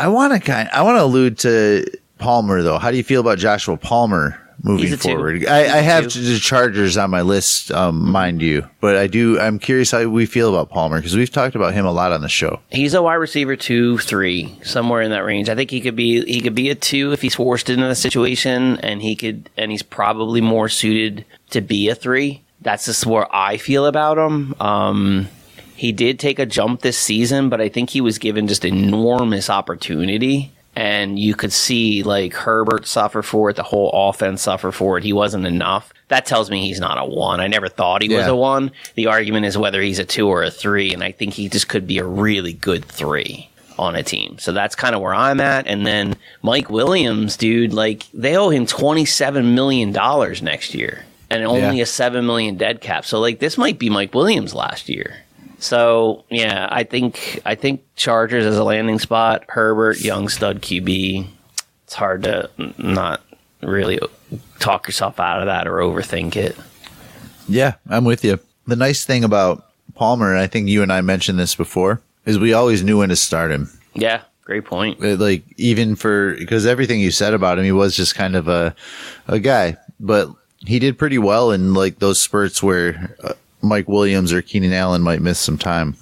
I 0.00 0.08
want 0.08 0.32
to 0.32 0.40
kind, 0.40 0.68
I 0.72 0.82
want 0.82 0.96
to 0.96 1.02
allude 1.02 1.38
to 1.40 1.84
Palmer 2.18 2.62
though. 2.62 2.78
How 2.78 2.90
do 2.90 2.96
you 2.96 3.04
feel 3.04 3.20
about 3.20 3.38
Joshua 3.38 3.76
Palmer 3.76 4.40
moving 4.62 4.86
He's 4.86 4.94
a 4.94 4.96
two. 4.96 5.10
forward? 5.10 5.46
I, 5.46 5.58
I 5.60 5.80
have 5.82 6.04
the 6.04 6.38
Chargers 6.40 6.96
on 6.96 7.10
my 7.10 7.20
list, 7.20 7.70
um, 7.70 8.10
mind 8.10 8.40
you, 8.40 8.66
but 8.80 8.96
I 8.96 9.06
do. 9.06 9.38
I'm 9.38 9.58
curious 9.58 9.90
how 9.90 10.06
we 10.08 10.24
feel 10.24 10.48
about 10.48 10.70
Palmer 10.70 10.96
because 10.98 11.14
we've 11.16 11.30
talked 11.30 11.54
about 11.54 11.74
him 11.74 11.84
a 11.84 11.92
lot 11.92 12.12
on 12.12 12.22
the 12.22 12.30
show. 12.30 12.60
He's 12.70 12.94
a 12.94 13.02
wide 13.02 13.14
receiver 13.14 13.56
two, 13.56 13.98
three, 13.98 14.58
somewhere 14.62 15.02
in 15.02 15.10
that 15.10 15.24
range. 15.24 15.50
I 15.50 15.54
think 15.54 15.70
he 15.70 15.82
could 15.82 15.96
be 15.96 16.24
he 16.24 16.40
could 16.40 16.54
be 16.54 16.70
a 16.70 16.74
two 16.74 17.12
if 17.12 17.20
he's 17.20 17.34
forced 17.34 17.68
into 17.68 17.86
the 17.86 17.94
situation, 17.94 18.78
and 18.78 19.02
he 19.02 19.14
could 19.16 19.50
and 19.58 19.70
he's 19.70 19.82
probably 19.82 20.40
more 20.40 20.70
suited 20.70 21.26
to 21.50 21.60
be 21.60 21.90
a 21.90 21.94
three. 21.94 22.42
That's 22.62 22.86
just 22.86 23.04
where 23.04 23.26
I 23.34 23.58
feel 23.58 23.84
about 23.84 24.16
him. 24.16 24.54
Um, 24.60 25.28
he 25.80 25.92
did 25.92 26.18
take 26.18 26.38
a 26.38 26.44
jump 26.44 26.82
this 26.82 26.98
season, 26.98 27.48
but 27.48 27.60
I 27.60 27.70
think 27.70 27.88
he 27.90 28.02
was 28.02 28.18
given 28.18 28.46
just 28.48 28.64
enormous 28.66 29.48
opportunity. 29.48 30.52
And 30.76 31.18
you 31.18 31.34
could 31.34 31.52
see 31.52 32.02
like 32.02 32.34
Herbert 32.34 32.86
suffer 32.86 33.22
for 33.22 33.48
it, 33.50 33.56
the 33.56 33.62
whole 33.62 33.90
offense 33.92 34.42
suffer 34.42 34.70
for 34.70 34.98
it. 34.98 35.04
He 35.04 35.12
wasn't 35.12 35.46
enough. 35.46 35.92
That 36.08 36.26
tells 36.26 36.50
me 36.50 36.66
he's 36.66 36.80
not 36.80 36.98
a 36.98 37.04
one. 37.04 37.40
I 37.40 37.46
never 37.48 37.68
thought 37.68 38.02
he 38.02 38.14
was 38.14 38.26
a 38.26 38.36
one. 38.36 38.70
The 38.94 39.06
argument 39.06 39.46
is 39.46 39.56
whether 39.56 39.80
he's 39.80 39.98
a 39.98 40.04
two 40.04 40.28
or 40.28 40.42
a 40.44 40.50
three, 40.50 40.92
and 40.92 41.02
I 41.02 41.12
think 41.12 41.32
he 41.34 41.48
just 41.48 41.68
could 41.68 41.86
be 41.86 41.98
a 41.98 42.04
really 42.04 42.52
good 42.52 42.84
three 42.84 43.48
on 43.78 43.96
a 43.96 44.02
team. 44.02 44.38
So 44.38 44.52
that's 44.52 44.74
kind 44.76 44.94
of 44.94 45.00
where 45.00 45.14
I'm 45.14 45.40
at. 45.40 45.66
And 45.66 45.86
then 45.86 46.16
Mike 46.42 46.68
Williams, 46.68 47.36
dude, 47.38 47.72
like 47.72 48.06
they 48.12 48.36
owe 48.36 48.50
him 48.50 48.66
twenty 48.66 49.06
seven 49.06 49.54
million 49.54 49.92
dollars 49.92 50.40
next 50.42 50.74
year, 50.74 51.04
and 51.30 51.42
only 51.44 51.78
Yeah. 51.78 51.84
a 51.84 51.86
7 51.86 52.26
million 52.26 52.56
dead 52.56 52.80
cap. 52.80 53.04
So 53.06 53.18
like 53.18 53.38
this 53.40 53.56
might 53.56 53.78
be 53.78 53.88
Mike 53.90 54.14
Williams 54.14 54.54
last 54.54 54.88
year. 54.88 55.16
So 55.60 56.24
yeah, 56.30 56.68
I 56.70 56.84
think 56.84 57.40
I 57.44 57.54
think 57.54 57.82
Chargers 57.96 58.44
as 58.46 58.56
a 58.56 58.64
landing 58.64 58.98
spot. 58.98 59.44
Herbert, 59.48 60.00
young 60.00 60.28
stud 60.28 60.62
QB. 60.62 61.26
It's 61.84 61.94
hard 61.94 62.22
to 62.24 62.48
not 62.78 63.20
really 63.62 63.98
talk 64.58 64.86
yourself 64.86 65.20
out 65.20 65.40
of 65.40 65.46
that 65.46 65.66
or 65.66 65.78
overthink 65.78 66.36
it. 66.36 66.56
Yeah, 67.48 67.74
I'm 67.88 68.04
with 68.04 68.24
you. 68.24 68.38
The 68.66 68.76
nice 68.76 69.04
thing 69.04 69.24
about 69.24 69.66
Palmer, 69.94 70.30
and 70.32 70.40
I 70.40 70.46
think 70.46 70.68
you 70.68 70.82
and 70.82 70.92
I 70.92 71.00
mentioned 71.00 71.38
this 71.38 71.54
before, 71.54 72.00
is 72.24 72.38
we 72.38 72.52
always 72.52 72.82
knew 72.84 72.98
when 72.98 73.08
to 73.08 73.16
start 73.16 73.50
him. 73.50 73.68
Yeah, 73.94 74.22
great 74.44 74.64
point. 74.64 75.02
Uh, 75.04 75.16
Like 75.16 75.42
even 75.56 75.96
for 75.96 76.34
because 76.36 76.64
everything 76.64 77.00
you 77.00 77.10
said 77.10 77.34
about 77.34 77.58
him, 77.58 77.64
he 77.64 77.72
was 77.72 77.96
just 77.96 78.14
kind 78.14 78.36
of 78.36 78.48
a 78.48 78.74
a 79.28 79.38
guy, 79.38 79.76
but 79.98 80.30
he 80.66 80.78
did 80.78 80.98
pretty 80.98 81.18
well 81.18 81.50
in 81.50 81.74
like 81.74 81.98
those 81.98 82.20
spurts 82.20 82.62
where 82.62 83.16
uh, 83.24 83.32
Mike 83.62 83.88
Williams 83.88 84.32
or 84.32 84.42
Keenan 84.42 84.72
Allen 84.72 85.02
might 85.02 85.20
miss 85.20 85.38
some 85.38 85.58
time. 85.58 85.96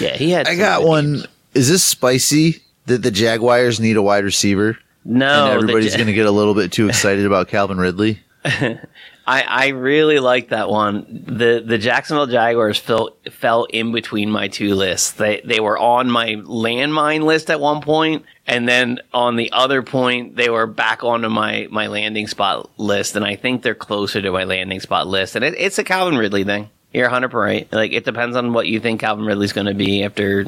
Yeah, 0.00 0.16
he 0.16 0.30
had. 0.30 0.48
I 0.48 0.56
got 0.56 0.84
one. 0.84 1.14
games. 1.14 1.26
Is 1.54 1.68
this 1.68 1.84
spicy 1.84 2.62
that 2.86 3.02
the 3.02 3.10
Jaguars 3.10 3.80
need 3.80 3.96
a 3.96 4.02
wide 4.02 4.24
receiver? 4.24 4.78
No, 5.04 5.46
and 5.46 5.54
everybody's 5.54 5.92
Ja- 5.92 5.96
going 5.98 6.06
to 6.08 6.12
get 6.12 6.26
a 6.26 6.30
little 6.30 6.54
bit 6.54 6.70
too 6.72 6.88
excited 6.88 7.24
about 7.26 7.48
Calvin 7.48 7.78
Ridley. 7.78 8.20
I, 8.44 9.42
I 9.42 9.68
really 9.68 10.20
like 10.20 10.48
that 10.50 10.70
one. 10.70 11.24
The 11.26 11.62
the 11.64 11.76
Jacksonville 11.76 12.26
Jaguars 12.26 12.78
fell 12.78 13.10
fell 13.30 13.64
in 13.64 13.92
between 13.92 14.30
my 14.30 14.48
two 14.48 14.74
lists. 14.74 15.12
They 15.12 15.42
they 15.44 15.60
were 15.60 15.78
on 15.78 16.10
my 16.10 16.36
landmine 16.36 17.22
list 17.24 17.50
at 17.50 17.60
one 17.60 17.82
point, 17.82 18.24
and 18.46 18.66
then 18.66 19.00
on 19.12 19.36
the 19.36 19.52
other 19.52 19.82
point 19.82 20.36
they 20.36 20.48
were 20.48 20.66
back 20.66 21.04
onto 21.04 21.28
my 21.28 21.68
my 21.70 21.88
landing 21.88 22.26
spot 22.26 22.70
list. 22.78 23.16
And 23.16 23.24
I 23.24 23.36
think 23.36 23.62
they're 23.62 23.74
closer 23.74 24.22
to 24.22 24.30
my 24.32 24.44
landing 24.44 24.80
spot 24.80 25.06
list. 25.06 25.36
And 25.36 25.44
it, 25.44 25.54
it's 25.58 25.78
a 25.78 25.84
Calvin 25.84 26.16
Ridley 26.16 26.44
thing. 26.44 26.70
You're 26.92 27.04
100 27.06 27.34
right. 27.34 27.70
Like 27.72 27.92
it 27.92 28.04
depends 28.04 28.36
on 28.36 28.52
what 28.52 28.66
you 28.66 28.80
think 28.80 29.00
Calvin 29.00 29.26
Ridley's 29.26 29.52
going 29.52 29.66
to 29.66 29.74
be 29.74 30.02
after, 30.02 30.46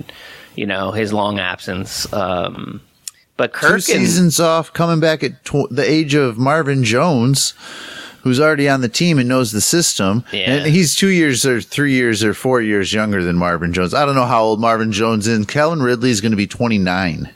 you 0.56 0.66
know, 0.66 0.90
his 0.90 1.12
long 1.12 1.38
absence. 1.38 2.10
Um, 2.12 2.80
but 3.36 3.52
Two 3.52 3.58
Kirk 3.60 3.72
and 3.74 3.82
seasons 3.82 4.40
off, 4.40 4.72
coming 4.72 5.00
back 5.00 5.22
at 5.22 5.44
tw- 5.44 5.70
the 5.70 5.84
age 5.84 6.14
of 6.14 6.38
Marvin 6.38 6.84
Jones, 6.84 7.54
who's 8.22 8.38
already 8.38 8.68
on 8.68 8.82
the 8.82 8.88
team 8.88 9.18
and 9.18 9.28
knows 9.28 9.52
the 9.52 9.60
system. 9.62 10.24
Yeah. 10.32 10.56
And 10.56 10.66
he's 10.66 10.94
two 10.94 11.08
years 11.08 11.46
or 11.46 11.60
three 11.60 11.92
years 11.92 12.22
or 12.22 12.34
four 12.34 12.60
years 12.60 12.92
younger 12.92 13.22
than 13.22 13.36
Marvin 13.36 13.72
Jones. 13.72 13.94
I 13.94 14.04
don't 14.04 14.14
know 14.14 14.26
how 14.26 14.42
old 14.42 14.60
Marvin 14.60 14.92
Jones 14.92 15.26
is. 15.26 15.44
Calvin 15.46 15.82
Ridley 15.82 16.10
is 16.10 16.20
going 16.20 16.32
to 16.32 16.36
be 16.36 16.46
29. 16.46 17.30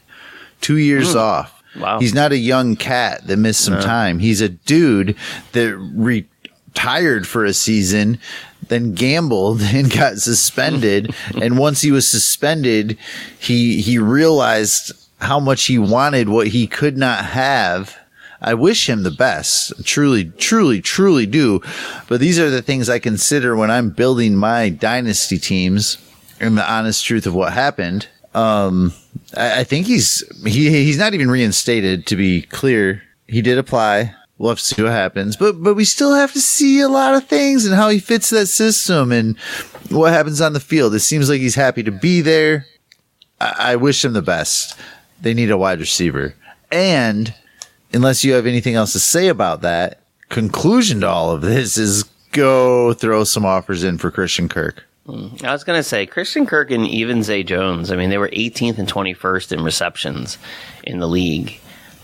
Two 0.61 0.77
years 0.77 1.15
off. 1.17 1.63
Hmm. 1.73 1.81
Wow. 1.81 1.99
He's 2.01 2.15
not 2.15 2.33
a 2.33 2.39
young 2.39 2.77
cat 2.77 3.27
that 3.27 3.37
missed 3.37 3.63
some 3.65 3.81
time. 3.81 4.19
He's 4.19 4.41
a 4.41 4.49
dude 4.49 5.17
that 5.53 5.75
retired 5.95 7.27
for 7.27 7.45
a 7.45 7.53
season, 7.53 8.19
then 8.69 8.95
gambled 8.95 9.61
and 9.63 9.93
got 9.93 10.19
suspended. 10.19 11.15
and 11.41 11.59
once 11.59 11.81
he 11.81 11.91
was 11.91 12.09
suspended, 12.09 12.99
he 13.39 13.81
he 13.81 13.99
realized 13.99 14.93
how 15.21 15.41
much 15.41 15.65
he 15.65 15.79
wanted 15.79 16.29
what 16.29 16.49
he 16.49 16.67
could 16.67 16.97
not 16.97 17.25
have. 17.25 17.97
I 18.41 18.53
wish 18.53 18.89
him 18.89 19.05
the 19.05 19.11
best. 19.11 19.73
Truly, 19.87 20.27
truly, 20.37 20.83
truly 20.83 21.25
do. 21.25 21.63
But 22.09 22.21
these 22.21 22.39
are 22.39 22.51
the 22.51 22.61
things 22.61 22.91
I 22.91 22.99
consider 22.99 23.57
when 23.57 23.71
I'm 23.71 23.89
building 23.89 24.37
my 24.37 24.69
dynasty 24.69 25.39
teams 25.39 25.97
and 26.41 26.59
the 26.59 26.71
honest 26.71 27.05
truth 27.07 27.27
of 27.27 27.35
what 27.35 27.55
happened. 27.55 28.07
Um, 28.35 28.93
I, 29.37 29.61
I 29.61 29.65
think 29.65 29.87
he's 29.87 30.23
he 30.45 30.69
he's 30.69 30.99
not 30.99 31.15
even 31.15 31.31
reinstated. 31.31 32.07
To 32.09 32.17
be 32.17 32.43
clear, 32.43 33.03
he 33.27 33.41
did 33.41 33.57
apply. 33.57 34.15
We'll 34.39 34.51
have 34.51 34.59
to 34.59 34.65
see 34.65 34.83
what 34.83 34.93
happens, 34.93 35.37
but 35.37 35.63
but 35.63 35.75
we 35.75 35.85
still 35.85 36.13
have 36.13 36.33
to 36.33 36.41
see 36.41 36.81
a 36.81 36.89
lot 36.89 37.15
of 37.15 37.27
things 37.27 37.67
and 37.67 37.75
how 37.75 37.89
he 37.89 38.01
fits 38.01 38.31
that 38.31 38.47
system 38.47 39.13
and 39.13 39.39
what 39.91 40.13
happens 40.13 40.41
on 40.41 40.55
the 40.55 40.61
field. 40.61 40.95
It 40.95 41.01
seems 41.01 41.31
like 41.31 41.41
he's 41.41 41.55
happy 41.55 41.85
to 41.85 41.93
be 41.93 42.21
there. 42.21 42.67
I, 43.41 43.73
I 43.73 43.77
wish 43.77 44.05
him 44.05 44.13
the 44.13 44.23
best. 44.23 44.77
They 45.21 45.35
need 45.35 45.53
a 45.53 45.57
wide 45.57 45.79
receiver, 45.79 46.35
and 46.73 47.33
unless 47.93 48.25
you 48.25 48.33
have 48.33 48.47
anything 48.47 48.75
else 48.75 48.93
to 48.93 49.01
say 49.01 49.29
about 49.29 49.61
that, 49.63 50.01
conclusion 50.31 51.03
to 51.03 51.09
all 51.09 51.31
of 51.31 51.41
this 51.41 51.79
is 51.79 52.03
go 52.33 52.93
throw 52.93 53.23
some 53.23 53.47
offers 53.47 53.85
in 53.85 53.99
for 53.99 54.11
Christian 54.11 54.49
Kirk. 54.49 54.85
I 55.07 55.53
was 55.53 55.65
going 55.65 55.79
to 55.79 55.83
say 55.83 56.07
Christian 56.07 56.47
Kirk 56.47 56.71
and 56.71 56.87
even 56.87 57.23
Zay 57.23 57.43
Jones. 57.43 57.91
I 57.93 57.97
mean, 57.97 58.09
they 58.09 58.19
were 58.19 58.31
18th 58.31 58.79
and 58.79 58.89
21st 58.91 59.53
in 59.53 59.63
receptions 59.63 60.39
in 60.83 60.99
the 60.99 61.07
league. 61.07 61.61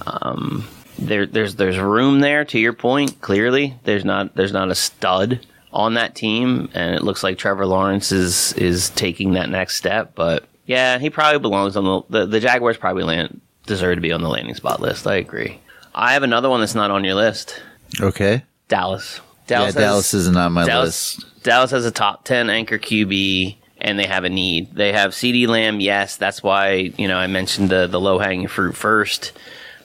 Um, 0.07 0.69
there, 1.01 1.27
there's 1.27 1.55
there's 1.57 1.79
room 1.79 2.21
there. 2.21 2.45
To 2.45 2.59
your 2.59 2.73
point, 2.73 3.21
clearly 3.21 3.75
there's 3.85 4.05
not 4.05 4.35
there's 4.35 4.53
not 4.53 4.71
a 4.71 4.75
stud 4.75 5.47
on 5.73 5.95
that 5.95 6.15
team, 6.15 6.69
and 6.75 6.95
it 6.95 7.03
looks 7.03 7.23
like 7.23 7.39
Trevor 7.39 7.67
Lawrence 7.67 8.13
is 8.13 8.53
is 8.55 8.91
taking 8.91 9.33
that 9.33 9.49
next 9.49 9.77
step. 9.77 10.15
But 10.15 10.45
yeah, 10.67 10.99
he 10.99 11.11
probably 11.11 11.41
belongs 11.41 11.77
on 11.77 11.85
the 11.85 12.21
the, 12.21 12.27
the 12.27 12.41
Jaguars. 12.41 12.77
Probably 12.77 13.05
land 13.05 13.41
deserve 13.67 13.97
to 13.97 14.01
be 14.01 14.13
on 14.13 14.23
the 14.23 14.29
landing 14.29 14.55
spot 14.55 14.81
list. 14.81 15.07
I 15.07 15.17
agree. 15.17 15.61
I 15.95 16.13
have 16.13 16.23
another 16.23 16.49
one 16.49 16.61
that's 16.61 16.75
not 16.75 16.91
on 16.91 17.05
your 17.05 17.15
list. 17.15 17.61
Okay. 18.01 18.45
Dallas. 18.69 19.21
Yeah, 19.49 19.65
has- 19.65 19.75
Dallas 19.75 20.15
isn't 20.15 20.37
on 20.37 20.53
my 20.53 20.65
Dallas, 20.65 21.19
list. 21.19 21.43
Dallas 21.43 21.71
has 21.73 21.85
a 21.85 21.91
top 21.91 22.25
10 22.25 22.51
anchor 22.51 22.79
QB 22.79 23.57
and 23.81 23.99
they 23.99 24.07
have 24.07 24.25
a 24.25 24.29
need. 24.29 24.73
They 24.75 24.93
have 24.93 25.11
CeeDee 25.11 25.49
Lamb, 25.49 25.81
yes, 25.81 26.17
that's 26.17 26.43
why, 26.43 26.93
you 26.97 27.09
know, 27.09 27.17
I 27.17 27.27
mentioned 27.27 27.71
the 27.71 27.87
the 27.89 28.01
low-hanging 28.01 28.47
fruit 28.49 28.77
first, 28.77 29.33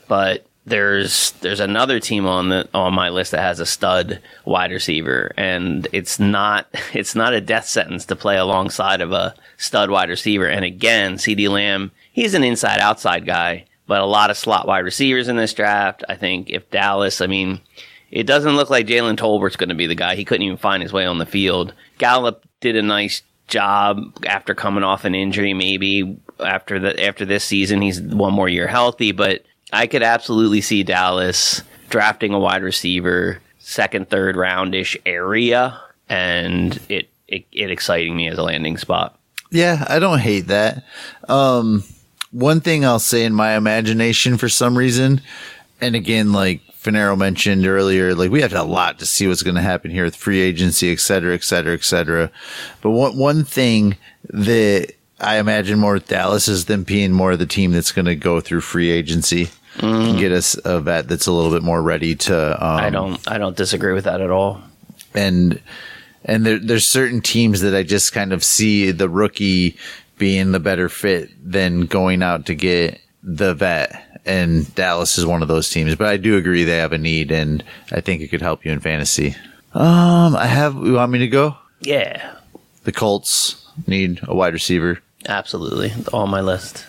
but 0.08 0.45
there's 0.66 1.32
there's 1.42 1.60
another 1.60 2.00
team 2.00 2.26
on 2.26 2.50
the 2.50 2.68
on 2.74 2.94
my 2.94 3.10
list 3.10 3.32
that 3.32 3.42
has 3.42 3.60
a 3.60 3.66
stud 3.66 4.20
wide 4.46 4.72
receiver 4.72 5.32
and 5.38 5.88
it's 5.92 6.20
not 6.20 6.68
it's 6.94 7.16
not 7.16 7.34
a 7.34 7.42
death 7.42 7.68
sentence 7.68 8.06
to 8.06 8.16
play 8.16 8.38
alongside 8.38 9.02
of 9.02 9.12
a 9.12 9.36
stud 9.58 9.90
wide 9.90 10.10
receiver 10.10 10.48
and 10.48 10.66
again, 10.66 11.16
CeeDee 11.16 11.50
Lamb, 11.50 11.92
he's 12.12 12.34
an 12.34 12.44
inside 12.44 12.80
outside 12.80 13.26
guy, 13.26 13.66
but 13.88 14.02
a 14.02 14.06
lot 14.06 14.30
of 14.30 14.38
slot 14.38 14.68
wide 14.68 14.80
receivers 14.86 15.28
in 15.28 15.36
this 15.36 15.54
draft. 15.54 16.04
I 16.10 16.16
think 16.16 16.50
if 16.50 16.70
Dallas, 16.72 17.22
I 17.22 17.28
mean, 17.28 17.62
it 18.12 18.24
doesn't 18.24 18.56
look 18.56 18.70
like 18.70 18.88
Jalen 18.88 19.18
Tolbert's 19.18 19.56
going 19.56 19.70
to 19.70 19.76
be 19.76 19.88
the 19.88 19.96
guy. 19.96 20.16
He 20.16 20.26
couldn't 20.26 20.46
even 20.46 20.58
find 20.58 20.82
his 20.82 20.94
way 20.94 21.06
on 21.06 21.18
the 21.18 21.26
field. 21.26 21.74
Gallup 21.98 22.46
did 22.62 22.76
a 22.76 22.82
nice 22.82 23.22
job 23.48 24.02
after 24.26 24.56
coming 24.56 24.84
off 24.84 25.06
an 25.06 25.16
injury. 25.16 25.54
Maybe 25.54 26.18
after 26.40 26.80
the 26.80 27.06
after 27.06 27.26
this 27.26 27.44
season, 27.44 27.82
he's 27.82 28.02
one 28.02 28.34
more 28.34 28.50
year 28.50 28.68
healthy. 28.68 29.12
But 29.12 29.44
I 29.74 29.88
could 29.88 30.04
absolutely 30.04 30.62
see 30.62 30.84
Dallas 30.84 31.62
drafting 31.90 32.34
a 32.34 32.40
wide 32.40 32.64
receiver, 32.64 33.40
second, 33.60 34.10
third 34.10 34.36
roundish 34.36 34.96
area, 35.06 35.80
and 36.10 36.80
it, 36.90 37.10
it 37.28 37.46
it 37.52 37.72
exciting 37.72 38.16
me 38.16 38.28
as 38.28 38.38
a 38.38 38.44
landing 38.44 38.78
spot. 38.78 39.18
Yeah, 39.52 39.86
I 39.88 40.00
don't 40.00 40.20
hate 40.20 40.48
that. 40.48 40.84
Um, 41.28 41.84
one 42.32 42.62
thing 42.62 42.84
I'll 42.84 43.00
say 43.00 43.24
in 43.24 43.34
my 43.34 43.56
imagination 43.56 44.38
for 44.38 44.50
some 44.50 44.78
reason, 44.78 45.22
and 45.80 45.96
again, 45.96 46.34
like 46.34 46.62
Fanaro 46.82 47.18
mentioned 47.18 47.66
earlier, 47.66 48.14
like 48.14 48.32
we 48.32 48.42
have 48.42 48.54
a 48.54 48.64
lot 48.64 49.00
to 49.00 49.06
see 49.06 49.28
what's 49.28 49.44
going 49.44 49.56
to 49.56 49.62
happen 49.62 49.92
here 49.92 50.04
with 50.04 50.16
free 50.16 50.42
agency, 50.42 50.92
et 50.92 51.00
cetera, 51.00 51.34
et 51.34 51.44
cetera, 51.44 51.74
et 51.74 51.84
cetera. 51.84 52.30
But 52.82 52.92
one, 52.92 53.18
one 53.18 53.44
thing 53.44 53.98
that 54.30 54.94
I 55.20 55.38
imagine 55.38 55.80
more 55.80 56.00
Dallas 56.00 56.48
is 56.48 56.66
them 56.66 56.84
being 56.84 57.12
more 57.12 57.32
of 57.34 57.40
the 57.40 57.46
team 57.46 57.72
that's 57.72 57.92
going 57.92 58.06
to 58.06 58.16
go 58.16 58.42
through 58.42 58.62
free 58.62 58.90
agency 58.92 59.50
and 59.80 60.18
get 60.18 60.32
us 60.32 60.58
a 60.66 60.80
vet 60.80 61.08
that's 61.08 61.28
a 61.28 61.32
little 61.32 61.52
bit 61.52 61.64
more 61.64 61.82
ready 61.82 62.16
to. 62.16 62.54
Um, 62.66 62.80
I 62.80 62.90
don't 62.90 63.28
I 63.32 63.38
don't 63.38 63.56
disagree 63.58 63.94
with 63.94 64.06
that 64.06 64.22
at 64.22 64.30
all. 64.32 64.62
and 65.14 65.62
and 66.24 66.46
there, 66.46 66.58
there's 66.60 66.88
certain 66.88 67.22
teams 67.22 67.62
that 67.62 67.76
I 67.76 67.84
just 67.84 68.12
kind 68.14 68.34
of 68.34 68.44
see 68.44 68.92
the 68.92 69.08
rookie 69.10 69.78
being 70.18 70.52
the 70.54 70.60
better 70.60 70.90
fit 70.90 71.30
than 71.50 71.82
going 71.82 72.24
out 72.24 72.46
to 72.48 72.56
get 72.56 73.00
the 73.22 73.54
vet. 73.54 74.02
And 74.26 74.74
Dallas 74.74 75.18
is 75.20 75.26
one 75.26 75.42
of 75.44 75.48
those 75.48 75.70
teams, 75.70 75.94
but 75.96 76.08
I 76.08 76.18
do 76.18 76.36
agree 76.36 76.64
they 76.64 76.78
have 76.78 76.94
a 76.94 76.98
need, 76.98 77.32
and 77.32 77.64
I 77.92 78.02
think 78.02 78.22
it 78.24 78.30
could 78.30 78.42
help 78.42 78.66
you 78.66 78.72
in 78.72 78.80
fantasy. 78.80 79.36
Um, 79.74 80.36
I 80.36 80.48
have. 80.48 80.74
You 80.76 80.94
want 80.94 81.12
me 81.12 81.20
to 81.20 81.28
go? 81.28 81.56
Yeah, 81.82 82.34
The 82.86 82.92
Colts 82.92 83.64
need 83.86 84.20
a 84.24 84.34
wide 84.34 84.54
receiver. 84.54 85.00
Absolutely 85.28 85.92
on 86.14 86.30
my 86.30 86.42
list. 86.42 86.86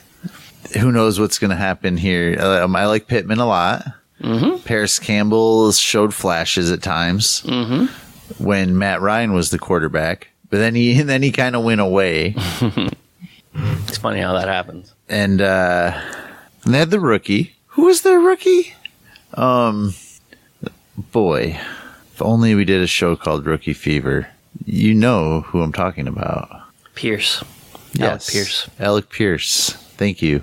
Who 0.80 0.90
knows 0.92 1.18
what's 1.20 1.38
going 1.38 1.50
to 1.50 1.56
happen 1.56 1.96
here? 1.96 2.36
Um, 2.40 2.74
I 2.76 2.86
like 2.86 3.06
Pittman 3.06 3.38
a 3.38 3.46
lot. 3.46 3.84
Mm-hmm. 4.20 4.62
Parris 4.64 4.98
Campbell 4.98 5.70
showed 5.72 6.12
flashes 6.14 6.70
at 6.72 6.82
times 6.82 7.42
when 8.38 8.76
Matt 8.78 9.00
Ryan 9.00 9.32
was 9.34 9.50
the 9.50 9.58
quarterback, 9.58 10.28
but 10.50 10.56
then 10.58 10.74
he 10.74 11.00
then 11.02 11.22
he 11.22 11.30
kind 11.32 11.54
of 11.56 11.64
went 11.64 11.80
away. 11.80 12.34
It's 13.88 13.96
funny 13.96 14.20
how 14.20 14.34
that 14.34 14.48
happens. 14.48 14.92
and 15.08 15.40
uh 15.40 15.98
and 16.64 16.74
they 16.74 16.78
had 16.78 16.90
the 16.90 17.00
rookie. 17.00 17.54
Who 17.68 17.86
was 17.86 18.02
their 18.02 18.18
rookie? 18.20 18.74
Um 19.32 19.94
boy. 21.12 21.58
If 22.12 22.20
only 22.20 22.54
we 22.54 22.64
did 22.66 22.82
a 22.82 22.86
show 22.86 23.16
called 23.16 23.46
Rookie 23.46 23.72
Fever. 23.72 24.28
You 24.66 24.92
know 24.94 25.40
who 25.42 25.62
I'm 25.62 25.72
talking 25.72 26.06
about. 26.06 26.48
Pierce. 26.94 27.42
Alec 28.00 28.22
Pierce. 28.26 28.70
Alec 28.78 29.10
Pierce. 29.10 29.70
Thank 29.96 30.22
you. 30.22 30.42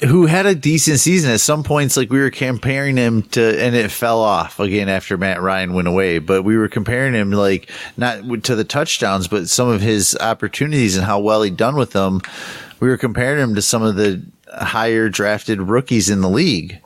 Who 0.00 0.26
had 0.26 0.44
a 0.44 0.54
decent 0.54 0.98
season 0.98 1.30
at 1.30 1.40
some 1.40 1.62
points, 1.62 1.96
like 1.96 2.10
we 2.10 2.18
were 2.18 2.30
comparing 2.30 2.96
him 2.96 3.22
to, 3.22 3.64
and 3.64 3.74
it 3.74 3.90
fell 3.90 4.20
off 4.20 4.60
again 4.60 4.88
after 4.88 5.16
Matt 5.16 5.40
Ryan 5.40 5.72
went 5.72 5.88
away. 5.88 6.18
But 6.18 6.42
we 6.42 6.56
were 6.58 6.68
comparing 6.68 7.14
him, 7.14 7.30
like, 7.30 7.70
not 7.96 8.44
to 8.44 8.54
the 8.54 8.64
touchdowns, 8.64 9.28
but 9.28 9.48
some 9.48 9.68
of 9.68 9.80
his 9.80 10.16
opportunities 10.20 10.96
and 10.96 11.06
how 11.06 11.20
well 11.20 11.42
he'd 11.42 11.56
done 11.56 11.76
with 11.76 11.92
them. 11.92 12.20
We 12.80 12.88
were 12.88 12.98
comparing 12.98 13.40
him 13.40 13.54
to 13.54 13.62
some 13.62 13.82
of 13.82 13.96
the 13.96 14.22
higher 14.52 15.08
drafted 15.08 15.60
rookies 15.60 16.10
in 16.10 16.20
the 16.20 16.28
league. 16.28 16.80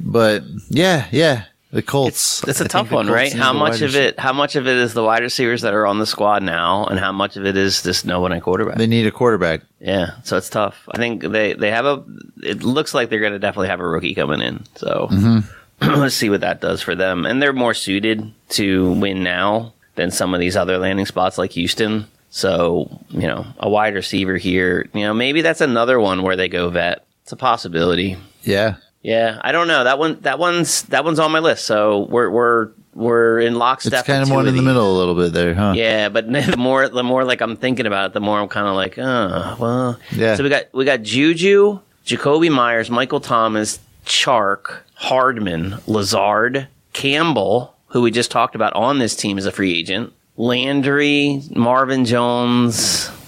But 0.00 0.42
yeah, 0.68 1.06
yeah, 1.10 1.44
the 1.70 1.82
Colts. 1.82 2.42
It's 2.48 2.60
a 2.60 2.64
I 2.64 2.68
tough 2.68 2.90
one, 2.90 3.08
right? 3.08 3.32
How 3.32 3.52
much 3.52 3.82
of 3.82 3.94
it? 3.94 4.18
How 4.18 4.32
much 4.32 4.56
of 4.56 4.66
it 4.66 4.76
is 4.76 4.94
the 4.94 5.02
wide 5.02 5.22
receivers 5.22 5.62
that 5.62 5.74
are 5.74 5.86
on 5.86 5.98
the 5.98 6.06
squad 6.06 6.42
now, 6.42 6.86
and 6.86 6.98
how 6.98 7.12
much 7.12 7.36
of 7.36 7.44
it 7.44 7.56
is 7.56 7.82
just 7.82 8.06
no 8.06 8.20
one 8.20 8.32
at 8.32 8.42
quarterback? 8.42 8.78
They 8.78 8.86
need 8.86 9.06
a 9.06 9.10
quarterback. 9.10 9.60
yeah, 9.78 10.12
so 10.24 10.36
it's 10.36 10.48
tough. 10.48 10.88
I 10.90 10.96
think 10.96 11.22
they 11.22 11.52
they 11.52 11.70
have 11.70 11.84
a. 11.84 12.04
It 12.42 12.62
looks 12.62 12.94
like 12.94 13.10
they're 13.10 13.20
going 13.20 13.34
to 13.34 13.38
definitely 13.38 13.68
have 13.68 13.80
a 13.80 13.86
rookie 13.86 14.14
coming 14.14 14.40
in. 14.40 14.64
So 14.76 15.08
mm-hmm. 15.10 15.40
let's 16.00 16.14
see 16.14 16.30
what 16.30 16.40
that 16.40 16.60
does 16.60 16.80
for 16.80 16.94
them, 16.94 17.26
and 17.26 17.42
they're 17.42 17.52
more 17.52 17.74
suited 17.74 18.32
to 18.50 18.92
win 18.92 19.22
now 19.22 19.74
than 19.96 20.10
some 20.10 20.32
of 20.32 20.40
these 20.40 20.56
other 20.56 20.78
landing 20.78 21.06
spots 21.06 21.36
like 21.36 21.52
Houston. 21.52 22.06
So 22.30 22.98
you 23.10 23.26
know, 23.26 23.46
a 23.58 23.68
wide 23.68 23.94
receiver 23.94 24.38
here. 24.38 24.88
You 24.94 25.02
know, 25.02 25.12
maybe 25.12 25.42
that's 25.42 25.60
another 25.60 26.00
one 26.00 26.22
where 26.22 26.36
they 26.36 26.48
go 26.48 26.70
vet. 26.70 27.04
It's 27.24 27.32
a 27.32 27.36
possibility. 27.36 28.16
Yeah. 28.42 28.76
Yeah, 29.08 29.40
I 29.40 29.52
don't 29.52 29.68
know 29.68 29.84
that 29.84 29.98
one. 29.98 30.20
That 30.20 30.38
one's 30.38 30.82
that 30.82 31.02
one's 31.02 31.18
on 31.18 31.32
my 31.32 31.38
list. 31.38 31.64
So 31.64 32.00
we're 32.10 32.28
we're 32.28 32.68
we're 32.92 33.40
in 33.40 33.54
lockstep. 33.54 34.00
It's 34.00 34.06
kind 34.06 34.22
of 34.22 34.28
one 34.30 34.46
in 34.46 34.54
the 34.54 34.60
middle 34.60 34.94
a 34.94 34.96
little 34.98 35.14
bit 35.14 35.32
there, 35.32 35.54
huh? 35.54 35.72
Yeah, 35.74 36.10
but 36.10 36.30
the 36.50 36.58
more 36.58 36.86
the 36.90 37.02
more 37.02 37.24
like 37.24 37.40
I'm 37.40 37.56
thinking 37.56 37.86
about 37.86 38.10
it, 38.10 38.12
the 38.12 38.20
more 38.20 38.38
I'm 38.38 38.48
kind 38.48 38.66
of 38.66 38.74
like, 38.74 38.98
uh, 38.98 39.56
well, 39.58 39.98
Yeah. 40.12 40.34
So 40.36 40.42
we 40.42 40.50
got 40.50 40.64
we 40.74 40.84
got 40.84 41.00
Juju, 41.00 41.80
Jakobi 42.04 42.52
Meyers, 42.52 42.90
Michael 42.90 43.20
Thomas, 43.20 43.78
Chark, 44.04 44.80
Hardman, 44.92 45.78
Lazard, 45.86 46.68
Campbell, 46.92 47.74
who 47.86 48.02
we 48.02 48.10
just 48.10 48.30
talked 48.30 48.54
about 48.54 48.74
on 48.74 48.98
this 48.98 49.16
team 49.16 49.38
as 49.38 49.46
a 49.46 49.52
free 49.52 49.72
agent, 49.74 50.12
Landry, 50.36 51.40
Marvin 51.56 52.04
Jones. 52.04 53.10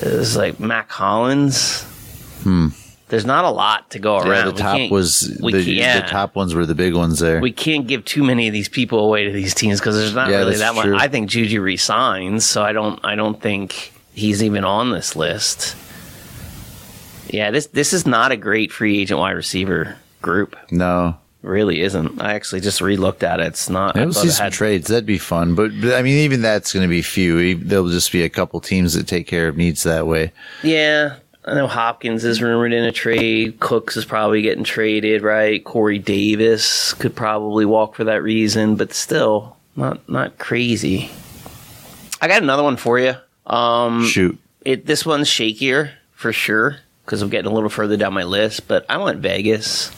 It 0.00 0.16
was 0.16 0.36
like 0.36 0.60
Mack 0.60 0.92
Hollins. 0.92 1.84
There's 3.08 3.24
not 3.24 3.44
a 3.44 3.50
lot 3.50 3.90
to 3.90 3.98
go 3.98 4.20
Hmm. 4.20 4.26
Yeah, 4.26 4.32
around. 4.32 4.54
the 4.56 4.62
top 4.62 4.90
was 4.90 5.20
the, 5.38 5.62
yeah. 5.62 6.00
the 6.00 6.06
top 6.08 6.36
ones 6.36 6.54
were 6.54 6.66
the 6.66 6.74
big 6.74 6.94
ones 6.94 7.18
there. 7.18 7.40
we 7.40 7.52
can't 7.52 7.86
give 7.86 8.04
too 8.04 8.22
many 8.22 8.46
of 8.48 8.52
these 8.52 8.68
people 8.68 9.00
away 9.00 9.24
to 9.24 9.32
these 9.32 9.54
teams 9.54 9.80
because 9.80 9.96
there's 9.96 10.14
not 10.14 10.28
Yeah, 10.30 10.38
really 10.38 10.56
that 10.56 10.74
much. 10.74 10.86
I 10.88 11.08
think 11.08 11.30
Juju 11.30 11.60
resigns, 11.60 12.44
so 12.44 12.62
I 12.62 12.72
don't. 12.72 13.00
I 13.04 13.14
don't 13.14 13.40
think 13.40 13.92
he's 14.14 14.42
even 14.42 14.64
on 14.64 14.90
this 14.90 15.16
list. 15.16 15.74
Yeah, 17.30 17.50
this 17.50 17.66
this 17.66 17.92
is 17.92 18.06
not 18.06 18.32
a 18.32 18.36
great 18.36 18.72
free 18.72 19.00
agent 19.00 19.20
wide 19.20 19.32
receiver 19.32 19.96
group. 20.22 20.56
no, 20.70 21.16
Really 21.42 21.82
isn't. 21.82 22.20
I 22.20 22.34
actually 22.34 22.60
just 22.62 22.80
re-looked 22.80 23.22
at 23.22 23.38
it. 23.38 23.46
It's 23.46 23.70
not. 23.70 23.96
I 23.96 24.04
we'll 24.04 24.12
see 24.12 24.28
some 24.28 24.44
had- 24.44 24.52
trades. 24.52 24.88
That'd 24.88 25.06
be 25.06 25.18
fun, 25.18 25.54
but, 25.54 25.70
but 25.80 25.94
I 25.94 26.02
mean, 26.02 26.18
even 26.18 26.42
that's 26.42 26.72
going 26.72 26.82
to 26.82 26.88
be 26.88 27.00
few. 27.00 27.54
There'll 27.54 27.88
just 27.88 28.10
be 28.10 28.24
a 28.24 28.28
couple 28.28 28.60
teams 28.60 28.94
that 28.94 29.06
take 29.06 29.28
care 29.28 29.46
of 29.46 29.56
needs 29.56 29.84
that 29.84 30.06
way. 30.08 30.32
Yeah, 30.64 31.14
I 31.48 31.54
know 31.54 31.66
Hopkins 31.66 32.24
is 32.24 32.42
rumored 32.42 32.74
in 32.74 32.84
a 32.84 32.92
trade. 32.92 33.58
Cooks 33.58 33.96
is 33.96 34.04
probably 34.04 34.42
getting 34.42 34.64
traded, 34.64 35.22
right? 35.22 35.64
Corey 35.64 35.98
Davis 35.98 36.92
could 36.92 37.16
probably 37.16 37.64
walk 37.64 37.94
for 37.94 38.04
that 38.04 38.22
reason, 38.22 38.76
but 38.76 38.92
still 38.92 39.56
not 39.74 40.06
not 40.08 40.36
crazy. 40.36 41.10
I 42.20 42.28
got 42.28 42.42
another 42.42 42.62
one 42.62 42.76
for 42.76 42.98
you. 42.98 43.14
Um, 43.46 44.04
Shoot, 44.04 44.38
it 44.62 44.84
this 44.84 45.06
one's 45.06 45.28
shakier 45.28 45.92
for 46.12 46.34
sure 46.34 46.76
because 47.04 47.22
I'm 47.22 47.30
getting 47.30 47.50
a 47.50 47.54
little 47.54 47.70
further 47.70 47.96
down 47.96 48.12
my 48.12 48.24
list, 48.24 48.68
but 48.68 48.84
I 48.90 48.98
went 48.98 49.20
Vegas. 49.20 49.90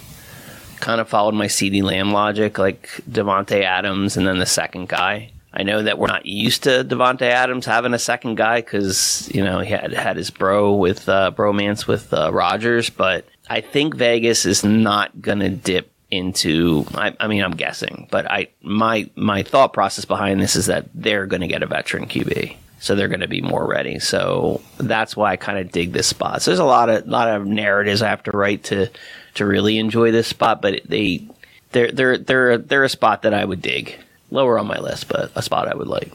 Kind 0.79 1.01
of 1.01 1.09
followed 1.09 1.35
my 1.35 1.47
CeeDee 1.47 1.83
Lamb 1.83 2.13
logic, 2.13 2.59
like 2.59 2.89
Davante 3.11 3.63
Adams, 3.63 4.17
and 4.17 4.25
then 4.27 4.39
the 4.39 4.47
second 4.47 4.89
guy. 4.89 5.33
I 5.53 5.65
know 5.65 5.83
that 5.83 5.99
we're 5.99 6.07
not 6.07 6.27
used 6.27 6.63
to 6.65 6.85
Davante 6.85 7.23
Adams 7.23 7.67
having 7.67 7.93
a 7.93 7.99
second 7.99 8.37
guy 8.37 8.61
because 8.61 9.29
you 9.35 9.45
know 9.45 9.61
he 9.61 9.73
had 9.73 9.93
had 9.93 10.17
his 10.17 10.31
bro 10.31 10.75
with 10.75 11.09
uh, 11.09 11.33
bromance 11.35 11.87
with 11.87 12.13
uh, 12.15 12.33
Rodgers, 12.33 12.91
but 12.91 13.27
I 13.49 13.61
think 13.61 13.97
Vegas 13.97 14.47
is 14.47 14.65
not 14.65 15.21
gonna 15.21 15.51
dip 15.51 15.91
into. 16.11 16.85
I, 16.95 17.17
I 17.19 17.27
mean, 17.27 17.43
I'm 17.43 17.57
guessing, 17.57 18.09
but 18.11 18.31
I 18.31 18.49
my 18.63 19.11
my 19.17 19.43
thought 19.43 19.73
process 19.73 20.05
behind 20.05 20.41
this 20.41 20.55
is 20.57 20.67
that 20.67 20.87
they're 20.95 21.27
gonna 21.27 21.49
get 21.49 21.63
a 21.63 21.67
veteran 21.67 22.07
QB 22.07 22.57
so 22.81 22.95
they're 22.95 23.09
going 23.09 23.21
to 23.21 23.29
be 23.29 23.43
more 23.43 23.67
ready. 23.67 23.99
So 23.99 24.63
that's 24.79 25.15
why 25.15 25.33
I 25.33 25.37
kind 25.37 25.59
of 25.59 25.71
dig 25.71 25.93
this 25.93 26.07
spot. 26.07 26.41
So 26.41 26.51
there's 26.51 26.59
a 26.59 26.65
lot 26.65 26.89
of 26.89 27.07
lot 27.07 27.29
of 27.29 27.47
narratives 27.47 28.01
I 28.01 28.09
have 28.09 28.23
to 28.25 28.31
write 28.31 28.65
to 28.65 28.89
to 29.35 29.47
really 29.47 29.79
enjoy 29.79 30.11
this 30.11 30.27
spot, 30.27 30.63
but 30.63 30.81
they 30.87 31.29
they're 31.73 31.93
they're 31.93 32.19
they're 32.19 32.59
they're 32.59 32.85
a 32.85 32.89
spot 32.89 33.23
that 33.23 33.35
I 33.35 33.45
would 33.45 33.61
dig. 33.61 33.99
Lower 34.31 34.59
on 34.59 34.66
my 34.66 34.78
list, 34.78 35.09
but 35.09 35.31
a 35.35 35.43
spot 35.43 35.68
I 35.68 35.74
would 35.74 35.89
like. 35.89 36.12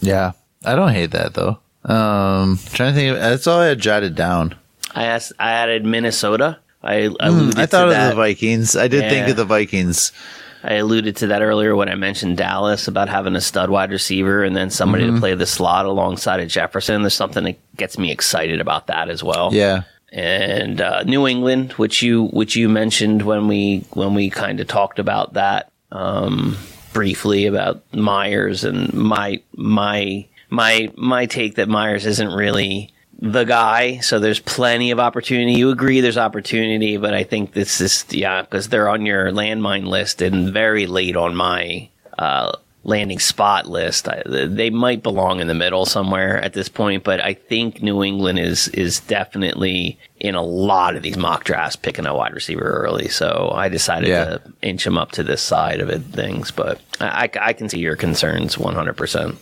yeah, 0.00 0.32
I 0.64 0.74
don't 0.74 0.92
hate 0.92 1.10
that 1.12 1.34
though. 1.34 1.58
Um, 1.84 2.58
trying 2.72 2.92
to 2.94 2.98
think, 2.98 3.12
of, 3.14 3.20
that's 3.20 3.46
all 3.46 3.60
I 3.60 3.66
had 3.66 3.78
jotted 3.78 4.14
down. 4.14 4.54
I 4.94 5.04
asked 5.04 5.32
I 5.38 5.52
added 5.52 5.84
Minnesota. 5.84 6.58
I 6.82 7.08
I, 7.20 7.28
alluded 7.28 7.58
I 7.58 7.66
thought 7.66 7.88
of 7.88 7.94
that. 7.94 8.10
the 8.10 8.16
Vikings. 8.16 8.76
I 8.76 8.88
did 8.88 9.08
think 9.10 9.28
of 9.28 9.36
the 9.36 9.44
Vikings. 9.44 10.12
I 10.64 10.74
alluded 10.74 11.16
to 11.16 11.28
that 11.28 11.42
earlier 11.42 11.76
when 11.76 11.88
I 11.88 11.94
mentioned 11.94 12.38
Dallas 12.38 12.88
about 12.88 13.08
having 13.08 13.36
a 13.36 13.40
stud 13.40 13.70
wide 13.70 13.90
receiver 13.92 14.42
and 14.42 14.56
then 14.56 14.70
somebody 14.70 15.04
Mm-hmm. 15.04 15.14
to 15.16 15.20
play 15.20 15.34
the 15.34 15.46
slot 15.46 15.86
alongside 15.86 16.40
of 16.40 16.48
Jefferson. 16.48 17.02
There's 17.02 17.14
something 17.14 17.44
that 17.44 17.56
gets 17.76 17.98
me 17.98 18.10
excited 18.10 18.60
about 18.60 18.88
that 18.88 19.08
as 19.08 19.22
well. 19.22 19.50
Yeah, 19.52 19.82
and 20.12 20.80
uh, 20.80 21.02
New 21.04 21.26
England, 21.28 21.72
which 21.74 22.02
you 22.02 22.26
which 22.28 22.56
you 22.56 22.68
mentioned 22.68 23.22
when 23.22 23.46
we 23.48 23.84
when 23.92 24.14
we 24.14 24.28
kind 24.30 24.58
of 24.58 24.66
talked 24.66 24.98
about 24.98 25.34
that 25.34 25.70
um, 25.92 26.56
briefly 26.96 27.44
about 27.44 27.82
Meyers 27.92 28.64
and 28.64 28.90
my 28.94 29.42
my 29.54 30.24
my 30.48 30.90
my 30.96 31.26
take 31.26 31.56
that 31.56 31.68
Meyers 31.68 32.06
isn't 32.06 32.32
really 32.32 32.90
the 33.20 33.44
guy, 33.44 33.98
so 33.98 34.18
there's 34.18 34.40
plenty 34.40 34.92
of 34.92 34.98
opportunity. 34.98 35.52
You 35.52 35.68
agree 35.68 36.00
there's 36.00 36.16
opportunity, 36.16 36.96
but 36.96 37.12
I 37.12 37.22
think 37.22 37.52
this 37.52 37.82
is 37.82 38.06
yeah 38.08 38.40
because 38.40 38.70
they're 38.70 38.88
on 38.88 39.04
your 39.04 39.30
landmine 39.30 39.86
list 39.86 40.22
and 40.22 40.50
very 40.54 40.86
late 40.86 41.16
on 41.16 41.36
my 41.36 41.90
uh, 42.18 42.56
landing 42.86 43.18
spot 43.18 43.66
list. 43.66 44.08
I, 44.08 44.22
they 44.24 44.70
might 44.70 45.02
belong 45.02 45.40
in 45.40 45.48
the 45.48 45.54
middle 45.54 45.84
somewhere 45.84 46.40
at 46.40 46.52
this 46.52 46.68
point, 46.68 47.02
but 47.02 47.20
I 47.20 47.34
think 47.34 47.82
New 47.82 48.02
England 48.04 48.38
is 48.38 48.68
is 48.68 49.00
definitely 49.00 49.98
in 50.20 50.34
a 50.34 50.42
lot 50.42 50.96
of 50.96 51.02
these 51.02 51.16
mock 51.16 51.44
drafts 51.44 51.76
picking 51.76 52.06
a 52.06 52.14
wide 52.14 52.32
receiver 52.32 52.62
early. 52.64 53.08
So 53.08 53.52
I 53.54 53.68
decided 53.68 54.08
Yeah. 54.08 54.24
to 54.24 54.42
inch 54.62 54.84
them 54.84 54.96
up 54.96 55.10
to 55.12 55.22
this 55.24 55.42
side 55.42 55.80
of 55.80 55.90
it 55.90 56.02
things, 56.02 56.50
but 56.50 56.80
I, 57.00 57.28
I, 57.40 57.52
can 57.52 57.68
see 57.68 57.80
your 57.80 57.96
concerns 57.96 58.56
100. 58.56 58.96
percent 58.96 59.36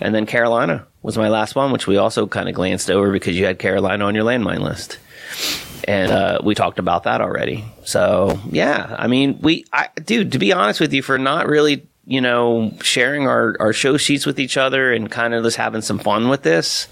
and 0.00 0.14
then 0.14 0.26
Carolina 0.26 0.86
was 1.02 1.16
my 1.16 1.28
last 1.28 1.54
one, 1.54 1.72
which 1.72 1.86
we 1.86 1.96
also 1.96 2.26
kind 2.26 2.48
of 2.48 2.54
glanced 2.54 2.90
over 2.90 3.10
because 3.10 3.36
you 3.36 3.46
had 3.46 3.58
Carolina 3.58 4.04
on 4.04 4.14
your 4.14 4.24
landmine 4.24 4.60
list. 4.60 4.98
And 5.88 6.12
uh, 6.12 6.40
we 6.44 6.54
talked 6.54 6.78
about 6.78 7.04
that 7.04 7.20
already. 7.20 7.64
So, 7.84 8.38
yeah, 8.50 8.94
I 8.98 9.06
mean, 9.06 9.38
we, 9.40 9.64
I, 9.72 9.88
dude, 10.04 10.32
to 10.32 10.38
be 10.38 10.52
honest 10.52 10.80
with 10.80 10.92
you, 10.92 11.00
for 11.02 11.16
not 11.16 11.46
really, 11.46 11.86
you 12.06 12.20
know, 12.20 12.72
sharing 12.80 13.26
our, 13.26 13.56
our 13.58 13.72
show 13.72 13.96
sheets 13.96 14.24
with 14.24 14.38
each 14.38 14.56
other 14.56 14.92
and 14.92 15.10
kind 15.10 15.34
of 15.34 15.44
just 15.44 15.56
having 15.56 15.82
some 15.82 15.98
fun 15.98 16.28
with 16.28 16.42
this, 16.42 16.86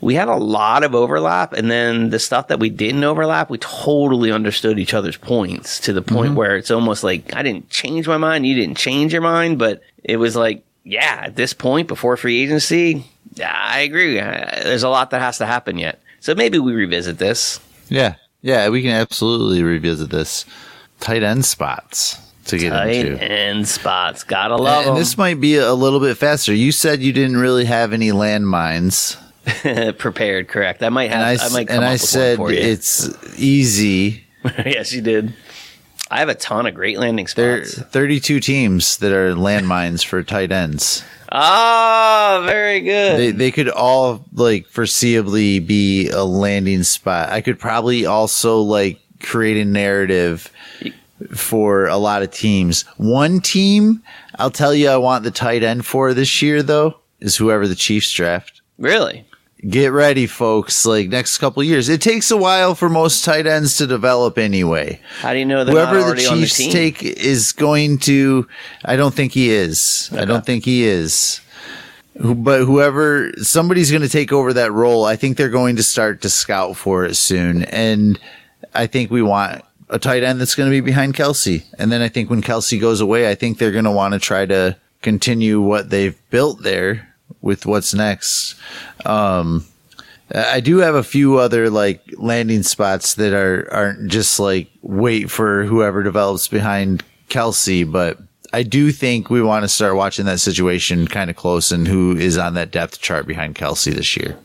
we 0.00 0.14
had 0.14 0.28
a 0.28 0.36
lot 0.36 0.84
of 0.84 0.94
overlap. 0.94 1.52
And 1.52 1.68
then 1.70 2.10
the 2.10 2.20
stuff 2.20 2.48
that 2.48 2.60
we 2.60 2.70
didn't 2.70 3.02
overlap, 3.02 3.50
we 3.50 3.58
totally 3.58 4.30
understood 4.30 4.78
each 4.78 4.94
other's 4.94 5.16
points 5.16 5.80
to 5.80 5.92
the 5.92 6.02
point 6.02 6.28
mm-hmm. 6.28 6.36
where 6.36 6.56
it's 6.56 6.70
almost 6.70 7.02
like 7.02 7.34
I 7.34 7.42
didn't 7.42 7.70
change 7.70 8.06
my 8.06 8.16
mind, 8.16 8.46
you 8.46 8.54
didn't 8.54 8.76
change 8.76 9.12
your 9.12 9.22
mind, 9.22 9.58
but 9.58 9.82
it 10.04 10.16
was 10.16 10.36
like, 10.36 10.62
yeah, 10.84 11.22
at 11.24 11.34
this 11.34 11.52
point 11.52 11.88
before 11.88 12.16
free 12.16 12.40
agency, 12.40 13.04
I 13.44 13.80
agree. 13.80 14.14
There's 14.14 14.84
a 14.84 14.88
lot 14.88 15.10
that 15.10 15.20
has 15.20 15.38
to 15.38 15.46
happen 15.46 15.76
yet. 15.76 16.00
So 16.20 16.36
maybe 16.36 16.60
we 16.60 16.72
revisit 16.72 17.18
this. 17.18 17.58
Yeah. 17.88 18.14
Yeah, 18.42 18.68
we 18.68 18.82
can 18.82 18.92
absolutely 18.92 19.64
revisit 19.64 20.10
this. 20.10 20.44
Tight 21.00 21.24
end 21.24 21.44
spots 21.44 22.25
to 22.46 22.58
get 22.58 22.70
Tight 22.70 22.94
into. 23.06 23.22
end 23.22 23.68
spots. 23.68 24.24
Gotta 24.24 24.56
love 24.56 24.80
And 24.86 24.88
them. 24.90 24.96
this 24.98 25.16
might 25.18 25.40
be 25.40 25.56
a 25.56 25.74
little 25.74 26.00
bit 26.00 26.16
faster. 26.16 26.54
You 26.54 26.72
said 26.72 27.00
you 27.02 27.12
didn't 27.12 27.36
really 27.36 27.64
have 27.66 27.92
any 27.92 28.10
landmines. 28.10 29.16
Prepared, 29.98 30.48
correct. 30.48 30.82
I 30.82 30.88
might 30.88 31.10
have. 31.10 31.20
And 31.20 31.40
I, 31.40 31.44
I, 31.44 31.48
might 31.50 31.68
come 31.68 31.76
and 31.76 31.84
up 31.84 31.90
I 31.90 31.92
with 31.94 32.00
one 32.02 32.06
said 32.08 32.38
it's 32.64 33.38
easy. 33.38 34.24
yes, 34.44 34.92
you 34.92 35.02
did. 35.02 35.34
I 36.10 36.18
have 36.20 36.28
a 36.28 36.34
ton 36.34 36.66
of 36.66 36.74
great 36.74 36.98
landing 36.98 37.26
There 37.34 37.60
are 37.60 37.64
spots. 37.64 37.90
32 37.90 38.40
teams 38.40 38.96
that 38.98 39.12
are 39.12 39.34
landmines 39.34 40.04
for 40.04 40.22
tight 40.22 40.52
ends. 40.52 41.02
Ah, 41.32 42.42
very 42.46 42.80
good. 42.80 43.18
They, 43.18 43.30
they 43.32 43.50
could 43.50 43.68
all 43.68 44.24
like 44.32 44.68
foreseeably 44.68 45.66
be 45.66 46.08
a 46.10 46.22
landing 46.22 46.84
spot. 46.84 47.30
I 47.30 47.40
could 47.40 47.58
probably 47.58 48.06
also 48.06 48.60
like 48.60 49.00
create 49.20 49.56
a 49.56 49.64
narrative 49.64 50.50
for 51.34 51.86
a 51.86 51.96
lot 51.96 52.22
of 52.22 52.30
teams. 52.30 52.82
One 52.96 53.40
team, 53.40 54.02
I'll 54.38 54.50
tell 54.50 54.74
you, 54.74 54.88
I 54.88 54.96
want 54.96 55.24
the 55.24 55.30
tight 55.30 55.62
end 55.62 55.86
for 55.86 56.14
this 56.14 56.42
year 56.42 56.62
though, 56.62 57.00
is 57.20 57.36
whoever 57.36 57.66
the 57.66 57.74
Chiefs 57.74 58.12
draft. 58.12 58.60
really? 58.78 59.26
Get 59.70 59.90
ready, 59.90 60.26
folks. 60.26 60.84
Like 60.84 61.08
next 61.08 61.38
couple 61.38 61.62
years, 61.64 61.88
it 61.88 62.02
takes 62.02 62.30
a 62.30 62.36
while 62.36 62.74
for 62.74 62.90
most 62.90 63.24
tight 63.24 63.46
ends 63.46 63.78
to 63.78 63.86
develop 63.86 64.36
anyway. 64.36 65.00
How 65.20 65.32
do 65.32 65.38
you 65.38 65.46
know 65.46 65.64
Whoever 65.64 65.96
the 66.14 66.26
on 66.26 66.40
the 66.40 66.46
Chiefs 66.46 66.58
take 66.58 67.02
is 67.02 67.52
going 67.52 67.98
to. 68.00 68.46
I 68.84 68.96
don't 68.96 69.14
think 69.14 69.32
he 69.32 69.50
is. 69.50 70.10
I 70.12 70.26
don't 70.26 70.44
think 70.44 70.64
he 70.66 70.84
is. 70.84 71.40
But 72.14 72.64
whoever 72.64 73.32
somebody's 73.42 73.90
going 73.90 74.02
to 74.02 74.08
take 74.10 74.30
over 74.30 74.52
that 74.52 74.72
role, 74.72 75.04
I 75.04 75.16
think 75.16 75.36
they're 75.36 75.48
going 75.48 75.76
to 75.76 75.82
start 75.82 76.20
to 76.22 76.30
scout 76.30 76.76
for 76.76 77.04
it 77.04 77.14
soon, 77.16 77.64
and 77.64 78.20
I 78.74 78.86
think 78.86 79.10
we 79.10 79.22
want 79.22 79.64
a 79.88 79.98
tight 79.98 80.22
end 80.22 80.40
that's 80.40 80.54
going 80.54 80.68
to 80.68 80.74
be 80.74 80.80
behind 80.80 81.14
Kelce. 81.14 81.64
And 81.78 81.92
then 81.92 82.02
I 82.02 82.08
think 82.08 82.30
when 82.30 82.42
Kelce 82.42 82.80
goes 82.80 83.00
away, 83.00 83.30
I 83.30 83.34
think 83.34 83.58
they're 83.58 83.72
going 83.72 83.84
to 83.84 83.90
want 83.90 84.14
to 84.14 84.20
try 84.20 84.46
to 84.46 84.76
continue 85.02 85.60
what 85.60 85.90
they've 85.90 86.18
built 86.30 86.62
there 86.62 87.14
with 87.40 87.66
what's 87.66 87.94
next. 87.94 88.56
Um, 89.04 89.64
I 90.34 90.60
do 90.60 90.78
have 90.78 90.96
a 90.96 91.04
few 91.04 91.38
other 91.38 91.70
like 91.70 92.02
landing 92.16 92.64
spots 92.64 93.14
that 93.14 93.32
are 93.32 93.68
aren't 93.72 94.10
just 94.10 94.40
like 94.40 94.68
wait 94.82 95.30
for 95.30 95.64
whoever 95.64 96.02
develops 96.02 96.48
behind 96.48 97.04
Kelce, 97.28 97.90
but 97.90 98.18
I 98.52 98.64
do 98.64 98.90
think 98.90 99.30
we 99.30 99.42
want 99.42 99.62
to 99.62 99.68
start 99.68 99.96
watching 99.96 100.26
that 100.26 100.40
situation 100.40 101.06
kind 101.06 101.30
of 101.30 101.36
close 101.36 101.70
and 101.70 101.86
who 101.86 102.16
is 102.16 102.38
on 102.38 102.54
that 102.54 102.72
depth 102.72 103.00
chart 103.00 103.26
behind 103.26 103.54
Kelce 103.54 103.94
this 103.94 104.16
year. 104.16 104.36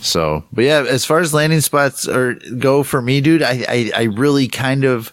So, 0.00 0.44
but 0.52 0.64
yeah, 0.64 0.84
as 0.88 1.04
far 1.04 1.20
as 1.20 1.32
landing 1.32 1.60
spots 1.60 2.06
are 2.08 2.34
go 2.58 2.82
for 2.82 3.02
me, 3.02 3.20
dude, 3.20 3.42
I, 3.42 3.64
I, 3.68 3.92
I 3.94 4.02
really 4.04 4.48
kind 4.48 4.84
of 4.84 5.12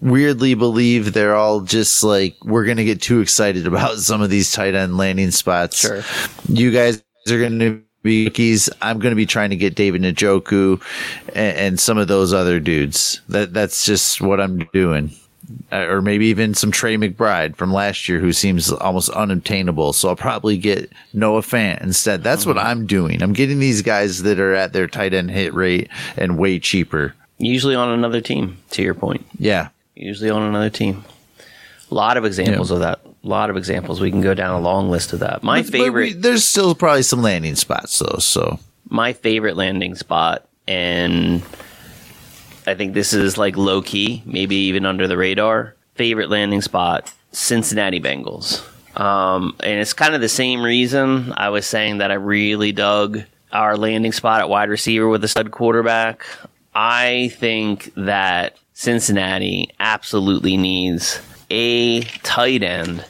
weirdly 0.00 0.54
believe 0.54 1.12
they're 1.12 1.36
all 1.36 1.60
just 1.60 2.02
like 2.02 2.36
we're 2.44 2.64
gonna 2.64 2.84
get 2.84 3.00
too 3.00 3.20
excited 3.20 3.66
about 3.66 3.98
some 3.98 4.20
of 4.20 4.30
these 4.30 4.52
tight 4.52 4.74
end 4.74 4.96
landing 4.96 5.30
spots. 5.30 5.78
Sure. 5.78 6.02
You 6.48 6.70
guys 6.70 7.02
are 7.30 7.40
gonna 7.40 7.80
be 8.02 8.24
rookies. 8.24 8.68
I'm 8.82 8.98
gonna 8.98 9.14
be 9.14 9.26
trying 9.26 9.50
to 9.50 9.56
get 9.56 9.74
David 9.74 10.02
Njoku 10.02 10.82
and, 11.28 11.56
and 11.56 11.80
some 11.80 11.98
of 11.98 12.08
those 12.08 12.32
other 12.32 12.60
dudes. 12.60 13.20
That 13.28 13.54
that's 13.54 13.84
just 13.84 14.20
what 14.20 14.40
I'm 14.40 14.58
doing. 14.72 15.12
Uh, 15.72 15.86
or 15.88 16.00
maybe 16.02 16.26
even 16.26 16.54
some 16.54 16.70
Trey 16.70 16.96
McBride 16.96 17.56
from 17.56 17.72
last 17.72 18.08
year 18.08 18.20
who 18.20 18.32
seems 18.32 18.70
almost 18.70 19.10
unobtainable. 19.10 19.92
So 19.92 20.08
I'll 20.08 20.16
probably 20.16 20.56
get 20.56 20.90
Noah 21.12 21.40
Fant 21.42 21.82
instead. 21.82 22.22
That's 22.22 22.46
what 22.46 22.56
I'm 22.58 22.86
doing. 22.86 23.22
I'm 23.22 23.32
getting 23.32 23.58
these 23.58 23.82
guys 23.82 24.22
that 24.22 24.38
are 24.38 24.54
at 24.54 24.72
their 24.72 24.86
tight 24.86 25.12
end 25.14 25.30
hit 25.30 25.52
rate 25.52 25.88
and 26.16 26.38
way 26.38 26.58
cheaper. 26.58 27.14
Usually 27.38 27.74
on 27.74 27.88
another 27.90 28.20
team. 28.20 28.58
To 28.70 28.82
your 28.82 28.94
point, 28.94 29.26
Yeah. 29.38 29.68
usually 29.96 30.30
on 30.30 30.42
another 30.42 30.70
team. 30.70 31.04
A 31.90 31.94
lot 31.94 32.16
of 32.16 32.24
examples 32.24 32.70
of 32.70 32.80
that. 32.80 33.00
A 33.04 33.28
lot 33.28 33.50
of 33.50 33.56
examples. 33.56 34.00
We 34.00 34.10
can 34.10 34.20
go 34.20 34.34
down 34.34 34.54
a 34.54 34.60
long 34.60 34.90
list 34.90 35.12
of 35.12 35.18
that. 35.20 35.42
My 35.42 35.62
But- 35.62 35.72
but 35.72 35.78
favorite. 35.78 36.14
we- 36.14 36.20
there's 36.20 36.44
still 36.44 36.74
probably 36.74 37.02
some 37.02 37.20
landing 37.22 37.56
spots 37.56 37.98
though. 37.98 38.18
So 38.20 38.58
my 38.88 39.12
favorite 39.12 39.56
landing 39.56 39.94
spot, 39.96 40.46
and 40.68 41.42
I 42.66 42.74
think 42.74 42.94
this 42.94 43.12
is 43.12 43.36
like 43.38 43.56
low 43.56 43.82
key, 43.82 44.22
maybe 44.24 44.56
even 44.56 44.86
under 44.86 45.08
the 45.08 45.16
radar. 45.16 45.74
Favorite 45.94 46.30
landing 46.30 46.62
spot: 46.62 47.12
Cincinnati 47.32 48.00
Bengals. 48.00 48.66
Um, 48.98 49.56
and 49.60 49.80
it's 49.80 49.94
kind 49.94 50.14
of 50.14 50.20
the 50.20 50.28
same 50.28 50.62
reason 50.62 51.32
I 51.36 51.48
was 51.48 51.66
saying 51.66 51.98
that 51.98 52.10
I 52.10 52.14
really 52.14 52.72
dug 52.72 53.22
our 53.52 53.76
landing 53.76 54.12
spot 54.12 54.40
at 54.40 54.48
wide 54.48 54.68
receiver 54.68 55.08
with 55.08 55.24
a 55.24 55.28
stud 55.28 55.50
quarterback. 55.50 56.24
I 56.74 57.32
think 57.38 57.92
that 57.96 58.56
Cincinnati 58.74 59.70
absolutely 59.78 60.56
needs 60.56 61.20
a 61.50 62.02
tight 62.22 62.62
end 62.62 63.04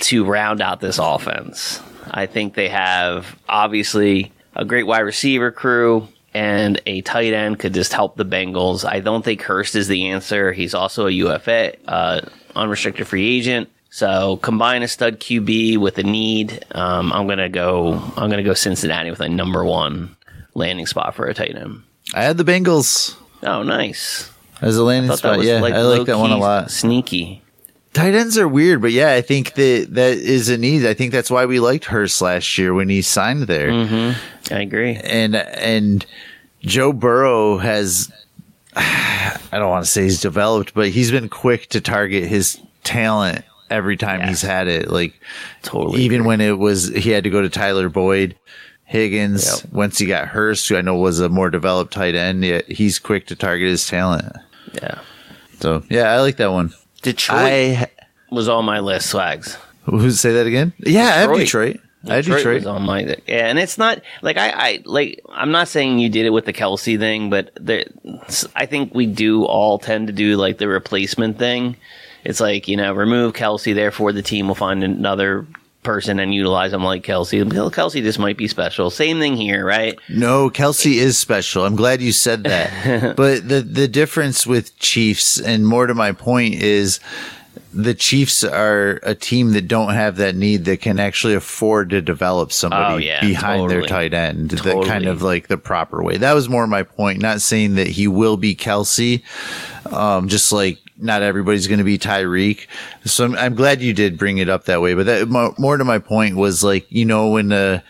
to 0.00 0.24
round 0.24 0.60
out 0.60 0.80
this 0.80 0.98
offense. 0.98 1.80
I 2.10 2.26
think 2.26 2.54
they 2.54 2.68
have 2.68 3.36
obviously 3.48 4.32
a 4.54 4.64
great 4.64 4.86
wide 4.86 5.00
receiver 5.00 5.50
crew 5.50 6.08
and 6.34 6.80
a 6.86 7.00
tight 7.02 7.32
end 7.32 7.58
could 7.58 7.74
just 7.74 7.92
help 7.92 8.16
the 8.16 8.24
Bengals. 8.24 8.84
I 8.88 9.00
don't 9.00 9.24
think 9.24 9.42
Hurst 9.42 9.74
is 9.74 9.88
the 9.88 10.08
answer. 10.08 10.52
He's 10.52 10.74
also 10.74 11.06
a 11.06 11.10
UFA, 11.10 11.74
uh, 11.88 12.20
unrestricted 12.54 13.06
free 13.08 13.38
agent. 13.38 13.68
So 13.90 14.36
combine 14.36 14.82
a 14.84 14.88
stud 14.88 15.18
QB 15.18 15.78
with 15.78 15.98
a 15.98 16.04
need. 16.04 16.64
Um, 16.72 17.12
I'm 17.12 17.26
gonna 17.26 17.48
go. 17.48 17.94
I'm 18.16 18.30
gonna 18.30 18.44
go 18.44 18.54
Cincinnati 18.54 19.10
with 19.10 19.20
a 19.20 19.28
number 19.28 19.64
one 19.64 20.16
landing 20.54 20.86
spot 20.86 21.14
for 21.16 21.26
a 21.26 21.34
tight 21.34 21.56
end. 21.56 21.82
I 22.14 22.22
had 22.22 22.36
the 22.38 22.44
Bengals 22.44 23.16
Oh, 23.42 23.62
nice. 23.64 24.30
as 24.62 24.76
a 24.76 24.84
landing 24.84 25.16
spot. 25.16 25.42
Yeah, 25.42 25.60
like 25.60 25.74
I 25.74 25.82
like 25.82 26.06
that 26.06 26.18
one 26.18 26.30
a 26.30 26.36
lot. 26.38 26.70
Sneaky. 26.70 27.42
Tight 27.92 28.14
ends 28.14 28.38
are 28.38 28.46
weird, 28.46 28.80
but 28.80 28.92
yeah, 28.92 29.12
I 29.14 29.20
think 29.20 29.54
that 29.54 29.88
that 29.90 30.16
is 30.16 30.48
a 30.48 30.56
need. 30.56 30.86
I 30.86 30.94
think 30.94 31.10
that's 31.10 31.30
why 31.30 31.44
we 31.46 31.58
liked 31.58 31.86
Hurst 31.86 32.22
last 32.22 32.56
year 32.56 32.72
when 32.72 32.88
he 32.88 33.02
signed 33.02 33.42
there. 33.44 33.70
Mm-hmm. 33.70 34.54
I 34.54 34.60
agree. 34.60 34.94
and 34.96 35.34
and 35.34 36.06
Joe 36.62 36.92
Burrow 36.92 37.58
has 37.58 38.12
I 38.76 39.38
don't 39.52 39.70
want 39.70 39.84
to 39.84 39.90
say 39.90 40.02
he's 40.04 40.20
developed, 40.20 40.72
but 40.74 40.90
he's 40.90 41.10
been 41.10 41.28
quick 41.28 41.68
to 41.70 41.80
target 41.80 42.24
his 42.28 42.60
talent 42.84 43.44
every 43.70 43.96
time 43.96 44.26
he's 44.28 44.42
had 44.42 44.68
it. 44.68 44.88
Like 44.88 45.20
Totally. 45.62 46.02
even 46.02 46.24
when 46.24 46.40
it 46.40 46.58
was 46.58 46.88
he 46.88 47.10
had 47.10 47.24
to 47.24 47.30
go 47.30 47.42
to 47.42 47.48
Tyler 47.48 47.88
Boyd, 47.88 48.36
Higgins. 48.84 49.62
Yep. 49.64 49.72
Once 49.72 49.98
he 49.98 50.06
got 50.06 50.28
Hurst, 50.28 50.68
who 50.68 50.76
I 50.76 50.80
know 50.80 50.94
was 50.96 51.18
a 51.18 51.28
more 51.28 51.50
developed 51.50 51.92
tight 51.92 52.14
end, 52.14 52.44
yeah, 52.44 52.60
he's 52.68 53.00
quick 53.00 53.26
to 53.26 53.36
target 53.36 53.68
his 53.68 53.86
talent. 53.86 54.26
Yeah. 54.74 55.00
So 55.58 55.82
yeah, 55.90 56.12
I 56.12 56.20
like 56.20 56.36
that 56.36 56.52
one. 56.52 56.72
Detroit 57.02 57.40
I 57.40 57.90
was 58.30 58.48
on 58.48 58.64
my 58.64 58.80
list. 58.80 59.10
Swags. 59.10 59.56
who 59.84 60.10
say 60.10 60.32
that 60.32 60.46
again? 60.46 60.72
Yeah, 60.78 61.02
I 61.02 61.04
have 61.18 61.30
Detroit. 61.30 61.74
Detroit. 61.74 61.80
I 62.08 62.14
have 62.16 62.24
Detroit. 62.24 62.54
was 62.54 62.66
on 62.66 62.82
my 62.82 63.00
yeah, 63.26 63.48
and 63.48 63.58
it's 63.58 63.76
not 63.76 64.00
like 64.22 64.38
I, 64.38 64.50
I 64.50 64.82
like 64.84 65.20
I'm 65.30 65.50
not 65.50 65.68
saying 65.68 65.98
you 65.98 66.08
did 66.08 66.24
it 66.24 66.30
with 66.30 66.46
the 66.46 66.52
Kelce 66.52 66.98
thing, 66.98 67.28
but 67.28 67.50
there, 67.60 67.84
I 68.56 68.66
think 68.66 68.94
we 68.94 69.06
do 69.06 69.44
all 69.44 69.78
tend 69.78 70.06
to 70.06 70.12
do 70.12 70.36
like 70.36 70.58
the 70.58 70.68
replacement 70.68 71.38
thing. 71.38 71.76
It's 72.24 72.40
like 72.40 72.68
you 72.68 72.76
know 72.76 72.94
remove 72.94 73.34
Kelce, 73.34 73.74
therefore 73.74 74.12
the 74.12 74.22
team 74.22 74.48
will 74.48 74.54
find 74.54 74.82
another 74.82 75.46
person 75.82 76.18
and 76.18 76.34
utilize 76.34 76.72
him 76.72 76.84
like 76.84 77.02
Kelce. 77.02 77.44
Kelce 77.44 78.02
just 78.02 78.18
might 78.18 78.36
be 78.36 78.48
special. 78.48 78.90
Same 78.90 79.18
thing 79.18 79.36
here, 79.36 79.64
right? 79.64 79.98
No, 80.08 80.50
Kelce 80.50 80.94
is 80.96 81.18
special. 81.18 81.64
I'm 81.64 81.76
glad 81.76 82.02
you 82.02 82.12
said 82.12 82.44
that. 82.44 83.16
but 83.16 83.48
the 83.48 83.62
the 83.62 83.88
difference 83.88 84.46
with 84.46 84.78
Chiefs, 84.78 85.40
and 85.40 85.66
more 85.66 85.86
to 85.86 85.94
my 85.94 86.12
point, 86.12 86.54
is 86.54 87.00
the 87.72 87.94
Chiefs 87.94 88.42
are 88.44 88.98
a 89.02 89.14
team 89.14 89.52
that 89.52 89.68
don't 89.68 89.92
have 89.94 90.16
that 90.16 90.34
need 90.34 90.64
that 90.64 90.80
can 90.80 90.98
actually 90.98 91.34
afford 91.34 91.90
to 91.90 92.02
develop 92.02 92.52
somebody 92.52 92.94
Oh, 92.94 92.96
yeah, 92.98 93.20
behind 93.20 93.70
their 93.70 93.82
tight 93.82 94.12
end 94.12 94.50
Totally. 94.50 94.86
kind 94.86 95.06
of 95.06 95.22
like 95.22 95.46
the 95.48 95.56
proper 95.56 96.02
way. 96.02 96.16
That 96.16 96.32
was 96.32 96.48
more 96.48 96.66
my 96.66 96.82
point. 96.82 97.20
Not 97.20 97.40
saying 97.40 97.76
that 97.76 97.86
he 97.86 98.08
will 98.08 98.36
be 98.36 98.54
Kelce, 98.56 99.22
um, 99.92 100.28
just 100.28 100.50
like 100.52 100.78
not 100.98 101.22
everybody's 101.22 101.66
going 101.68 101.78
to 101.78 101.84
be 101.84 101.96
Tyreek. 101.98 102.66
So 103.04 103.24
I'm, 103.24 103.34
I'm 103.36 103.54
glad 103.54 103.80
you 103.80 103.94
did 103.94 104.18
bring 104.18 104.38
it 104.38 104.48
up 104.48 104.64
that 104.64 104.80
way. 104.82 104.94
But 104.94 105.06
that 105.06 105.28
more 105.58 105.76
to 105.76 105.84
my 105.84 105.98
point 105.98 106.36
was 106.36 106.62
like 106.64 106.86
you 106.90 107.04
know 107.04 107.30
when 107.30 107.48
the 107.48 107.82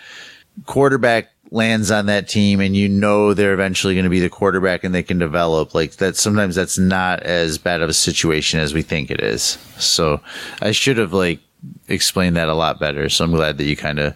quarterback 0.66 1.30
lands 1.53 1.90
on 1.90 2.07
that 2.07 2.28
team 2.28 2.61
and 2.61 2.76
you 2.76 2.88
know 2.88 3.34
they're 3.34 3.53
eventually 3.53 3.94
going 3.94 4.05
to 4.05 4.11
be 4.11 4.20
the 4.20 4.30
quarterback 4.30 4.84
and 4.84 4.94
they 4.94 5.03
can 5.03 5.18
develop 5.18 5.74
like 5.74 5.96
that 5.96 6.16
sometimes 6.16 6.55
that's 6.55 6.78
not 6.78 7.20
as 7.24 7.59
bad 7.59 7.82
of 7.82 7.88
a 7.88 7.94
situation 7.94 8.61
as 8.61 8.72
we 8.72 8.82
think 8.82 9.11
it 9.11 9.20
is. 9.20 9.59
So 9.78 10.20
i 10.62 10.70
should 10.70 10.96
have 10.96 11.12
like 11.12 11.40
explained 11.88 12.36
that 12.36 12.48
a 12.48 12.55
lot 12.55 12.80
better 12.80 13.09
so 13.09 13.24
i'm 13.24 13.32
glad 13.32 13.59
that 13.59 13.64
you 13.64 13.76
kind 13.76 13.98
of 13.98 14.14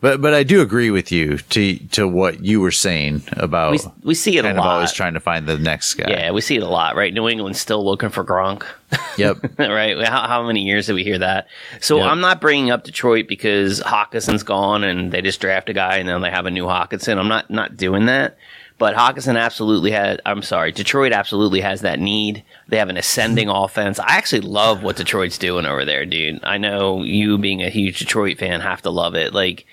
but 0.00 0.20
but 0.20 0.32
i 0.34 0.42
do 0.42 0.60
agree 0.62 0.90
with 0.90 1.10
you 1.12 1.38
to 1.38 1.76
to 1.88 2.06
what 2.08 2.44
you 2.44 2.60
were 2.60 2.70
saying 2.70 3.22
about 3.34 3.72
We, 3.72 3.78
we 4.02 4.14
see 4.14 4.36
it 4.36 4.40
a 4.40 4.48
kind 4.48 4.58
of 4.58 4.64
lot. 4.64 4.74
always 4.76 4.92
trying 4.92 5.14
to 5.14 5.20
find 5.20 5.46
the 5.46 5.58
next 5.58 5.94
guy 5.94 6.10
yeah, 6.10 6.30
we 6.30 6.40
see 6.40 6.56
it 6.56 6.62
a 6.62 6.68
lot, 6.68 6.96
right? 6.96 7.12
New 7.12 7.28
England's 7.28 7.60
still 7.60 7.84
looking 7.84 8.08
for 8.10 8.24
Gronk. 8.24 8.64
yep 9.16 9.36
right? 9.58 9.96
How, 10.06 10.26
how 10.26 10.46
many 10.46 10.62
years 10.62 10.86
did 10.86 10.94
we 10.94 11.04
hear 11.04 11.18
that? 11.18 11.46
So 11.80 11.98
Yeah. 11.98 12.04
I'm 12.10 12.20
not 12.20 12.40
bringing 12.40 12.70
up 12.70 12.84
Detroit 12.84 13.26
because 13.28 13.80
Hockenson's 13.80 14.42
gone 14.42 14.82
and 14.84 15.12
they 15.12 15.22
just 15.22 15.40
draft 15.40 15.68
a 15.68 15.72
guy 15.72 15.96
and 15.98 16.08
then 16.08 16.20
they 16.22 16.30
have 16.30 16.46
a 16.46 16.50
new 16.50 16.64
Hockenson. 16.64 17.18
I'm 17.18 17.28
not 17.28 17.50
not 17.50 17.76
doing 17.76 18.06
that. 18.06 18.36
But 18.78 18.96
Hockenson 18.96 19.38
absolutely 19.38 19.90
had. 19.90 20.22
I'm 20.24 20.40
sorry, 20.40 20.72
Detroit 20.72 21.12
absolutely 21.12 21.60
has 21.60 21.82
that 21.82 22.00
need. 22.00 22.42
They 22.68 22.78
have 22.78 22.88
an 22.88 22.96
ascending 22.96 23.48
offense. 23.62 23.98
I 24.00 24.16
actually 24.16 24.40
love 24.40 24.82
what 24.82 24.96
Detroit's 24.96 25.36
doing 25.36 25.66
over 25.66 25.84
there, 25.84 26.06
dude. 26.06 26.42
I 26.44 26.56
know 26.56 27.02
you, 27.02 27.36
being 27.36 27.62
a 27.62 27.68
huge 27.68 27.98
Detroit 27.98 28.38
fan, 28.38 28.60
have 28.62 28.80
to 28.82 28.90
love 28.90 29.14
it. 29.14 29.34
Like 29.34 29.66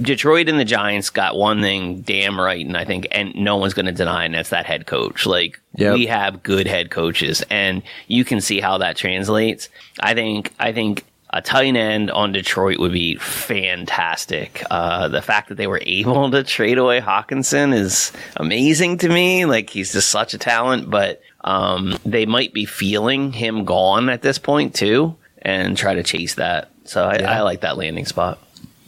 Detroit 0.00 0.48
and 0.48 0.58
the 0.58 0.64
Giants 0.64 1.10
got 1.10 1.36
one 1.36 1.60
thing 1.60 2.00
damn 2.00 2.40
right, 2.40 2.64
and 2.64 2.76
I 2.76 2.84
think, 2.84 3.06
and 3.10 3.34
no 3.34 3.56
one's 3.56 3.74
going 3.74 3.86
to 3.86 3.92
deny, 3.92 4.24
and 4.24 4.34
that's 4.34 4.50
that 4.50 4.66
head 4.66 4.86
coach. 4.86 5.26
Like 5.26 5.60
Yep. 5.76 5.94
we 5.94 6.06
have 6.06 6.42
good 6.42 6.66
head 6.66 6.90
coaches, 6.90 7.42
and 7.50 7.82
you 8.08 8.24
can 8.24 8.40
see 8.40 8.60
how 8.60 8.78
that 8.78 8.96
translates. 8.96 9.68
I 10.00 10.14
think, 10.14 10.52
I 10.58 10.72
think 10.72 11.04
a 11.30 11.40
tight 11.42 11.76
end 11.76 12.10
on 12.10 12.32
Detroit 12.32 12.78
would 12.78 12.92
be 12.92 13.16
fantastic. 13.16 14.62
Uh, 14.70 15.08
the 15.08 15.22
fact 15.22 15.48
that 15.48 15.56
they 15.56 15.66
were 15.66 15.80
able 15.84 16.30
to 16.30 16.42
trade 16.42 16.78
away 16.78 17.00
Hockenson 17.00 17.74
is 17.74 18.12
amazing 18.36 18.98
to 18.98 19.08
me. 19.08 19.44
Like 19.44 19.70
he's 19.70 19.92
just 19.92 20.10
such 20.10 20.34
a 20.34 20.38
talent, 20.38 20.90
but 20.90 21.22
um, 21.44 21.98
they 22.04 22.26
might 22.26 22.52
be 22.52 22.64
feeling 22.64 23.32
him 23.32 23.64
gone 23.64 24.08
at 24.08 24.22
this 24.22 24.38
point 24.38 24.74
too, 24.74 25.16
and 25.40 25.76
try 25.76 25.94
to 25.94 26.02
chase 26.02 26.34
that. 26.36 26.70
So 26.84 27.04
I, 27.04 27.16
I 27.16 27.40
like 27.42 27.60
that 27.62 27.76
landing 27.76 28.06
spot. 28.06 28.38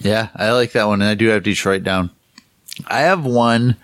Yeah, 0.04 0.28
I 0.36 0.52
like 0.52 0.72
that 0.72 0.84
one, 0.84 1.00
and 1.00 1.10
I 1.10 1.14
do 1.14 1.28
have 1.28 1.42
Detroit 1.42 1.82
down. 1.82 2.10
I 2.86 3.00
have 3.00 3.24
one. 3.24 3.76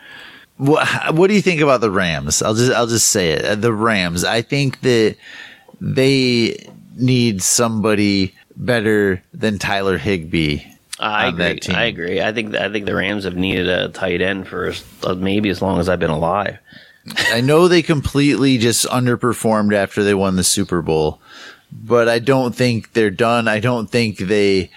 What, 0.58 1.14
what 1.14 1.28
do 1.28 1.34
you 1.34 1.40
think 1.40 1.62
about 1.62 1.80
the 1.80 1.90
Rams? 1.90 2.42
I'll 2.42 2.54
just 2.54 2.70
I'll 2.70 2.86
just 2.86 3.08
say 3.08 3.30
it. 3.30 3.62
The 3.62 3.72
Rams. 3.72 4.22
I 4.22 4.42
think 4.42 4.82
that 4.82 5.16
they 5.80 6.70
need 6.96 7.42
somebody 7.42 8.34
better 8.54 9.22
than 9.32 9.58
Tyler 9.58 9.96
Higbee. 9.96 10.60
I 10.98 11.28
on 11.28 11.36
that 11.38 11.52
agree. 11.52 11.60
team. 11.60 11.76
I 11.76 11.84
agree. 11.84 12.20
I 12.20 12.32
think 12.32 12.54
I 12.54 12.70
think 12.70 12.84
the 12.84 12.94
Rams 12.94 13.24
have 13.24 13.36
needed 13.36 13.68
a 13.70 13.88
tight 13.88 14.20
end 14.20 14.46
for 14.46 14.74
uh, 15.02 15.14
maybe 15.14 15.48
as 15.48 15.62
long 15.62 15.80
as 15.80 15.88
I've 15.88 16.00
been 16.00 16.10
alive. 16.10 16.58
I 17.32 17.40
know 17.40 17.66
they 17.66 17.80
completely 17.80 18.58
just 18.58 18.84
underperformed 18.86 19.74
after 19.74 20.04
they 20.04 20.12
won 20.12 20.36
the 20.36 20.44
Super 20.44 20.82
Bowl, 20.82 21.18
but 21.72 22.10
I 22.10 22.18
don't 22.18 22.54
think 22.54 22.92
they're 22.92 23.10
done. 23.10 23.48
I 23.48 23.60
don't 23.60 23.88
think 23.88 24.18
they 24.18 24.70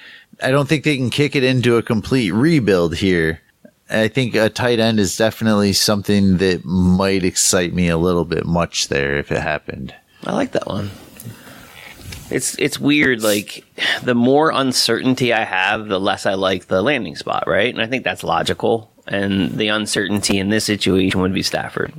I 0.43 0.51
don't 0.51 0.67
think 0.67 0.83
they 0.83 0.97
can 0.97 1.09
kick 1.09 1.35
it 1.35 1.43
into 1.43 1.77
a 1.77 1.83
complete 1.83 2.31
rebuild 2.31 2.95
here. 2.95 3.41
I 3.89 4.07
think 4.07 4.35
a 4.35 4.49
tight 4.49 4.79
end 4.79 4.99
is 4.99 5.15
definitely 5.15 5.73
something 5.73 6.37
that 6.37 6.65
might 6.65 7.23
excite 7.23 7.73
me 7.73 7.87
a 7.87 7.97
little 7.97 8.25
bit 8.25 8.45
much 8.45 8.87
there 8.87 9.17
if 9.17 9.31
it 9.31 9.41
happened. 9.41 9.93
I 10.25 10.33
like 10.33 10.51
that 10.51 10.67
one. 10.67 10.91
It's 12.29 12.57
it's 12.57 12.79
weird. 12.79 13.21
Like 13.21 13.65
the 14.01 14.15
more 14.15 14.51
uncertainty 14.51 15.33
I 15.33 15.43
have, 15.43 15.87
the 15.87 15.99
less 15.99 16.25
I 16.25 16.33
like 16.33 16.67
the 16.67 16.81
landing 16.81 17.15
spot, 17.15 17.43
right? 17.47 17.73
And 17.73 17.81
I 17.81 17.87
think 17.87 18.03
that's 18.03 18.23
logical. 18.23 18.91
And 19.07 19.51
the 19.51 19.67
uncertainty 19.67 20.39
in 20.39 20.49
this 20.49 20.65
situation 20.65 21.19
would 21.21 21.33
be 21.33 21.43
Stafford. 21.43 21.93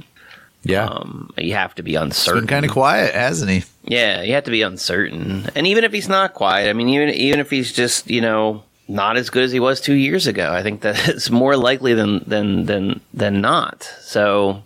Yeah. 0.65 0.87
Um, 0.87 1.31
you 1.39 1.55
have 1.55 1.75
to 1.77 1.83
be 1.83 1.93
He's 1.93 2.01
uncertain. 2.01 2.41
been 2.43 2.49
kind 2.49 2.65
of 2.65 2.71
quiet, 2.73 3.15
hasn't 3.15 3.51
he? 3.51 3.65
Yeah, 3.85 4.23
you 4.23 4.33
have 4.35 4.45
to 4.45 4.51
be 4.51 4.62
uncertain. 4.62 5.49
And 5.55 5.67
even 5.67 5.85
if 5.85 5.93
he's 5.93 6.09
not 6.09 6.35
quiet, 6.35 6.69
I 6.71 6.73
mean, 6.73 6.89
even 6.89 7.11
even 7.11 7.41
if 7.41 7.51
he's 7.51 7.73
just 7.73 8.11
you 8.11 8.21
know 8.21 8.62
not 8.89 9.17
as 9.17 9.31
good 9.31 9.45
as 9.45 9.53
he 9.53 9.61
was 9.61 9.81
two 9.81 9.95
years 9.95 10.27
ago, 10.27 10.53
I 10.53 10.62
think 10.62 10.81
that 10.83 11.09
it's 11.09 11.31
more 11.31 11.57
likely 11.57 11.95
than 11.95 12.25
than 12.27 12.65
than 12.67 13.01
than 13.12 13.41
not. 13.41 13.83
So, 14.01 14.62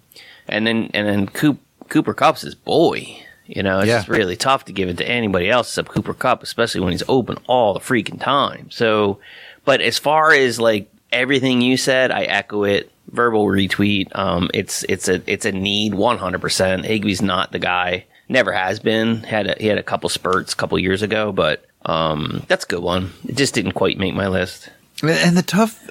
and 0.48 0.66
then 0.66 0.90
and 0.94 1.06
then 1.06 1.26
Coop, 1.26 1.58
Cooper 1.88 2.14
Kupp's 2.14 2.42
his 2.42 2.54
boy. 2.54 3.22
You 3.46 3.62
know, 3.62 3.78
it's 3.78 3.88
Yeah. 3.88 3.96
just 3.98 4.08
really 4.08 4.36
tough 4.36 4.66
to 4.66 4.72
give 4.74 4.90
it 4.90 4.98
to 4.98 5.08
anybody 5.08 5.48
else 5.48 5.68
except 5.70 5.88
Cooper 5.88 6.12
Kupp, 6.12 6.42
especially 6.42 6.82
when 6.82 6.92
he's 6.92 7.02
open 7.08 7.38
all 7.46 7.72
the 7.72 7.80
freaking 7.80 8.20
time. 8.20 8.70
So, 8.70 9.20
but 9.64 9.80
as 9.80 9.98
far 9.98 10.32
as 10.32 10.60
like 10.60 10.90
everything 11.10 11.62
you 11.62 11.78
said, 11.78 12.10
I 12.10 12.24
echo 12.24 12.64
it. 12.64 12.92
Verbal 13.08 13.46
retweet. 13.46 14.14
Um, 14.16 14.50
it's 14.54 14.82
it's 14.84 15.08
a 15.08 15.22
it's 15.26 15.44
a 15.44 15.52
need 15.52 15.94
one 15.94 16.18
hundred 16.18 16.40
percent. 16.40 16.84
Higbee's 16.84 17.22
not 17.22 17.52
the 17.52 17.58
guy. 17.58 18.06
Never 18.28 18.52
has 18.52 18.80
been. 18.80 19.22
Had 19.22 19.46
a, 19.46 19.56
he 19.58 19.66
had 19.66 19.78
a 19.78 19.82
couple 19.82 20.08
spurts 20.10 20.52
a 20.52 20.56
couple 20.56 20.78
years 20.78 21.02
ago, 21.02 21.32
but 21.32 21.64
um, 21.86 22.44
that's 22.48 22.64
a 22.64 22.68
good 22.68 22.82
one. 22.82 23.12
It 23.26 23.36
just 23.36 23.54
didn't 23.54 23.72
quite 23.72 23.98
make 23.98 24.14
my 24.14 24.28
list. 24.28 24.68
And 25.02 25.36
the 25.36 25.42
tough 25.42 25.88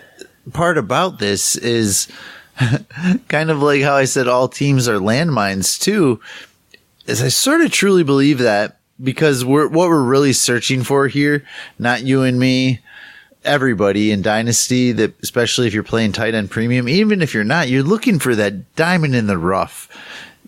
part 0.54 0.78
about 0.78 1.20
this 1.20 1.56
is 1.56 2.08
kind 3.28 3.50
of 3.50 3.62
like 3.62 3.82
how 3.82 3.96
I 3.96 4.06
said 4.06 4.28
all 4.28 4.48
teams 4.48 4.88
are 4.88 5.00
landmines 5.00 5.80
too. 5.80 6.20
Is 7.06 7.22
I 7.22 7.30
sort 7.30 7.62
of 7.62 7.72
truly 7.72 8.04
believe 8.04 8.40
that 8.40 8.78
because 9.02 9.46
we're 9.46 9.68
what 9.68 9.90
we're 9.90 10.04
really 10.04 10.34
searching 10.34 10.84
for 10.84 11.08
here, 11.08 11.46
not 11.80 12.04
you 12.04 12.24
and 12.24 12.40
me, 12.40 12.82
everybody 13.48 14.12
in 14.12 14.22
Dynasty, 14.22 14.92
that 14.92 15.14
especially 15.24 15.68
if 15.68 15.74
you're 15.74 15.84
playing 15.84 16.12
tight 16.12 16.36
end 16.36 16.52
premium, 16.52 16.88
even 16.88 17.22
if 17.22 17.34
you're 17.34 17.44
not, 17.44 17.70
you're 17.70 17.84
looking 17.84 18.20
for 18.20 18.36
that 18.36 18.76
diamond 18.76 19.16
in 19.16 19.28
the 19.28 19.38
rough. 19.38 19.90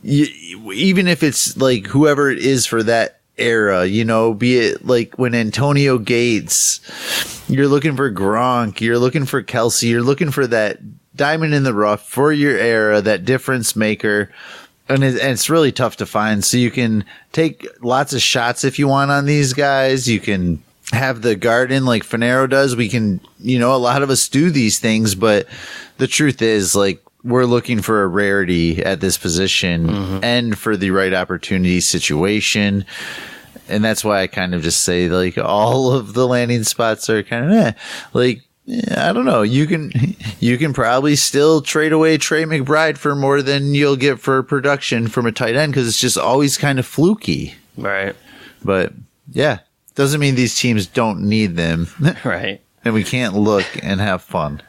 You, 0.04 0.28
even 0.74 1.08
if 1.08 1.24
it's 1.24 1.58
like 1.58 1.88
whoever 1.88 2.30
it 2.30 2.40
is 2.40 2.66
for 2.66 2.84
that 2.84 3.20
era, 3.38 3.86
you 3.86 4.06
know, 4.06 4.34
be 4.34 4.58
it 4.58 4.86
like 4.86 5.18
when 5.18 5.34
Antonio 5.34 5.98
Gates, 5.98 6.82
you're 7.50 7.68
looking 7.68 7.96
for 7.96 8.12
Gronk, 8.12 8.82
you're 8.82 9.00
looking 9.00 9.26
for 9.26 9.42
Kelce, 9.42 9.90
you're 9.90 10.04
looking 10.04 10.32
for 10.32 10.46
that 10.48 10.80
diamond 11.16 11.54
in 11.54 11.64
the 11.64 11.74
rough 11.74 12.08
for 12.08 12.32
your 12.32 12.58
era, 12.58 13.02
that 13.02 13.26
difference 13.26 13.76
maker. 13.76 14.32
And, 14.88 15.04
and 15.04 15.18
it's 15.18 15.50
really 15.50 15.72
tough 15.72 15.98
to 15.98 16.06
find. 16.06 16.44
So 16.44 16.58
you 16.58 16.72
can 16.72 17.06
take 17.32 17.68
lots 17.82 18.14
of 18.14 18.22
shots 18.22 18.64
if 18.64 18.80
you 18.80 18.88
want 18.88 19.12
on 19.12 19.26
these 19.26 19.54
guys. 19.54 20.08
You 20.08 20.20
can 20.20 20.64
have 20.92 21.22
the 21.22 21.36
garden 21.36 21.86
like 21.86 22.04
Fanaro 22.04 22.50
does. 22.50 22.76
We 22.76 22.90
can, 22.90 23.22
you 23.40 23.60
know, 23.60 23.76
a 23.76 23.78
lot 23.78 24.02
of 24.02 24.10
us 24.10 24.28
do 24.28 24.50
these 24.50 24.80
things, 24.80 25.16
but 25.16 25.48
the 25.98 26.08
truth 26.08 26.42
is 26.42 26.76
like 26.76 27.04
we're 27.24 27.46
looking 27.46 27.82
for 27.82 28.04
a 28.04 28.08
rarity 28.08 28.84
at 28.84 29.02
this 29.02 29.18
position 29.18 30.24
and 30.24 30.58
for 30.58 30.78
the 30.78 30.92
right 30.92 31.14
opportunity 31.14 31.82
situation. 31.82 32.86
And 33.68 33.84
that's 33.84 34.04
why 34.04 34.22
I 34.22 34.28
kind 34.28 34.56
of 34.56 34.64
just 34.64 34.82
say 34.82 35.10
like 35.10 35.38
all 35.38 35.94
of 35.94 36.14
the 36.14 36.28
landing 36.28 36.64
spots 36.64 37.10
are 37.10 37.22
kind 37.24 37.46
of 37.46 37.52
eh. 37.52 37.72
like 38.14 38.42
I 38.96 39.14
don't 39.14 39.26
know. 39.26 39.42
You 39.42 39.68
can 39.68 39.92
you 40.40 40.58
can 40.58 40.74
probably 40.74 41.16
still 41.16 41.62
trade 41.62 41.92
away 41.92 42.18
Trey 42.18 42.44
McBride 42.46 42.98
for 42.98 43.16
more 43.16 43.42
than 43.42 43.74
you'll 43.74 43.96
get 43.96 44.20
for 44.20 44.42
production 44.44 45.08
from 45.08 45.26
a 45.26 45.32
tight 45.32 45.56
end 45.56 45.72
because 45.72 45.88
it's 45.88 46.00
just 46.00 46.18
always 46.18 46.58
kind 46.58 46.80
of 46.80 46.86
fluky. 46.86 47.56
Right. 47.78 48.16
But 48.64 48.94
yeah, 49.32 49.60
doesn't 50.00 50.22
mean 50.22 50.36
these 50.36 50.56
teams 50.56 50.88
don't 50.88 51.20
need 51.20 51.58
them, 51.58 51.88
Right. 52.24 52.62
and 52.86 52.94
we 52.94 53.04
can't 53.04 53.34
look 53.36 53.66
and 53.84 54.00
have 54.00 54.22
fun. 54.22 54.62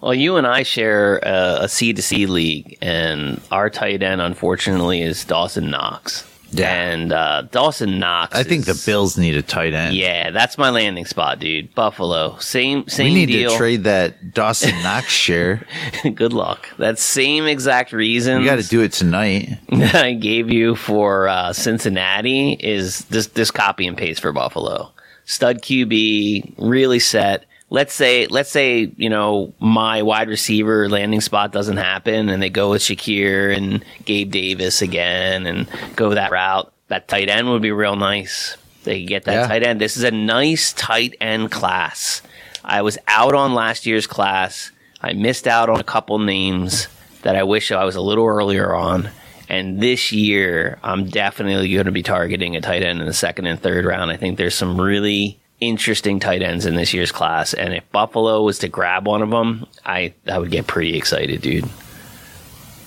Well, 0.00 0.14
you 0.14 0.36
and 0.36 0.46
I 0.46 0.62
share 0.62 1.18
a, 1.24 1.68
C 1.68 1.92
to 1.92 2.00
C 2.00 2.26
league, 2.26 2.78
and 2.80 3.40
our 3.50 3.68
tight 3.68 4.04
end, 4.04 4.20
unfortunately, 4.20 5.02
is 5.02 5.24
Dawson 5.24 5.68
Knox. 5.68 6.28
Yeah. 6.54 6.70
And 6.72 7.12
uh, 7.12 7.42
Dawson 7.50 7.98
Knox. 7.98 8.36
I 8.36 8.42
think 8.42 8.66
the 8.66 8.80
Bills 8.86 9.16
need 9.16 9.34
a 9.36 9.42
tight 9.42 9.72
end. 9.72 9.96
Yeah, 9.96 10.30
that's 10.30 10.58
my 10.58 10.68
landing 10.70 11.06
spot, 11.06 11.38
dude. 11.38 11.74
Buffalo. 11.74 12.36
Same 12.38 12.86
same 12.88 13.06
we 13.06 13.14
need 13.14 13.26
deal. 13.26 13.50
to 13.50 13.56
trade 13.56 13.84
that 13.84 14.34
Dawson 14.34 14.70
Knox 14.82 15.06
share. 15.10 15.66
Good 16.14 16.32
luck. 16.34 16.68
That 16.76 16.98
same 16.98 17.46
exact 17.46 17.92
reason 17.92 18.40
We 18.40 18.44
got 18.44 18.56
to 18.60 18.68
do 18.68 18.82
it 18.82 18.92
tonight. 18.92 19.58
that 19.70 19.94
I 20.04 20.12
gave 20.12 20.50
you 20.50 20.76
for 20.76 21.26
uh, 21.28 21.52
Cincinnati 21.52 22.52
is 22.60 23.06
this 23.06 23.28
this 23.28 23.50
copy 23.50 23.86
and 23.86 23.96
paste 23.96 24.20
for 24.20 24.32
Buffalo. 24.32 24.92
stud 25.24 25.62
QB, 25.62 26.54
really 26.58 26.98
set. 26.98 27.46
Let's 27.72 27.94
say, 27.94 28.26
let's 28.26 28.50
say, 28.50 28.92
you 28.98 29.08
know, 29.08 29.54
my 29.58 30.02
wide 30.02 30.28
receiver 30.28 30.90
landing 30.90 31.22
spot 31.22 31.52
doesn't 31.52 31.78
happen, 31.78 32.28
and 32.28 32.42
they 32.42 32.50
go 32.50 32.68
with 32.68 32.82
Shakir 32.82 33.56
and 33.56 33.82
Gabe 34.04 34.30
Davis 34.30 34.82
again, 34.82 35.46
and 35.46 35.66
go 35.96 36.10
that 36.10 36.30
route. 36.30 36.70
That 36.88 37.08
tight 37.08 37.30
end 37.30 37.48
would 37.48 37.62
be 37.62 37.72
real 37.72 37.96
nice. 37.96 38.58
They 38.84 39.04
get 39.04 39.24
that 39.24 39.32
Yeah. 39.32 39.46
tight 39.46 39.62
end. 39.62 39.80
This 39.80 39.96
is 39.96 40.02
a 40.02 40.10
nice 40.10 40.74
tight 40.74 41.16
end 41.18 41.50
class. 41.50 42.20
I 42.62 42.82
was 42.82 42.98
out 43.08 43.34
on 43.34 43.54
last 43.54 43.86
year's 43.86 44.06
class. 44.06 44.70
I 45.00 45.14
missed 45.14 45.48
out 45.48 45.70
on 45.70 45.80
a 45.80 45.84
couple 45.84 46.18
names 46.18 46.88
that 47.22 47.36
I 47.36 47.42
wish 47.42 47.72
I 47.72 47.84
was 47.84 47.96
a 47.96 48.02
little 48.02 48.26
earlier 48.26 48.74
on. 48.74 49.08
And 49.48 49.80
this 49.80 50.12
year, 50.12 50.78
I'm 50.82 51.06
definitely 51.08 51.72
going 51.72 51.86
to 51.86 51.90
be 51.92 52.02
targeting 52.02 52.54
a 52.54 52.60
tight 52.60 52.82
end 52.82 53.00
in 53.00 53.06
the 53.06 53.14
second 53.14 53.46
and 53.46 53.58
third 53.58 53.86
round. 53.86 54.10
I 54.10 54.16
think 54.18 54.36
there's 54.36 54.54
some 54.54 54.78
really 54.78 55.38
interesting 55.62 56.18
tight 56.18 56.42
ends 56.42 56.66
in 56.66 56.74
this 56.74 56.92
year's 56.92 57.12
class. 57.12 57.54
And 57.54 57.72
if 57.72 57.90
Buffalo 57.92 58.42
was 58.42 58.58
to 58.60 58.68
grab 58.68 59.06
one 59.06 59.22
of 59.22 59.30
them, 59.30 59.66
I, 59.86 60.12
I 60.26 60.38
would 60.38 60.50
get 60.50 60.66
pretty 60.66 60.96
excited, 60.96 61.40
dude. 61.40 61.68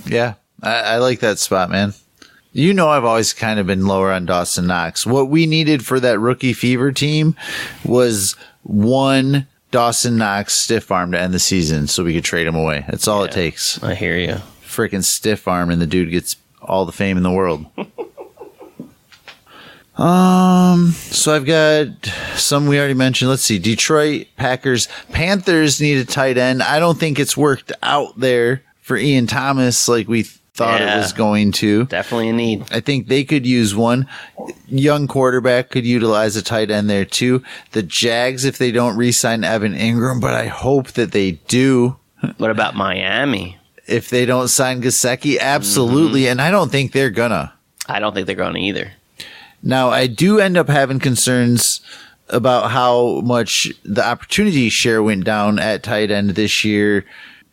Yeah, 0.05 0.35
I, 0.61 0.81
I 0.81 0.97
like 0.97 1.21
that 1.21 1.39
spot, 1.39 1.69
man. 1.69 1.93
You 2.51 2.73
know, 2.73 2.89
I've 2.89 3.05
always 3.05 3.33
kind 3.33 3.59
of 3.59 3.67
been 3.67 3.85
lower 3.85 4.11
on 4.11 4.25
Dawson 4.25 4.67
Knox. 4.67 5.05
What 5.05 5.29
we 5.29 5.45
needed 5.45 5.85
for 5.85 5.99
that 5.99 6.19
rookie 6.19 6.53
fever 6.53 6.91
team 6.91 7.35
was 7.83 8.35
one 8.63 9.47
Dawson 9.71 10.17
Knox 10.17 10.53
stiff 10.53 10.91
arm 10.91 11.11
to 11.11 11.19
end 11.19 11.33
the 11.33 11.39
season 11.39 11.87
so 11.87 12.03
we 12.03 12.13
could 12.13 12.23
trade 12.23 12.47
him 12.47 12.55
away. 12.55 12.85
That's 12.87 13.07
all 13.07 13.23
it 13.23 13.31
takes. 13.31 13.81
I 13.83 13.95
hear 13.95 14.17
you. 14.17 14.35
Freaking 14.63 15.03
stiff 15.03 15.47
arm, 15.47 15.69
and 15.69 15.81
the 15.81 15.87
dude 15.87 16.11
gets 16.11 16.37
all 16.61 16.85
the 16.85 16.91
fame 16.91 17.17
in 17.17 17.23
the 17.23 17.31
world. 17.31 17.65
um, 19.97 20.91
so 20.91 21.33
I've 21.35 21.45
got 21.45 21.87
some 22.35 22.67
we 22.67 22.77
already 22.77 22.93
mentioned. 22.93 23.29
Let's 23.29 23.43
see 23.43 23.59
Detroit, 23.59 24.27
Packers, 24.37 24.87
Panthers 25.11 25.79
need 25.79 25.97
a 25.97 26.05
tight 26.05 26.37
end. 26.37 26.61
I 26.61 26.79
don't 26.79 26.97
think 26.99 27.19
it's 27.19 27.37
worked 27.37 27.71
out 27.81 28.19
there 28.19 28.63
for 28.81 28.97
Ian 28.97 29.27
Thomas 29.27 29.87
like 29.87 30.07
we 30.07 30.23
thought 30.23 30.79
Yeah. 30.79 30.95
it 30.95 30.99
was 30.99 31.13
going 31.13 31.51
to. 31.53 31.85
Definitely 31.85 32.29
a 32.29 32.33
need. 32.33 32.63
I 32.71 32.79
think 32.79 33.07
they 33.07 33.23
could 33.23 33.45
use 33.45 33.73
one 33.75 34.07
young 34.67 35.07
quarterback 35.07 35.69
could 35.69 35.85
utilize 35.85 36.35
a 36.35 36.41
tight 36.41 36.71
end 36.71 36.89
there 36.89 37.05
too. 37.05 37.43
The 37.71 37.83
Jags, 37.83 38.45
if 38.45 38.57
they 38.57 38.71
don't 38.71 38.95
re-sign 38.97 39.43
Evan 39.43 39.73
Engram, 39.75 40.19
but 40.21 40.33
I 40.33 40.47
hope 40.47 40.91
that 40.93 41.11
they 41.11 41.31
do. 41.47 41.97
What 42.37 42.51
about 42.51 42.75
Miami? 42.75 43.57
If 43.87 44.09
they 44.09 44.25
don't 44.25 44.47
sign 44.47 44.81
Gesicki, 44.81 45.39
absolutely, 45.39 46.27
and 46.27 46.41
I 46.41 46.49
don't 46.51 46.71
think 46.71 46.91
they're 46.91 47.11
gonna. 47.11 47.53
I 47.87 47.99
don't 47.99 48.13
think 48.15 48.25
they're 48.25 48.35
going 48.35 48.55
to 48.55 48.59
either. 48.59 48.91
Now, 49.65 49.89
I 49.89 50.05
do 50.05 50.39
end 50.39 50.57
up 50.57 50.69
having 50.69 50.99
concerns 50.99 51.81
about 52.29 52.69
how 52.69 53.21
much 53.21 53.73
the 53.83 54.05
opportunity 54.05 54.69
share 54.69 55.01
went 55.01 55.25
down 55.25 55.57
at 55.57 55.81
tight 55.81 56.11
end 56.11 56.31
this 56.31 56.63
year 56.63 57.03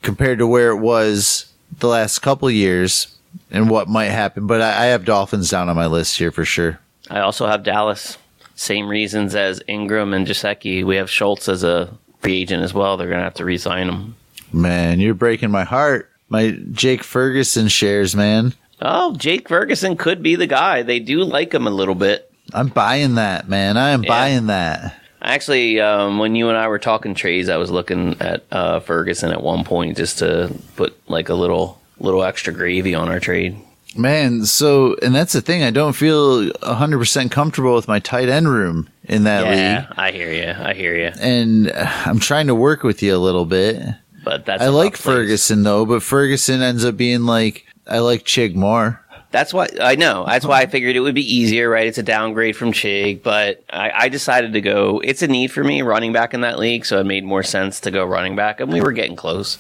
compared 0.02 0.38
to 0.38 0.46
where 0.46 0.70
it 0.70 0.76
was 0.76 1.46
the 1.78 1.88
last 1.88 2.18
couple 2.18 2.50
years 2.50 3.16
and 3.50 3.70
what 3.70 3.88
might 3.88 4.10
happen. 4.10 4.46
But 4.46 4.60
I, 4.60 4.68
I 4.68 4.86
have 4.86 5.06
Dolphins 5.06 5.48
down 5.50 5.70
on 5.70 5.76
my 5.76 5.86
list 5.86 6.18
here 6.18 6.30
for 6.30 6.44
sure. 6.44 6.78
I 7.10 7.20
also 7.20 7.46
have 7.46 7.62
Dallas. 7.62 8.18
Same 8.56 8.88
reasons 8.88 9.34
as 9.34 9.60
Engram 9.60 10.14
and 10.14 10.26
Gesicki. 10.26 10.84
We 10.84 10.96
have 10.96 11.10
Schultz 11.10 11.48
as 11.48 11.64
a 11.64 11.96
free 12.20 12.42
agent 12.42 12.62
as 12.62 12.74
well. 12.74 12.96
They're 12.96 13.08
going 13.08 13.20
to 13.20 13.24
have 13.24 13.34
to 13.34 13.44
re-sign 13.44 13.88
him. 13.88 14.16
Man, 14.52 15.00
you're 15.00 15.14
breaking 15.14 15.50
my 15.50 15.64
heart. 15.64 16.10
My 16.28 16.58
Jake 16.72 17.02
Ferguson 17.02 17.68
shares, 17.68 18.14
man. 18.14 18.52
Oh, 18.84 19.14
Jake 19.16 19.48
Ferguson 19.48 19.96
could 19.96 20.22
be 20.22 20.34
the 20.34 20.46
guy. 20.46 20.82
They 20.82 20.98
do 20.98 21.22
like 21.22 21.54
him 21.54 21.66
a 21.66 21.70
little 21.70 21.94
bit. 21.94 22.30
I'm 22.52 22.68
buying 22.68 23.14
that, 23.14 23.48
man. 23.48 23.76
I 23.76 23.90
am 23.90 24.02
Yeah. 24.02 24.08
buying 24.08 24.46
that. 24.48 24.96
Actually, 25.22 25.80
um, 25.80 26.18
when 26.18 26.34
you 26.34 26.48
and 26.48 26.58
I 26.58 26.66
were 26.66 26.80
talking 26.80 27.14
trades, 27.14 27.48
I 27.48 27.56
was 27.56 27.70
looking 27.70 28.16
at 28.20 28.42
uh, 28.50 28.80
Ferguson 28.80 29.30
at 29.30 29.40
one 29.42 29.62
point 29.62 29.96
just 29.96 30.18
to 30.18 30.52
put 30.76 30.98
like 31.08 31.28
a 31.28 31.34
little 31.34 31.78
little 32.00 32.24
extra 32.24 32.52
gravy 32.52 32.94
on 32.96 33.08
our 33.08 33.20
trade. 33.20 33.56
Man, 33.96 34.44
so, 34.46 34.96
and 35.02 35.14
that's 35.14 35.32
the 35.34 35.40
thing. 35.42 35.62
I 35.62 35.70
don't 35.70 35.92
feel 35.92 36.48
100% 36.50 37.30
comfortable 37.30 37.74
with 37.74 37.86
my 37.86 38.00
tight 38.00 38.28
end 38.30 38.48
room 38.48 38.88
in 39.04 39.24
that 39.24 39.44
league. 39.44 39.52
yeah, 39.58 39.86
league. 39.90 39.98
I 39.98 40.10
hear 40.10 40.32
you. 40.32 40.50
I 40.66 40.72
hear 40.74 40.96
you. 40.96 41.12
And 41.20 41.70
uh, 41.70 41.86
I'm 42.06 42.18
trying 42.18 42.46
to 42.48 42.54
work 42.54 42.82
with 42.82 43.02
you 43.02 43.14
a 43.14 43.18
little 43.18 43.44
bit. 43.44 43.80
But 44.24 44.46
that's 44.46 44.62
I 44.62 44.68
like. 44.68 44.96
Ferguson, 44.96 45.62
though, 45.62 45.84
but 45.84 46.02
Ferguson 46.02 46.62
ends 46.62 46.84
up 46.84 46.96
being 46.96 47.22
like, 47.26 47.66
I 47.92 47.98
like 48.00 48.24
Chig 48.24 48.54
more. 48.54 49.00
That's 49.30 49.54
why 49.54 49.68
I 49.80 49.94
know. 49.96 50.24
That's 50.26 50.44
why 50.44 50.60
I 50.60 50.66
figured 50.66 50.94
it 50.94 51.00
would 51.00 51.14
be 51.14 51.34
easier, 51.34 51.70
right? 51.70 51.86
It's 51.86 51.96
a 51.98 52.02
downgrade 52.02 52.54
from 52.56 52.72
Chig, 52.72 53.22
but 53.22 53.62
I, 53.70 53.90
I 53.94 54.08
decided 54.08 54.52
to 54.54 54.60
go. 54.60 55.00
It's 55.02 55.22
a 55.22 55.26
need 55.28 55.52
for 55.52 55.64
me 55.64 55.80
running 55.82 56.12
back 56.12 56.34
in 56.34 56.42
that 56.42 56.58
league, 56.58 56.84
so 56.84 56.98
it 57.00 57.04
made 57.04 57.24
more 57.24 57.42
sense 57.42 57.80
to 57.80 57.90
go 57.90 58.04
running 58.04 58.36
back, 58.36 58.60
and 58.60 58.70
we 58.72 58.80
were 58.82 58.92
getting 58.92 59.16
close. 59.16 59.56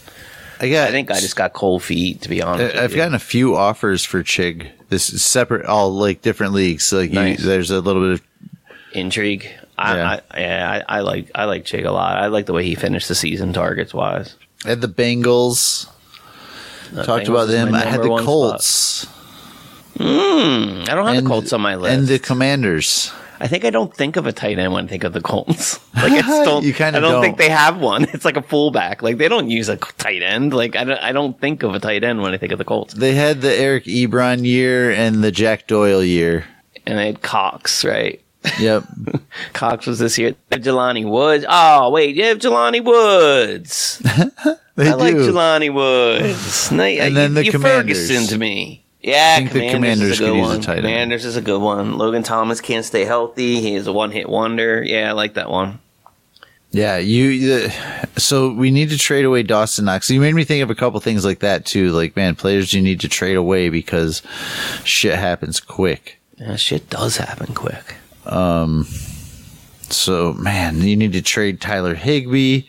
I 0.60 0.68
got. 0.68 0.88
I 0.88 0.90
think 0.90 1.10
I 1.10 1.20
just 1.20 1.36
got 1.36 1.54
cold 1.54 1.82
feet, 1.82 2.20
to 2.22 2.28
be 2.28 2.42
honest. 2.42 2.76
I- 2.76 2.84
I've 2.84 2.94
gotten 2.94 3.14
a 3.14 3.18
few 3.18 3.56
offers 3.56 4.04
for 4.04 4.22
Chig. 4.22 4.70
This 4.90 5.10
is 5.10 5.24
separate, 5.24 5.64
all 5.66 5.90
like 5.90 6.20
different 6.22 6.52
leagues. 6.52 6.84
So 6.84 6.98
like 6.98 7.12
you, 7.12 7.36
there's 7.38 7.70
a 7.70 7.80
little 7.80 8.02
bit 8.02 8.20
of 8.20 8.22
intrigue. 8.92 9.48
I, 9.78 9.96
Yeah. 9.96 10.20
I, 10.30 10.40
yeah, 10.40 10.82
I, 10.88 10.98
I 10.98 11.00
like 11.00 11.30
I 11.34 11.44
like 11.46 11.64
Chig 11.64 11.86
a 11.86 11.90
lot. 11.90 12.18
I 12.18 12.26
like 12.26 12.44
the 12.46 12.52
way 12.52 12.64
he 12.64 12.74
finished 12.74 13.08
the 13.08 13.14
season 13.14 13.52
targets 13.54 13.94
wise. 13.94 14.36
Had 14.64 14.80
the 14.82 14.88
Bengals. 14.88 15.88
Talked 17.04 17.28
about 17.28 17.48
them. 17.48 17.74
I 17.74 17.84
had 17.84 18.02
the 18.02 18.08
Colts 18.18 18.66
spot. 18.66 19.14
I 19.98 20.84
don't 20.88 21.06
have 21.06 21.22
the 21.22 21.28
Colts 21.28 21.52
on 21.52 21.60
my 21.60 21.76
list. 21.76 21.96
and 21.98 22.08
the 22.08 22.18
Commanders. 22.18 23.12
I 23.40 23.48
think 23.48 23.64
I 23.64 23.70
don't 23.70 23.92
think 23.92 24.14
of 24.16 24.26
a 24.26 24.32
tight 24.32 24.58
end 24.60 24.72
when 24.72 24.84
I 24.84 24.88
think 24.88 25.02
of 25.04 25.12
the 25.12 25.20
Colts. 25.20 25.80
Like 25.94 26.12
it's 26.12 26.26
don't. 26.44 26.64
You 26.64 26.72
kinda 26.72 26.98
I 26.98 27.00
don't, 27.00 27.10
think 27.10 27.12
don't. 27.12 27.22
think 27.22 27.38
they 27.38 27.48
have 27.48 27.78
one. 27.80 28.04
It's 28.12 28.24
like 28.24 28.36
a 28.36 28.42
fullback. 28.42 29.02
Like 29.02 29.18
they 29.18 29.28
don't 29.28 29.50
use 29.50 29.68
a 29.68 29.76
tight 29.76 30.22
end. 30.22 30.54
Like 30.54 30.74
I 30.76 30.84
don't. 30.84 30.98
I 30.98 31.12
don't 31.12 31.38
think 31.40 31.62
of 31.62 31.74
a 31.74 31.80
tight 31.80 32.02
end 32.04 32.22
when 32.22 32.32
I 32.34 32.38
think 32.38 32.52
of 32.52 32.58
the 32.58 32.64
Colts. 32.64 32.94
They 32.94 33.14
had 33.14 33.40
the 33.40 33.52
Eric 33.54 33.84
Ebron 33.84 34.44
year 34.44 34.90
and 34.92 35.22
the 35.24 35.30
Jack 35.32 35.66
Doyle 35.66 36.02
year. 36.04 36.44
And 36.86 36.98
they 36.98 37.06
had 37.06 37.22
Cox, 37.22 37.84
right? 37.84 38.21
Yep. 38.58 38.84
Cox 39.52 39.86
was 39.86 39.98
this 39.98 40.18
year. 40.18 40.34
Jelani 40.50 41.08
Woods. 41.08 41.44
Oh 41.48 41.90
wait, 41.90 42.16
you 42.16 42.24
have 42.24 42.38
Jelani 42.38 42.82
Woods. 42.84 44.02
They 44.74 44.88
I 44.88 44.94
like 44.94 45.12
do. 45.14 45.30
Jelani 45.30 45.72
Woods. 45.72 46.72
No, 46.72 46.82
And 46.84 47.14
then 47.14 47.34
the 47.34 47.44
you 47.44 47.52
Commanders. 47.52 48.08
Ferguson 48.08 48.26
to 48.28 48.38
me. 48.38 48.82
Yeah, 49.02 49.36
think 49.36 49.52
the 49.52 49.70
Commanders, 49.70 49.72
Commanders 49.74 50.10
is 50.12 50.20
a 50.20 50.22
good 50.24 50.36
a 50.36 50.40
one. 50.40 50.54
end. 50.54 50.64
Commanders 50.64 51.24
is 51.26 51.36
a 51.36 51.42
good 51.42 51.60
one. 51.60 51.98
Logan 51.98 52.22
Thomas 52.22 52.62
can't 52.62 52.84
stay 52.84 53.04
healthy. 53.04 53.60
He 53.60 53.74
is 53.74 53.86
a 53.86 53.92
one-hit 53.92 54.30
wonder. 54.30 54.82
Yeah, 54.82 55.10
I 55.10 55.12
like 55.12 55.34
that 55.34 55.50
one. 55.50 55.78
Yeah, 56.70 56.96
you. 56.96 57.54
Uh, 57.66 57.70
so 58.16 58.50
we 58.50 58.70
need 58.70 58.88
to 58.90 58.96
trade 58.96 59.26
away 59.26 59.42
Dawson 59.42 59.84
Knox. 59.84 60.08
You 60.10 60.20
made 60.22 60.34
me 60.34 60.44
think 60.44 60.62
of 60.62 60.70
a 60.70 60.74
couple 60.74 60.98
things 61.00 61.22
like 61.22 61.40
that 61.40 61.66
too. 61.66 61.90
Like, 61.90 62.16
man, 62.16 62.34
players 62.34 62.72
you 62.72 62.80
need 62.80 63.00
to 63.00 63.08
trade 63.08 63.36
away 63.36 63.68
because 63.68 64.22
shit 64.84 65.18
happens 65.18 65.60
quick. 65.60 66.18
Yeah, 66.38 66.56
shit 66.56 66.88
does 66.88 67.18
happen 67.18 67.52
quick. 67.54 67.96
Um, 68.26 68.84
so, 69.90 70.32
man, 70.34 70.80
you 70.80 70.96
need 70.96 71.12
to 71.12 71.22
trade 71.22 71.60
Tyler 71.60 71.94
Higbee. 71.94 72.62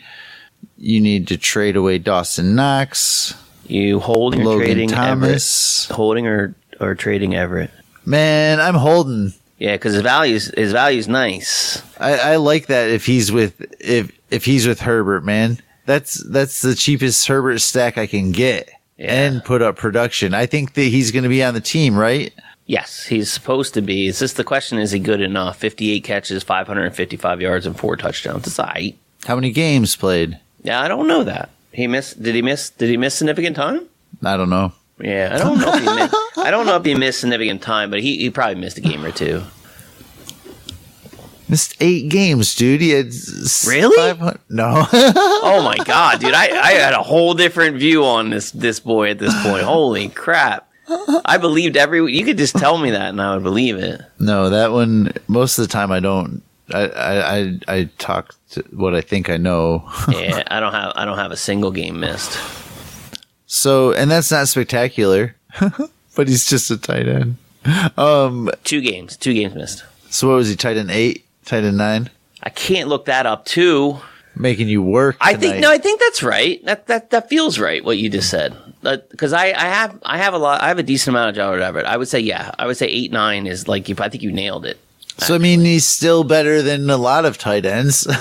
You 0.78 1.00
need 1.02 1.28
to 1.30 1.38
trade 1.38 1.76
away 1.76 1.98
Dawson 2.00 2.56
Knox, 2.56 3.36
You 3.68 4.00
holding 4.00 4.42
or 4.42 4.46
Logan 4.46 4.66
trading 4.66 4.90
Thomas. 4.90 5.86
Everett? 5.86 5.96
Holding 5.96 6.28
or 6.28 6.56
or 6.80 6.96
trading 6.96 7.36
Everett? 7.36 7.72
Man, 8.06 8.60
I'm 8.60 8.76
holding. 8.76 9.34
Yeah, 9.60 9.74
because 9.76 9.94
his 9.94 10.02
values 10.02 10.52
his 10.58 10.72
value's 10.74 11.08
nice. 11.08 11.82
I, 12.00 12.34
I 12.34 12.36
like 12.38 12.68
that 12.68 12.90
if 12.90 13.06
he's 13.06 13.32
with 13.32 13.62
if 13.80 14.12
if 14.30 14.44
he's 14.46 14.68
with 14.68 14.82
Herbert, 14.82 15.24
man. 15.24 15.60
That's 15.86 16.16
that's 16.30 16.62
the 16.62 16.76
cheapest 16.76 17.28
Herbert 17.28 17.60
stack 17.60 17.98
I 17.98 18.08
can 18.08 18.32
get 18.32 18.70
Yeah. 18.98 19.14
and 19.14 19.44
put 19.44 19.62
up 19.62 19.78
production. 19.78 20.34
I 20.34 20.46
think 20.48 20.74
that 20.74 20.82
he's 20.84 21.12
going 21.12 21.24
to 21.24 21.30
be 21.30 21.44
on 21.44 21.54
the 21.54 21.62
team, 21.62 21.96
right? 21.96 22.34
Yes, 22.66 23.06
he's 23.06 23.30
supposed 23.32 23.74
to 23.74 23.82
be. 23.82 24.08
It's 24.08 24.20
just 24.20 24.38
the 24.38 24.44
question: 24.44 24.78
Is 24.78 24.92
he 24.92 25.00
good 25.00 25.22
enough? 25.22 25.58
Fifty-eight 25.58 26.04
catches, 26.04 26.44
five 26.44 26.68
hundred 26.68 26.86
and 26.86 26.96
fifty-five 26.96 27.42
yards, 27.42 27.66
and 27.66 27.78
four 27.78 27.98
touchdowns. 27.98 28.48
It's 28.48 28.58
aight. 28.58 28.96
How 29.26 29.36
many 29.36 29.52
games 29.52 29.96
played? 29.96 30.40
Yeah, 30.64 30.82
I 30.82 30.88
don't 30.88 31.08
know 31.08 31.24
that. 31.26 31.50
He 31.74 31.88
missed. 31.88 32.22
Did 32.24 32.36
he 32.36 32.42
miss? 32.42 32.70
Did 32.70 32.90
he 32.90 32.98
miss 32.98 33.16
significant 33.16 33.56
time? 33.56 33.88
I 34.24 34.38
don't 34.38 34.50
know. 34.50 34.72
Yeah, 35.00 35.32
I 35.34 35.38
don't 35.40 35.60
know 35.60 35.74
if 35.74 35.80
he 35.84 35.94
missed. 35.94 36.16
I 36.38 36.52
don't 36.52 36.66
know 36.66 36.76
if 36.78 36.86
he 36.86 36.96
missed 36.96 37.20
significant 37.20 37.62
time, 37.62 37.90
but 37.90 38.00
he, 38.00 38.18
he 38.18 38.30
probably 38.30 38.56
missed 38.56 38.78
a 38.78 38.82
game 38.82 39.04
or 39.04 39.12
two. 39.12 39.44
Missed 41.50 41.76
eight 41.82 42.10
games, 42.10 42.56
dude. 42.56 42.80
He 42.80 42.92
had 42.92 43.12
Really? 43.68 44.18
No. 44.50 44.86
Oh 45.46 45.62
my 45.64 45.76
god, 45.84 46.20
dude! 46.20 46.34
I, 46.34 46.46
I 46.58 46.72
had 46.74 46.94
a 46.94 47.04
whole 47.04 47.34
different 47.34 47.78
view 47.78 48.06
on 48.06 48.30
this 48.30 48.52
this 48.52 48.80
boy 48.80 49.10
at 49.12 49.20
this 49.20 49.34
point. 49.44 49.64
Holy 49.64 50.08
crap! 50.10 50.70
I 50.88 51.38
believed 51.40 51.78
every. 51.78 52.12
You 52.12 52.26
could 52.26 52.38
just 52.38 52.56
tell 52.56 52.78
me 52.78 52.92
that, 52.92 53.10
and 53.10 53.22
I 53.22 53.34
would 53.34 53.44
believe 53.44 53.78
it. 53.78 54.02
no, 54.20 54.50
that 54.50 54.72
one. 54.72 55.14
Most 55.28 55.58
of 55.58 55.66
the 55.68 55.72
time, 55.72 55.92
I 55.92 56.00
don't. 56.00 56.42
I 56.74 56.88
I 56.88 57.38
I, 57.38 57.60
I 57.68 57.90
talk 57.98 58.36
to 58.52 58.64
what 58.72 58.94
I 58.96 59.02
think 59.02 59.30
I 59.30 59.38
know. 59.38 59.90
Yeah, 60.10 60.44
I 60.48 60.60
don't 60.60 60.74
have 60.74 60.94
I 60.96 61.06
don't 61.06 61.18
have 61.18 61.32
a 61.32 61.38
single 61.38 61.72
game 61.72 62.00
missed. 62.00 62.38
So, 63.46 63.94
and 63.94 64.10
that's 64.10 64.32
not 64.32 64.48
spectacular, 64.48 65.36
but 66.16 66.28
he's 66.28 66.46
just 66.46 66.72
a 66.72 66.78
tight 66.78 67.08
end. 67.08 67.38
Um. 67.98 68.50
Two 68.64 68.82
games, 68.82 69.16
two 69.16 69.34
games 69.34 69.56
missed. 69.56 69.84
So 70.10 70.28
what 70.30 70.36
was 70.36 70.50
he? 70.50 70.56
Tight 70.56 70.78
end 70.78 70.92
eight, 70.92 71.26
tight 71.46 71.64
end 71.64 71.78
nine. 71.78 72.10
I 72.42 72.50
can't 72.50 72.90
look 72.90 73.06
that 73.06 73.26
up 73.26 73.46
too. 73.46 74.00
Making 74.36 74.68
you 74.68 74.82
work. 74.82 75.16
I 75.22 75.36
think 75.36 75.60
no, 75.60 75.72
I 75.72 75.78
think 75.78 76.00
that's 76.00 76.24
right. 76.24 76.64
That 76.66 76.88
that 76.88 77.12
that 77.12 77.30
feels 77.30 77.60
right. 77.60 77.84
What 77.86 77.98
you 78.00 78.10
just 78.10 78.30
said, 78.30 78.56
because 78.84 79.34
I 79.34 79.48
I 79.48 79.68
have 79.70 80.00
I 80.04 80.18
have 80.18 80.34
a 80.34 80.38
lot. 80.38 80.62
I 80.62 80.68
have 80.68 80.80
a 80.80 80.84
decent 80.84 81.16
amount 81.16 81.30
of 81.30 81.36
Gerald 81.36 81.62
Everett. 81.62 81.86
I 81.86 81.98
would 81.98 82.08
say 82.08 82.20
yeah. 82.20 82.52
I 82.60 82.68
would 82.68 82.78
say 82.78 82.88
eight 82.88 83.12
nine 83.12 83.48
is 83.48 83.68
like 83.68 83.90
if 83.90 84.02
I 84.02 84.10
think 84.10 84.24
you 84.24 84.32
nailed 84.32 84.66
it. 84.66 84.80
So 85.20 85.36
I 85.36 85.38
mean, 85.38 85.62
he's 85.62 85.86
still 85.88 86.24
better 86.24 86.62
than 86.62 86.90
a 86.90 86.98
lot 86.98 87.26
of 87.26 87.38
tight 87.38 87.66
ends, 87.66 88.08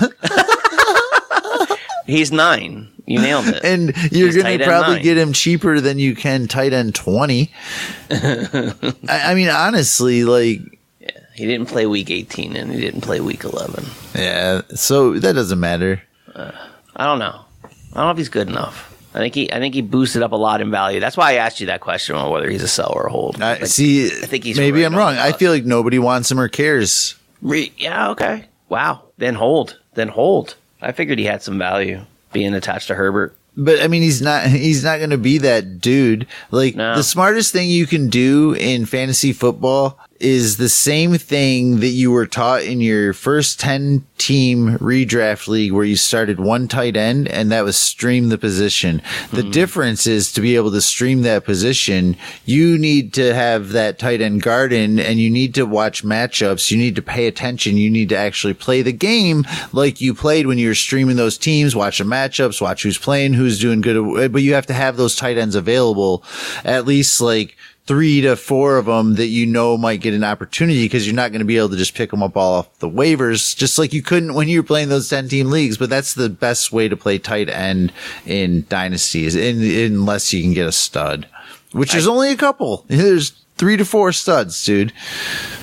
He's 2.06 2.32
nine. 2.32 2.88
You 3.06 3.20
nailed 3.20 3.46
it. 3.48 3.64
and 3.64 3.94
you're 4.12 4.26
He's 4.26 4.36
gonna 4.36 4.58
probably 4.58 4.94
nine. 4.96 5.02
get 5.02 5.18
him 5.18 5.32
cheaper 5.32 5.80
than 5.80 5.98
you 5.98 6.14
can 6.14 6.46
tight 6.48 6.72
end 6.72 6.94
twenty. 6.94 7.52
I, 8.10 8.74
I 9.08 9.34
mean, 9.34 9.48
honestly, 9.48 10.24
like, 10.24 10.60
yeah, 11.00 11.10
he 11.34 11.46
didn't 11.46 11.66
play 11.68 11.86
week 11.86 12.10
eighteen 12.10 12.56
and 12.56 12.72
he 12.72 12.80
didn't 12.80 13.00
play 13.02 13.20
week 13.20 13.44
eleven. 13.44 13.84
yeah. 14.14 14.62
So 14.74 15.18
that 15.18 15.34
doesn't 15.34 15.60
matter. 15.60 16.02
Uh, 16.34 16.52
I 16.96 17.06
don't 17.06 17.18
know. 17.18 17.44
I 17.64 17.68
don't 17.96 18.04
know 18.06 18.10
if 18.10 18.18
he's 18.18 18.28
good 18.28 18.48
enough. 18.48 18.91
I 19.14 19.18
think 19.18 19.34
he 19.34 19.52
I 19.52 19.58
think 19.58 19.74
he 19.74 19.82
boosted 19.82 20.22
up 20.22 20.32
a 20.32 20.36
lot 20.36 20.60
in 20.60 20.70
value. 20.70 20.98
That's 21.00 21.16
why 21.16 21.32
I 21.32 21.34
asked 21.34 21.60
you 21.60 21.66
that 21.66 21.80
question 21.80 22.16
on 22.16 22.30
whether 22.30 22.48
he's 22.48 22.62
a 22.62 22.68
sell 22.68 22.92
or 22.94 23.06
a 23.06 23.10
hold. 23.12 23.40
I 23.42 23.54
Like, 23.58 23.66
see. 23.66 24.06
I 24.06 24.26
think 24.26 24.44
he's 24.44 24.56
maybe 24.56 24.80
right 24.80 24.86
I'm 24.86 24.96
wrong. 24.96 25.16
I 25.16 25.32
feel 25.32 25.52
like 25.52 25.64
nobody 25.64 25.98
wants 25.98 26.30
him 26.30 26.40
or 26.40 26.48
cares. 26.48 27.14
Re- 27.42 27.72
yeah, 27.76 28.10
okay. 28.10 28.46
Wow. 28.68 29.02
Then 29.18 29.34
hold. 29.34 29.78
Then 29.94 30.08
hold. 30.08 30.54
I 30.80 30.92
figured 30.92 31.18
he 31.18 31.26
had 31.26 31.42
some 31.42 31.58
value 31.58 32.00
being 32.32 32.54
attached 32.54 32.86
to 32.88 32.94
Herbert. 32.94 33.36
But 33.54 33.82
I 33.82 33.88
mean, 33.88 34.00
he's 34.00 34.22
not. 34.22 34.46
He's 34.46 34.82
not 34.82 34.96
going 34.96 35.10
to 35.10 35.18
be 35.18 35.36
that 35.38 35.78
dude. 35.80 36.26
Like 36.50 36.74
No. 36.74 36.96
the 36.96 37.02
smartest 37.02 37.52
thing 37.52 37.68
you 37.68 37.86
can 37.86 38.08
do 38.08 38.54
in 38.54 38.86
fantasy 38.86 39.34
football 39.34 39.98
is 40.23 40.57
the 40.57 40.68
same 40.68 41.14
thing 41.14 41.81
that 41.81 41.89
you 41.89 42.11
were 42.11 42.27
taught 42.27 42.62
in 42.62 42.81
your 42.81 43.12
first 43.12 43.59
ten 43.59 44.07
team 44.18 44.79
redraft 44.79 45.49
league, 45.49 45.73
where 45.73 45.85
you 45.85 45.97
started 45.97 46.39
one 46.39 46.68
tight 46.68 46.97
end, 46.97 47.27
and 47.29 47.51
that 47.51 47.64
was 47.64 47.77
stream 47.77 48.29
the 48.29 48.39
position. 48.39 49.03
The 49.33 49.43
hmm. 49.43 49.51
difference 49.51 50.07
is 50.07 50.33
to 50.33 50.41
be 50.41 50.55
able 50.55 50.70
to 50.70 50.81
stream 50.81 51.23
that 51.23 51.45
position, 51.45 52.16
you 52.45 52.79
need 52.79 53.12
to 53.14 53.35
have 53.35 53.70
that 53.70 53.99
tight 53.99 54.20
end 54.20 54.43
garden, 54.43 55.01
and 55.01 55.18
you 55.18 55.29
need 55.29 55.55
to 55.57 55.66
watch 55.66 56.05
matchups. 56.05 56.70
You 56.70 56.79
need 56.79 56.95
to 56.97 57.03
pay 57.03 57.27
attention. 57.27 57.77
You 57.77 57.91
need 57.91 58.11
to 58.11 58.16
actually 58.16 58.55
play 58.55 58.83
the 58.83 58.93
game 58.93 59.45
like 59.73 60.01
you 60.01 60.14
played 60.14 60.47
when 60.47 60.59
you 60.59 60.68
were 60.68 60.75
streaming 60.75 61.16
those 61.16 61.37
teams, 61.37 61.75
watch 61.75 61.99
the 61.99 62.05
matchups, 62.05 62.61
watch 62.61 62.85
who's 62.85 62.99
playing, 62.99 63.35
who's 63.35 63.59
doing 63.59 63.81
good. 63.81 64.33
But 64.33 64.43
you 64.43 64.55
have 64.55 64.66
to 64.66 64.75
have 64.75 64.97
those 64.97 65.16
tight 65.16 65.37
ends 65.37 65.57
available, 65.57 66.23
at 66.64 66.87
least 66.87 67.20
like 67.20 67.57
three 67.87 68.20
to 68.20 68.37
four 68.37 68.76
of 68.76 68.87
them 68.87 69.14
that 69.16 69.26
you 69.26 69.47
know 69.47 69.76
might 69.76 70.01
get 70.01 70.14
an 70.14 70.24
opportunity 70.24 70.85
because 70.85 71.07
you're 71.07 71.16
not 71.16 71.33
going 71.33 71.41
to 71.41 71.45
be 71.45 71.57
able 71.57 71.70
to 71.70 71.76
just 71.76 71.95
pick 71.95 72.11
them 72.11 72.22
up 72.22 72.37
all 72.37 72.55
off 72.55 72.78
the 72.78 72.89
waivers, 72.89 73.57
just 73.57 73.78
like 73.78 73.93
you 73.93 74.03
couldn't 74.03 74.35
when 74.35 74.49
you 74.49 74.61
were 74.61 74.66
playing 74.66 74.89
those 74.89 75.09
10 75.09 75.28
team 75.28 75.51
leagues. 75.51 75.76
But 75.76 75.91
that's 75.91 76.14
the 76.14 76.28
best 76.28 76.72
way 76.72 76.89
to 76.89 76.97
play 76.97 77.18
tight 77.18 77.49
end 77.49 77.93
in 78.24 78.66
dynasties, 78.68 79.35
in, 79.35 79.62
unless 79.93 80.33
you 80.33 80.43
can 80.43 80.55
get 80.55 80.66
a 80.66 80.72
stud, 80.72 81.26
which 81.72 81.95
is 81.95 82.07
only 82.07 82.30
a 82.30 82.37
couple. 82.37 82.85
There's 82.89 83.33
three 83.57 83.76
to 83.76 83.84
four 83.84 84.12
studs, 84.12 84.64
dude. 84.64 84.92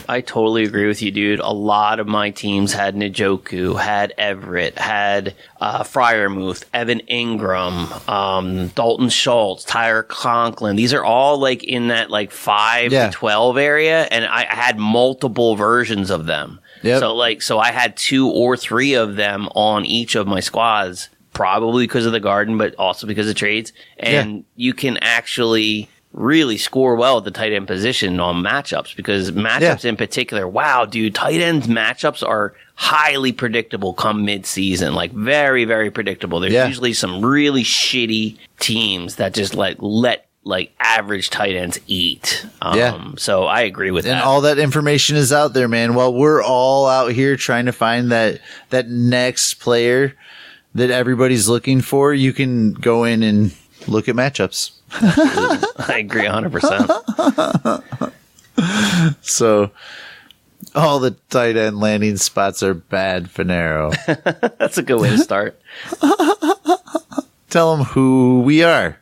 I 0.07 0.21
totally 0.21 0.63
agree 0.63 0.87
with 0.87 1.01
you, 1.03 1.11
dude. 1.11 1.39
A 1.39 1.51
lot 1.53 1.99
of 1.99 2.07
my 2.07 2.31
teams 2.31 2.73
had 2.73 2.95
Njoku, 2.95 3.79
had 3.79 4.11
Everett, 4.17 4.77
had 4.79 5.35
uh, 5.61 5.83
Freiermuth, 5.83 6.63
Evan 6.73 7.01
Engram, 7.11 8.09
um, 8.09 8.69
Dalton 8.69 9.09
Schultz, 9.09 9.63
Tyre 9.63 10.01
Conklin. 10.01 10.75
These 10.77 10.93
are 10.95 11.03
all 11.03 11.37
like 11.39 11.63
in 11.63 11.89
that 11.89 12.09
like 12.09 12.31
five 12.31 12.91
Yeah. 12.91 13.07
to 13.07 13.11
twelve 13.11 13.57
area, 13.57 14.03
and 14.09 14.25
I, 14.25 14.45
had 14.45 14.79
multiple 14.79 15.55
versions 15.55 16.09
of 16.09 16.25
them. 16.25 16.59
Yep. 16.81 16.99
So 17.01 17.15
like, 17.15 17.41
so 17.43 17.59
I 17.59 17.71
had 17.71 17.95
two 17.95 18.27
or 18.29 18.57
three 18.57 18.93
of 18.95 19.15
them 19.15 19.47
on 19.53 19.85
each 19.85 20.15
of 20.15 20.25
my 20.25 20.39
squads, 20.39 21.09
probably 21.33 21.83
because 21.83 22.05
of 22.07 22.13
the 22.13 22.19
garden, 22.19 22.57
but 22.57 22.73
also 22.79 23.05
because 23.05 23.29
of 23.29 23.35
trades. 23.35 23.73
And 23.99 24.43
you 24.55 24.73
can 24.73 24.97
actually 25.01 25.87
really 26.12 26.57
score 26.57 26.95
well 26.95 27.20
at 27.20 27.24
the 27.24 27.32
tight 27.32 27.53
end 27.53 27.68
position 27.68 28.20
on 28.20 28.43
matchups 28.43 28.95
because 28.95 29.32
matchups 29.32 29.86
in 29.86 29.95
particular, 29.95 30.47
wow, 30.47 30.86
dude, 30.86 31.14
tight 31.16 31.39
ends 31.39 31.68
matchups 31.68 32.28
are 32.28 32.53
highly 32.76 33.32
predictable 33.32 33.93
come 33.93 34.26
mid-season, 34.26 34.95
like 34.95 35.12
very, 35.12 35.66
very 35.66 35.91
predictable. 35.91 36.39
There's 36.39 36.53
Yeah. 36.53 36.68
usually 36.68 36.93
some 36.93 37.24
really 37.24 37.64
shitty 37.64 38.38
teams 38.60 39.16
that 39.16 39.34
just 39.34 39.53
like 39.53 39.78
let 39.80 40.26
like 40.45 40.72
average 40.80 41.30
tight 41.30 41.55
ends 41.55 41.80
eat. 41.86 42.43
Um, 42.62 42.78
Yeah. 42.78 42.97
So 43.18 43.43
I 43.43 43.62
agree 43.62 43.91
with 43.91 44.05
and 44.05 44.14
that. 44.14 44.20
And 44.20 44.24
all 44.24 44.41
that 44.41 44.57
information 44.57 45.16
is 45.16 45.32
out 45.32 45.53
there, 45.53 45.68
man. 45.68 45.93
While 45.93 46.14
we're 46.14 46.41
all 46.41 46.88
out 46.88 47.12
here 47.12 47.36
trying 47.36 47.66
to 47.68 47.72
find 47.74 48.12
that 48.12 48.39
that 48.70 48.89
next 48.89 49.55
player 49.55 50.16
that 50.74 50.89
everybody's 50.89 51.47
looking 51.49 51.82
for, 51.82 52.14
you 52.14 52.32
can 52.34 52.74
go 52.74 53.03
in 53.03 53.22
and 53.22 53.51
look 53.88 54.07
at 54.10 54.16
matchups. 54.16 54.72
I 55.01 55.97
agree 55.99 56.23
100%. 56.23 58.13
So 59.21 59.71
all 60.75 60.99
the 60.99 61.11
tight 61.29 61.55
end 61.55 61.79
landing 61.79 62.17
spots 62.17 62.61
are 62.61 62.73
bad, 62.73 63.25
Fanaro. 63.25 63.95
That's 64.57 64.77
a 64.77 64.83
good 64.83 64.99
way 64.99 65.11
to 65.11 65.17
start. 65.17 65.57
Tell 67.49 67.75
them 67.77 67.85
who 67.85 68.41
we 68.41 68.63
are. 68.63 68.99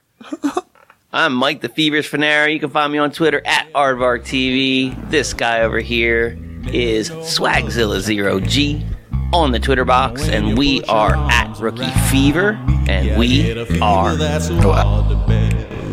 I'm 1.12 1.34
Mike 1.34 1.62
the 1.62 1.70
Feverish 1.70 2.10
Fanaro. 2.12 2.54
You 2.54 2.60
can 2.60 2.70
find 2.70 2.94
me 2.94 3.00
on 3.00 3.12
Twitter 3.12 3.42
at 3.46 3.72
Aardvark 3.74 4.22
TV. 4.22 5.10
This 5.10 5.34
guy 5.34 5.62
over 5.62 5.80
here 5.80 6.38
is 6.68 7.10
Swagzilla0G 7.10 8.86
on 9.34 9.52
the 9.52 9.60
Twitter 9.60 9.86
box, 9.86 10.28
and 10.28 10.58
we 10.58 10.84
are 10.84 11.16
at 11.16 11.58
Rookie 11.60 11.90
Fever, 12.10 12.52
and 12.88 13.18
we 13.18 13.52
are. 13.82 14.16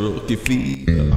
Rookie 0.04 0.36
fever. 0.36 1.10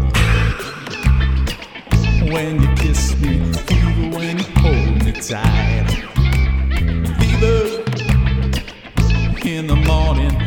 When 2.32 2.62
you 2.62 2.76
kiss 2.76 3.20
me, 3.20 3.54
fever 3.54 4.18
when 4.18 4.38
you 4.38 4.46
hold 4.64 5.04
me 5.04 5.12
tight. 5.12 5.88
Fever 7.20 7.84
in 9.46 9.68
the 9.68 9.76
morning, 9.76 10.47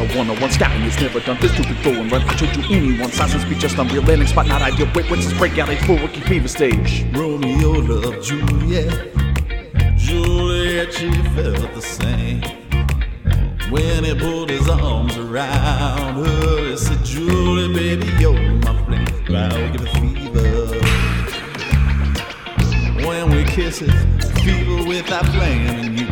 the 0.00 0.16
one 0.16 0.30
on 0.30 0.40
one 0.40 0.50
scouting 0.50 0.80
has 0.80 0.98
never 1.00 1.20
done 1.20 1.38
this 1.40 1.54
to 1.56 1.62
before 1.62 1.92
and 1.92 2.10
run 2.10 2.22
out 2.22 2.38
to 2.38 2.46
anyone. 2.70 3.12
Silence 3.12 3.44
be 3.44 3.54
just 3.54 3.76
unreal, 3.76 4.02
landing 4.02 4.26
spot 4.26 4.46
not 4.46 4.62
ideal. 4.62 4.88
Wait, 4.94 5.10
when's 5.10 5.28
this 5.28 5.36
breakout 5.36 5.68
age 5.68 5.84
full 5.84 5.98
rookie 5.98 6.20
fever 6.20 6.48
stage? 6.48 7.04
Romeo 7.12 7.72
loved 7.72 8.24
Juliet. 8.24 9.14
Juliet, 9.98 10.92
she 10.94 11.10
felt 11.34 11.74
the 11.74 11.82
same. 11.82 12.40
When 13.70 14.04
he 14.04 14.14
put 14.14 14.48
his 14.50 14.68
arms 14.68 15.16
around 15.18 16.24
her, 16.24 16.70
he 16.70 16.76
said, 16.76 17.04
Julie, 17.04 17.72
baby, 17.72 18.06
you're 18.18 18.32
my 18.32 18.74
flame. 18.84 19.06
I'll 19.36 19.70
give 19.70 19.82
it 19.82 19.92
fever. 20.00 20.80
When 23.06 23.30
we 23.30 23.44
kiss 23.44 23.82
it, 23.82 23.92
fever 24.40 24.88
without 24.88 25.26
flaming 25.26 25.98
you. 25.98 26.06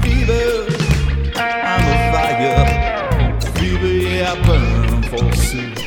Fever, 0.00 0.73
a. 2.44 3.40
Fever, 3.58 3.86
yeah, 3.86 4.32
I 4.32 4.46
burn 4.46 5.02
forsooth. 5.04 5.78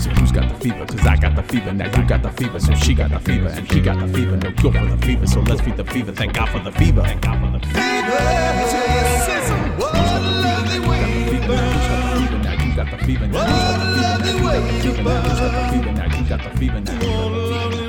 So 0.00 0.10
who's 0.10 0.32
got 0.32 0.48
the 0.48 0.54
fever? 0.60 0.86
Cause 0.86 1.06
I 1.06 1.16
got 1.16 1.36
the 1.36 1.42
fever. 1.42 1.72
Now 1.72 1.86
you 1.96 2.06
got 2.08 2.22
the 2.22 2.30
fever. 2.32 2.58
So 2.60 2.74
she 2.74 2.94
got 2.94 3.10
the 3.10 3.20
fever. 3.20 3.48
And 3.48 3.70
he 3.70 3.80
got 3.80 3.98
the 3.98 4.06
fever. 4.12 4.36
No 4.36 4.52
cure 4.52 4.72
for 4.72 4.86
the 4.86 4.96
fever. 5.06 5.26
So 5.26 5.40
let's 5.40 5.60
beat 5.60 5.76
the 5.76 5.84
fever. 5.84 6.12
Thank 6.12 6.34
God 6.34 6.48
for 6.48 6.60
the 6.60 6.72
fever. 6.72 7.02
Thank 7.02 7.22
God 7.22 7.40
for 7.40 7.50
the 7.58 7.66
fever. 7.66 7.82
Now 7.82 8.04
you 11.72 11.76
got 11.86 12.00
the 12.00 12.08
fever. 12.08 12.38
Now 12.38 12.52
you 12.64 12.74
got 12.74 12.90
the 12.90 12.98
fever. 13.04 13.26
Now 13.28 13.42
you 13.42 14.02
got 14.02 14.20
the 14.20 14.28
fever. 14.82 15.02
Now 15.02 15.16
you 15.22 15.28
got 15.28 15.42
the 15.42 15.62
fever. 15.72 15.92
Now 15.92 16.06
you 16.16 16.24
got 16.28 16.42
the 16.42 16.50
fever. 16.58 16.80
Now 16.80 16.92
you 16.92 17.02
got 17.08 17.22
the 17.22 17.70
fever. 17.70 17.81